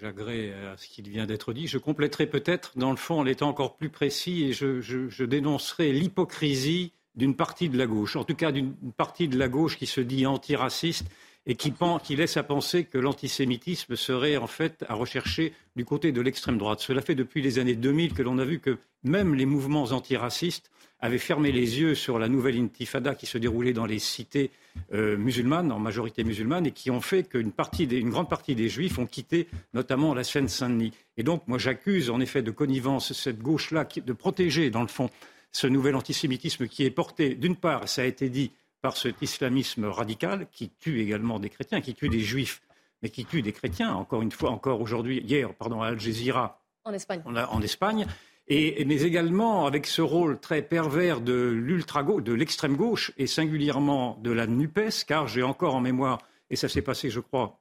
j'agrée 0.00 0.54
à 0.54 0.78
ce 0.78 0.88
qui 0.88 1.02
vient 1.02 1.26
d'être 1.26 1.52
dit. 1.52 1.66
Je 1.66 1.76
compléterai 1.76 2.26
peut-être, 2.26 2.72
dans 2.76 2.90
le 2.90 2.96
fond, 2.96 3.20
en 3.20 3.26
étant 3.26 3.50
encore 3.50 3.76
plus 3.76 3.90
précis, 3.90 4.44
et 4.44 4.54
je, 4.54 4.80
je 4.80 5.24
dénoncerai 5.24 5.92
l'hypocrisie 5.92 6.94
d'une 7.14 7.34
partie 7.34 7.68
de 7.68 7.76
la 7.76 7.86
gauche, 7.86 8.16
en 8.16 8.24
tout 8.24 8.34
cas 8.34 8.52
d'une 8.52 8.74
partie 8.96 9.28
de 9.28 9.38
la 9.38 9.48
gauche 9.48 9.76
qui 9.76 9.86
se 9.86 10.00
dit 10.00 10.26
antiraciste 10.26 11.06
et 11.46 11.56
qui, 11.56 11.72
qui 12.04 12.16
laisse 12.16 12.36
à 12.36 12.42
penser 12.42 12.84
que 12.84 12.98
l'antisémitisme 12.98 13.96
serait 13.96 14.36
en 14.36 14.46
fait 14.46 14.84
à 14.88 14.94
rechercher 14.94 15.52
du 15.74 15.84
côté 15.84 16.12
de 16.12 16.20
l'extrême 16.20 16.56
droite. 16.56 16.80
Cela 16.80 17.02
fait 17.02 17.14
depuis 17.14 17.42
les 17.42 17.58
années 17.58 17.74
2000 17.74 18.14
que 18.14 18.22
l'on 18.22 18.38
a 18.38 18.44
vu 18.44 18.60
que 18.60 18.78
même 19.02 19.34
les 19.34 19.46
mouvements 19.46 19.84
antiracistes 19.84 20.70
avaient 21.00 21.18
fermé 21.18 21.50
les 21.50 21.80
yeux 21.80 21.96
sur 21.96 22.20
la 22.20 22.28
nouvelle 22.28 22.56
intifada 22.56 23.16
qui 23.16 23.26
se 23.26 23.36
déroulait 23.36 23.72
dans 23.72 23.86
les 23.86 23.98
cités 23.98 24.52
euh, 24.94 25.16
musulmanes, 25.16 25.72
en 25.72 25.80
majorité 25.80 26.22
musulmanes, 26.22 26.66
et 26.66 26.70
qui 26.70 26.92
ont 26.92 27.00
fait 27.00 27.28
qu'une 27.28 27.50
une 27.80 28.10
grande 28.10 28.28
partie 28.28 28.54
des 28.54 28.68
juifs 28.68 28.98
ont 28.98 29.06
quitté 29.06 29.48
notamment 29.74 30.14
la 30.14 30.22
Seine-Saint-Denis. 30.22 30.92
Et 31.16 31.24
donc, 31.24 31.42
moi, 31.48 31.58
j'accuse 31.58 32.08
en 32.08 32.20
effet 32.20 32.42
de 32.42 32.52
connivence 32.52 33.12
cette 33.14 33.40
gauche-là 33.40 33.84
de 33.96 34.12
protéger, 34.12 34.70
dans 34.70 34.82
le 34.82 34.86
fond, 34.86 35.10
ce 35.52 35.66
nouvel 35.66 35.94
antisémitisme 35.94 36.66
qui 36.66 36.84
est 36.84 36.90
porté, 36.90 37.34
d'une 37.34 37.56
part, 37.56 37.88
ça 37.88 38.02
a 38.02 38.04
été 38.06 38.28
dit, 38.28 38.52
par 38.80 38.96
cet 38.96 39.22
islamisme 39.22 39.84
radical 39.84 40.48
qui 40.50 40.70
tue 40.70 41.00
également 41.00 41.38
des 41.38 41.50
chrétiens, 41.50 41.80
qui 41.80 41.94
tue 41.94 42.08
des 42.08 42.20
juifs, 42.20 42.62
mais 43.00 43.10
qui 43.10 43.24
tue 43.24 43.42
des 43.42 43.52
chrétiens, 43.52 43.94
encore 43.94 44.22
une 44.22 44.32
fois, 44.32 44.50
encore 44.50 44.80
aujourd'hui, 44.80 45.20
hier, 45.20 45.54
pardon, 45.54 45.82
à 45.82 45.88
Al 45.88 46.00
Jazeera. 46.00 46.60
En 46.84 46.92
Espagne. 46.92 47.22
en 47.24 47.62
Espagne. 47.62 48.06
Et, 48.48 48.84
mais 48.84 49.02
également 49.02 49.66
avec 49.66 49.86
ce 49.86 50.02
rôle 50.02 50.40
très 50.40 50.62
pervers 50.62 51.20
de 51.20 51.48
l'ultra 51.48 52.02
de 52.02 52.32
l'extrême 52.32 52.76
gauche 52.76 53.12
et 53.16 53.28
singulièrement 53.28 54.18
de 54.20 54.32
la 54.32 54.48
Nupes, 54.48 55.04
car 55.06 55.28
j'ai 55.28 55.44
encore 55.44 55.76
en 55.76 55.80
mémoire, 55.80 56.18
et 56.50 56.56
ça 56.56 56.68
s'est 56.68 56.82
passé, 56.82 57.08
je 57.08 57.20
crois, 57.20 57.60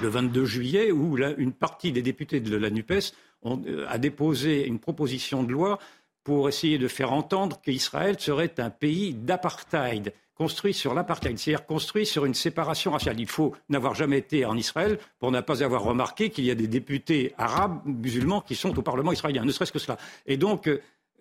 le 0.00 0.08
22 0.08 0.46
juillet, 0.46 0.92
où 0.92 1.18
une 1.18 1.52
partie 1.52 1.92
des 1.92 2.02
députés 2.02 2.40
de 2.40 2.56
la 2.56 2.70
Nupes 2.70 3.12
ont, 3.42 3.62
euh, 3.66 3.86
a 3.88 3.98
déposé 3.98 4.66
une 4.66 4.78
proposition 4.78 5.42
de 5.42 5.52
loi 5.52 5.78
pour 6.24 6.48
essayer 6.48 6.78
de 6.78 6.88
faire 6.88 7.12
entendre 7.12 7.60
qu'Israël 7.60 8.18
serait 8.18 8.54
un 8.58 8.70
pays 8.70 9.14
d'apartheid 9.14 10.12
construit 10.34 10.74
sur 10.74 10.94
l'apartheid, 10.94 11.38
c'est-à-dire 11.38 11.66
construit 11.66 12.06
sur 12.06 12.24
une 12.24 12.34
séparation 12.34 12.90
raciale. 12.92 13.20
Il 13.20 13.28
faut 13.28 13.54
n'avoir 13.68 13.94
jamais 13.94 14.18
été 14.18 14.44
en 14.44 14.56
Israël 14.56 14.98
pour 15.18 15.30
ne 15.30 15.40
pas 15.40 15.62
avoir 15.62 15.82
remarqué 15.82 16.30
qu'il 16.30 16.44
y 16.44 16.50
a 16.50 16.54
des 16.54 16.66
députés 16.66 17.34
arabes 17.38 17.80
musulmans 17.84 18.40
qui 18.40 18.54
sont 18.54 18.76
au 18.78 18.82
Parlement 18.82 19.12
israélien, 19.12 19.44
ne 19.44 19.52
serait-ce 19.52 19.72
que 19.72 19.78
cela. 19.78 19.98
Et 20.26 20.36
donc, 20.36 20.68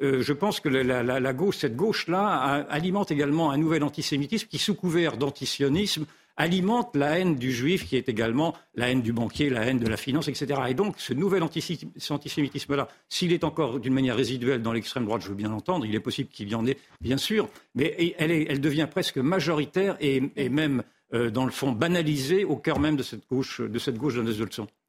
euh, 0.02 0.22
je 0.22 0.34
pense 0.34 0.60
que 0.60 0.70
cette 1.52 1.76
gauche-là, 1.76 2.66
alimente 2.70 3.12
également 3.12 3.52
un 3.52 3.58
nouvel 3.58 3.84
antisémitisme 3.84 4.48
qui, 4.48 4.58
sous 4.58 4.76
couvert 4.76 5.18
d'antisionisme, 5.18 6.06
alimente 6.38 6.96
la 6.96 7.20
haine 7.20 7.36
du 7.36 7.52
juif, 7.52 7.88
qui 7.88 7.98
est 7.98 8.10
également 8.10 8.56
la 8.76 8.90
haine 8.90 9.02
du 9.02 9.14
banquier, 9.14 9.50
la 9.50 9.66
haine 9.66 9.80
de 9.80 9.88
la 9.88 9.98
finance, 9.98 10.28
etc. 10.28 10.62
Et 10.70 10.74
donc, 10.74 10.96
ce 10.98 11.14
nouvel 11.14 11.44
antisémitisme-là, 11.44 12.88
s'il 13.10 13.34
est 13.34 13.44
encore 13.44 13.80
d'une 13.80 13.94
manière 13.94 14.16
résiduelle 14.16 14.62
dans 14.62 14.74
l'extrême 14.74 15.06
droite, 15.06 15.22
je 15.22 15.30
veux 15.30 15.36
bien 15.36 15.50
l'entendre, 15.50 15.86
il 15.86 15.94
est 15.94 16.00
possible 16.00 16.30
qu'il 16.30 16.50
y 16.50 16.56
en 16.56 16.66
ait, 16.66 16.78
bien 17.00 17.18
sûr, 17.18 17.48
mais 17.76 18.16
elle, 18.18 18.62
devient 18.62 18.88
presque 18.90 19.18
majoritaire 19.18 19.98
et, 20.00 20.50
même, 20.50 20.84
euh, 21.14 21.30
dans 21.30 21.46
le 21.46 21.52
fond, 21.52 21.74
banalisée 21.74 22.44
au 22.44 22.56
cœur 22.56 22.80
même 22.80 22.96
de 22.96 23.04
cette 23.04 23.28
gauche 23.30 23.62
de, 23.62 23.80
cette 23.80 23.98
gauche 23.98 24.16
de 24.16 24.24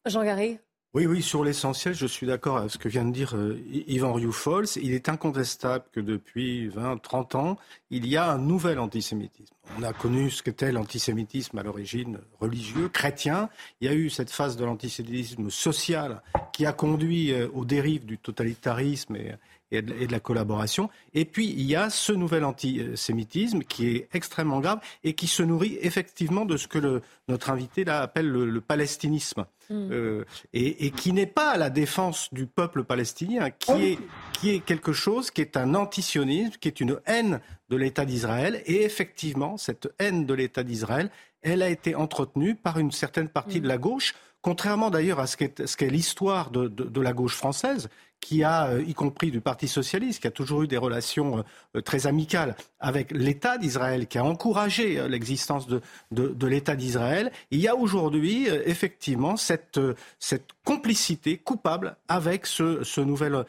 Jean 0.06 0.24
Garry 0.24 0.58
oui, 0.94 1.06
oui, 1.06 1.22
sur 1.22 1.42
l'essentiel, 1.42 1.94
je 1.94 2.06
suis 2.06 2.26
d'accord 2.26 2.58
avec 2.58 2.70
ce 2.70 2.76
que 2.76 2.88
vient 2.88 3.06
de 3.06 3.12
dire 3.12 3.34
euh, 3.34 3.58
Yvan 3.86 4.12
Rioufol. 4.12 4.66
Il 4.76 4.92
est 4.92 5.08
incontestable 5.08 5.86
que 5.90 6.00
depuis 6.00 6.68
20, 6.68 6.98
30 6.98 7.34
ans, 7.34 7.58
il 7.88 8.06
y 8.06 8.18
a 8.18 8.30
un 8.30 8.36
nouvel 8.36 8.78
antisémitisme. 8.78 9.54
On 9.78 9.82
a 9.84 9.94
connu 9.94 10.30
ce 10.30 10.42
qu'était 10.42 10.70
l'antisémitisme 10.70 11.56
à 11.56 11.62
l'origine 11.62 12.18
religieux, 12.40 12.90
chrétien. 12.90 13.48
Il 13.80 13.86
y 13.86 13.90
a 13.90 13.94
eu 13.94 14.10
cette 14.10 14.30
phase 14.30 14.58
de 14.58 14.66
l'antisémitisme 14.66 15.48
social 15.48 16.22
qui 16.52 16.66
a 16.66 16.74
conduit 16.74 17.32
euh, 17.32 17.48
aux 17.54 17.64
dérives 17.64 18.04
du 18.04 18.18
totalitarisme 18.18 19.16
et, 19.16 19.32
et 19.72 19.82
de, 19.82 20.12
la 20.12 20.20
collaboration. 20.20 20.90
Et 21.14 21.24
puis, 21.24 21.48
il 21.48 21.62
y 21.62 21.74
a 21.74 21.90
ce 21.90 22.12
nouvel 22.12 22.44
antisémitisme 22.44 23.62
qui 23.62 23.88
est 23.88 24.08
extrêmement 24.12 24.60
grave 24.60 24.80
et 25.02 25.14
qui 25.14 25.26
se 25.26 25.42
nourrit 25.42 25.78
effectivement 25.80 26.44
de 26.44 26.56
ce 26.56 26.68
que 26.68 26.78
le, 26.78 27.02
notre 27.28 27.50
invité 27.50 27.84
là 27.84 28.02
appelle 28.02 28.28
le, 28.28 28.60
palestinisme. 28.60 29.46
Mm. 29.70 29.88
Euh, 29.90 30.24
et, 30.52 30.90
qui 30.90 31.12
n'est 31.12 31.26
pas 31.26 31.56
la 31.56 31.70
défense 31.70 32.28
du 32.32 32.46
peuple 32.46 32.84
palestinien, 32.84 33.50
qui 33.50 33.72
est, 33.72 33.98
qui 34.34 34.50
est 34.50 34.60
quelque 34.60 34.92
chose 34.92 35.30
qui 35.30 35.40
est 35.40 35.56
un 35.56 35.74
antisionisme, 35.74 36.52
qui 36.60 36.68
est 36.68 36.80
une 36.80 37.00
haine 37.06 37.40
de 37.70 37.76
l'État 37.76 38.04
d'Israël. 38.04 38.62
Et 38.66 38.82
effectivement, 38.82 39.56
cette 39.56 39.88
haine 39.98 40.26
de 40.26 40.34
l'État 40.34 40.62
d'Israël, 40.62 41.10
elle 41.40 41.62
a 41.62 41.70
été 41.70 41.94
entretenue 41.94 42.54
par 42.54 42.78
une 42.78 42.92
certaine 42.92 43.28
partie 43.28 43.58
mm. 43.58 43.62
de 43.62 43.68
la 43.68 43.78
gauche, 43.78 44.14
contrairement 44.42 44.90
d'ailleurs 44.90 45.20
à 45.20 45.26
ce 45.26 45.36
qu'est 45.36 45.90
l'histoire 45.90 46.50
de, 46.50 46.68
de, 46.68 47.00
la 47.00 47.12
gauche 47.12 47.34
française, 47.34 47.88
qui 48.22 48.44
a, 48.44 48.68
euh, 48.68 48.84
y 48.86 48.94
compris 48.94 49.30
du 49.32 49.40
Parti 49.40 49.66
socialiste, 49.68 50.22
qui 50.22 50.28
a 50.28 50.30
toujours 50.30 50.62
eu 50.62 50.68
des 50.68 50.78
relations 50.78 51.38
euh, 51.38 51.42
euh, 51.76 51.80
très 51.82 52.06
amicales 52.06 52.54
avec 52.78 53.10
l'État 53.10 53.58
d'Israël, 53.58 54.06
qui 54.06 54.16
a 54.16 54.24
encouragé 54.24 55.06
l'existence 55.08 55.66
de, 55.66 55.82
de, 56.12 56.46
l'État 56.46 56.76
d'Israël, 56.76 57.32
il 57.50 57.60
y 57.60 57.68
a 57.68 57.76
aujourd'hui 57.76 58.48
effectivement 58.64 59.36
cette, 59.36 59.80
cette 60.18 60.50
complicité 60.64 61.36
coupable 61.38 61.96
avec 62.08 62.46
ce, 62.46 62.82
ce 62.82 63.00
nouvel 63.00 63.44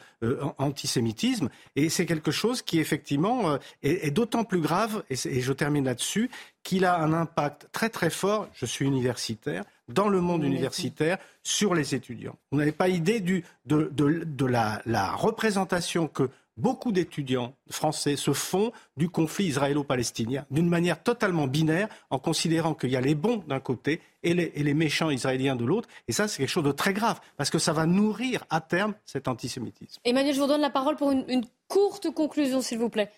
antisémitisme. 0.58 1.48
Et 1.74 1.88
c'est 1.88 2.06
quelque 2.06 2.30
chose 2.30 2.62
qui 2.62 2.78
effectivement 2.78 3.58
est, 3.82 4.12
d'autant 4.12 4.44
plus 4.44 4.60
grave, 4.60 5.02
et, 5.10 5.16
et 5.24 5.40
je 5.40 5.52
termine 5.52 5.84
là-dessus, 5.84 6.30
qu'il 6.62 6.84
a 6.84 6.98
un 6.98 7.12
impact 7.12 7.68
très 7.72 7.90
très 7.90 8.10
fort, 8.10 8.48
je 8.54 8.66
suis 8.66 8.86
universitaire, 8.86 9.64
dans 9.88 10.08
le 10.08 10.20
monde 10.20 10.44
universitaire 10.44 11.18
sur 11.44 11.74
les 11.74 11.94
étudiants. 11.94 12.36
Vous 12.50 12.58
n'avez 12.58 12.72
pas 12.72 12.88
idée 12.88 13.20
du, 13.20 13.44
de, 13.66 13.90
de, 13.92 14.46
la, 14.46 14.82
la, 14.86 15.12
représentation 15.12 16.08
que 16.08 16.30
beaucoup 16.56 16.90
d'étudiants 16.90 17.54
français 17.70 18.16
se 18.16 18.32
font 18.32 18.72
du 18.96 19.10
conflit 19.10 19.46
israélo-palestinien 19.46 20.46
d'une 20.50 20.68
manière 20.68 21.02
totalement 21.02 21.46
binaire, 21.46 21.88
en 22.10 22.18
considérant 22.18 22.74
qu'il 22.74 22.90
y 22.90 22.96
a 22.96 23.00
les 23.00 23.14
bons 23.14 23.44
d'un 23.46 23.60
côté 23.60 24.00
et 24.22 24.32
les, 24.32 24.52
et 24.54 24.62
les, 24.62 24.74
méchants 24.74 25.10
israéliens 25.10 25.54
de 25.54 25.66
l'autre. 25.66 25.88
Et 26.08 26.12
ça, 26.12 26.28
c'est 26.28 26.38
quelque 26.38 26.48
chose 26.48 26.64
de 26.64 26.72
très 26.72 26.94
grave, 26.94 27.20
parce 27.36 27.50
que 27.50 27.58
ça 27.58 27.74
va 27.74 27.84
nourrir 27.84 28.44
à 28.48 28.62
terme 28.62 28.94
cet 29.04 29.28
antisémitisme. 29.28 30.00
Emmanuel, 30.04 30.34
je 30.34 30.40
vous 30.40 30.46
donne 30.46 30.62
la 30.62 30.70
parole 30.70 30.96
pour 30.96 31.10
une, 31.10 31.24
une 31.28 31.44
courte 31.68 32.10
conclusion, 32.10 32.62
s'il 32.62 32.78
vous 32.78 32.88
plaît. 32.88 33.10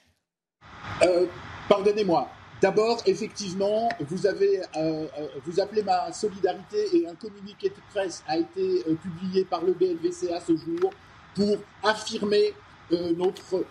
Euh, 1.02 1.26
pardonnez-moi, 1.68 2.28
D'abord, 2.62 3.02
effectivement, 3.04 3.88
vous 4.00 4.26
avez, 4.26 4.61
euh, 4.61 5.07
euh, 5.18 5.28
vous 5.44 5.61
appelez 5.61 5.82
ma 5.82 6.11
solidarité 6.12 6.96
et 6.96 7.07
un 7.07 7.14
communiqué 7.14 7.68
de 7.68 7.74
presse 7.92 8.24
a 8.26 8.38
été 8.38 8.82
euh, 8.88 8.94
publié 8.94 9.44
par 9.44 9.62
le 9.62 9.74
BLVCA 9.74 10.40
ce 10.40 10.57
jour 10.57 10.90
pour 11.34 11.59
affirmer 11.82 12.54
notre 13.16 13.64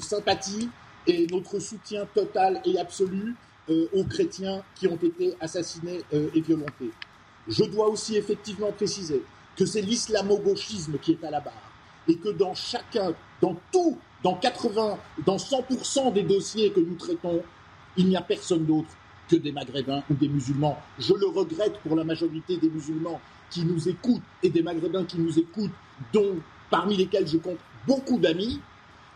sympathie 0.00 0.68
et 1.06 1.26
notre 1.28 1.58
soutien 1.60 2.06
total 2.14 2.60
et 2.66 2.78
absolu 2.78 3.36
aux 3.68 4.04
chrétiens 4.04 4.62
qui 4.74 4.88
ont 4.88 4.98
été 5.00 5.34
assassinés 5.40 6.02
et 6.12 6.40
violentés. 6.40 6.90
Je 7.48 7.64
dois 7.64 7.86
aussi 7.88 8.16
effectivement 8.16 8.72
préciser 8.72 9.22
que 9.56 9.64
c'est 9.64 9.80
l'islamo-gauchisme 9.80 10.98
qui 10.98 11.12
est 11.12 11.24
à 11.24 11.30
la 11.30 11.40
barre 11.40 11.72
et 12.08 12.16
que 12.16 12.28
dans 12.30 12.54
chacun, 12.54 13.14
dans 13.40 13.56
tout, 13.72 13.96
dans 14.22 14.34
80, 14.34 14.98
dans 15.24 15.36
100% 15.36 16.12
des 16.12 16.22
dossiers 16.22 16.70
que 16.72 16.80
nous 16.80 16.96
traitons, 16.96 17.42
il 17.96 18.08
n'y 18.08 18.16
a 18.16 18.22
personne 18.22 18.64
d'autre 18.64 18.88
que 19.28 19.36
des 19.36 19.52
Maghrébins 19.52 20.02
ou 20.10 20.14
des 20.14 20.28
musulmans. 20.28 20.78
Je 20.98 21.14
le 21.14 21.26
regrette 21.26 21.78
pour 21.78 21.96
la 21.96 22.04
majorité 22.04 22.56
des 22.56 22.68
musulmans 22.68 23.20
qui 23.50 23.64
nous 23.64 23.88
écoutent 23.88 24.22
et 24.42 24.50
des 24.50 24.62
Maghrébins 24.62 25.04
qui 25.04 25.18
nous 25.18 25.38
écoutent, 25.38 25.72
dont 26.12 26.36
parmi 26.70 26.96
lesquels 26.96 27.26
je 27.26 27.38
compte 27.38 27.58
beaucoup 27.86 28.18
d'amis. 28.18 28.60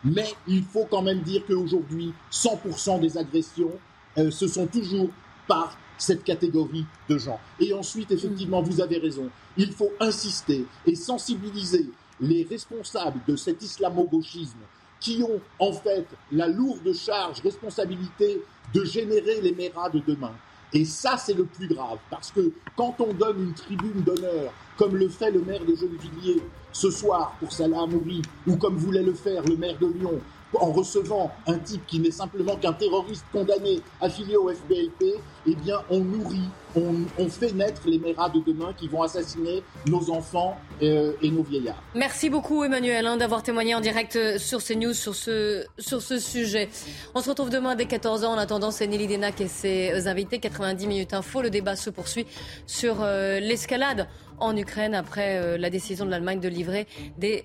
Mais 0.05 0.27
il 0.47 0.63
faut 0.63 0.87
quand 0.89 1.03
même 1.03 1.21
dire 1.21 1.43
qu'aujourd'hui, 1.47 2.13
100% 2.31 3.01
des 3.01 3.19
agressions, 3.19 3.73
euh, 4.17 4.31
ce 4.31 4.47
sont 4.47 4.67
toujours 4.67 5.09
par 5.47 5.77
cette 5.99 6.23
catégorie 6.23 6.87
de 7.09 7.19
gens. 7.19 7.41
Et 7.59 7.73
ensuite, 7.73 8.13
effectivement, 8.13 8.63
vous 8.63 8.81
avez 8.81 8.99
raison, 8.99 9.29
il 9.57 9.73
faut 9.73 9.91
insister 9.99 10.65
et 10.87 10.95
sensibiliser 10.95 11.91
les 12.21 12.47
responsables 12.49 13.21
de 13.27 13.35
cet 13.35 13.63
islamo-gauchisme 13.63 14.59
qui 15.01 15.23
ont 15.23 15.41
en 15.59 15.73
fait 15.73 16.07
la 16.33 16.49
lourde 16.49 16.93
charge, 16.95 17.41
responsabilité 17.41 18.43
de 18.75 18.85
générer 18.85 19.41
les 19.41 19.53
méras 19.53 19.89
de 19.91 20.01
demain. 20.01 20.33
Et 20.73 20.85
ça, 20.85 21.17
c'est 21.17 21.35
le 21.35 21.45
plus 21.45 21.67
grave, 21.67 21.99
parce 22.11 22.31
que 22.31 22.53
quand 22.77 22.95
on 23.01 23.15
donne 23.15 23.43
une 23.43 23.55
tribune 23.55 24.03
d'honneur, 24.03 24.53
comme 24.77 24.97
le 24.97 25.09
fait 25.09 25.31
le 25.31 25.41
maire 25.41 25.65
de 25.65 25.75
Gennevilliers 25.75 26.43
ce 26.73 26.91
soir 26.91 27.35
pour 27.41 27.53
Salah 27.53 27.83
Amouri, 27.83 28.21
ou 28.47 28.57
comme 28.57 28.77
voulait 28.77 29.03
le 29.03 29.15
faire 29.15 29.43
le 29.45 29.57
maire 29.57 29.79
de 29.79 29.87
Lyon 29.87 30.21
en 30.55 30.73
recevant 30.73 31.31
un 31.47 31.59
type 31.59 31.85
qui 31.87 32.01
n'est 32.01 32.11
simplement 32.11 32.57
qu'un 32.57 32.73
terroriste 32.73 33.25
condamné 33.33 33.81
affilié 34.01 34.37
au 34.37 34.49
FBLP, 34.49 35.17
eh 35.47 35.55
bien, 35.55 35.81
on 35.91 36.01
nourrit, 36.01 36.49
on, 36.77 37.29
fait 37.29 37.53
naître 37.53 37.83
les 37.87 37.99
méras 37.99 38.29
de 38.31 38.41
demain 38.41 38.73
qui 38.77 38.89
vont 38.89 39.03
assassiner 39.03 39.63
nos 39.87 40.11
enfants 40.11 40.57
euh, 40.83 41.13
et 41.23 41.31
nos 41.31 41.43
vieillards. 41.43 41.83
Merci 41.95 42.31
beaucoup, 42.31 42.65
Emmanuel, 42.65 43.07
hein, 43.07 43.17
d'avoir 43.17 43.43
témoigné 43.43 43.75
en 43.75 43.81
direct 43.81 44.17
euh, 44.17 44.39
sur 44.39 44.63
CNews 44.63 44.95
sur 44.95 45.15
ce, 45.15 45.65
sur 45.79 46.01
ce 46.01 46.19
sujet. 46.19 46.69
On 47.15 47.21
se 47.21 47.29
retrouve 47.29 47.51
demain 47.51 47.75
dès 47.75 47.85
14h. 47.85 48.27
En 48.27 48.39
attendant, 48.39 48.71
c'est 48.71 48.87
Nelly 48.87 49.07
Denac 49.07 49.41
et 49.41 49.49
ses 49.49 50.07
invités. 50.09 50.39
90 50.39 50.87
minutes 50.87 51.15
info. 51.15 51.43
Le 51.43 51.51
débat 51.51 51.77
se 51.77 51.91
poursuit 51.91 52.27
sur 52.67 53.03
euh, 53.03 53.41
l'escalade 53.41 54.09
en 54.41 54.57
Ukraine 54.57 54.95
après 54.95 55.59
la 55.59 55.71
décision 55.71 56.05
de 56.05 56.11
l'Allemagne 56.11 56.41
de 56.41 56.49
livrer 56.49 56.87
des 57.17 57.45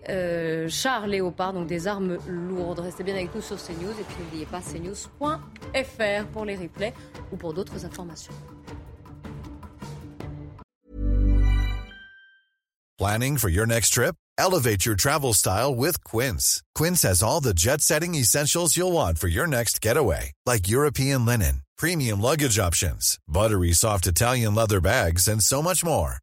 chars 0.70 1.08
léopards, 1.08 1.54
donc 1.54 1.68
des 1.68 1.88
armes 1.88 2.18
lourdes. 2.28 2.80
Restez 2.80 3.04
bien 3.04 3.16
avec 3.16 3.34
nous 3.34 3.42
sur 3.42 3.58
CNews 3.58 3.92
et 3.92 4.24
n'oubliez 4.24 4.46
pas 4.46 4.62
cnews.fr 4.62 6.26
pour 6.32 6.46
les 6.46 6.56
replays 6.56 6.94
ou 7.32 7.38
pour 7.38 7.54
d'autres 7.54 7.86
informations. 7.86 8.34
Planning 13.00 13.38
for 13.38 13.50
your 13.50 13.66
next 13.66 13.90
trip? 13.90 14.16
Elevate 14.38 14.86
your 14.86 14.96
travel 14.96 15.34
style 15.34 15.76
with 15.76 16.04
Quince. 16.04 16.62
Quince 16.74 17.02
has 17.02 17.22
all 17.22 17.42
the 17.42 17.54
jet-setting 17.54 18.16
essentials 18.16 18.78
you'll 18.78 18.94
want 18.94 19.18
for 19.20 19.28
your 19.28 19.46
next 19.46 19.82
getaway, 19.82 20.32
like 20.46 20.70
European 20.70 21.26
linen, 21.26 21.64
premium 21.78 22.22
luggage 22.22 22.58
options, 22.58 23.18
buttery 23.28 23.74
soft 23.74 24.08
Italian 24.08 24.56
leather 24.56 24.80
bags, 24.80 25.28
and 25.28 25.42
so 25.42 25.62
much 25.62 25.84
more. 25.84 26.23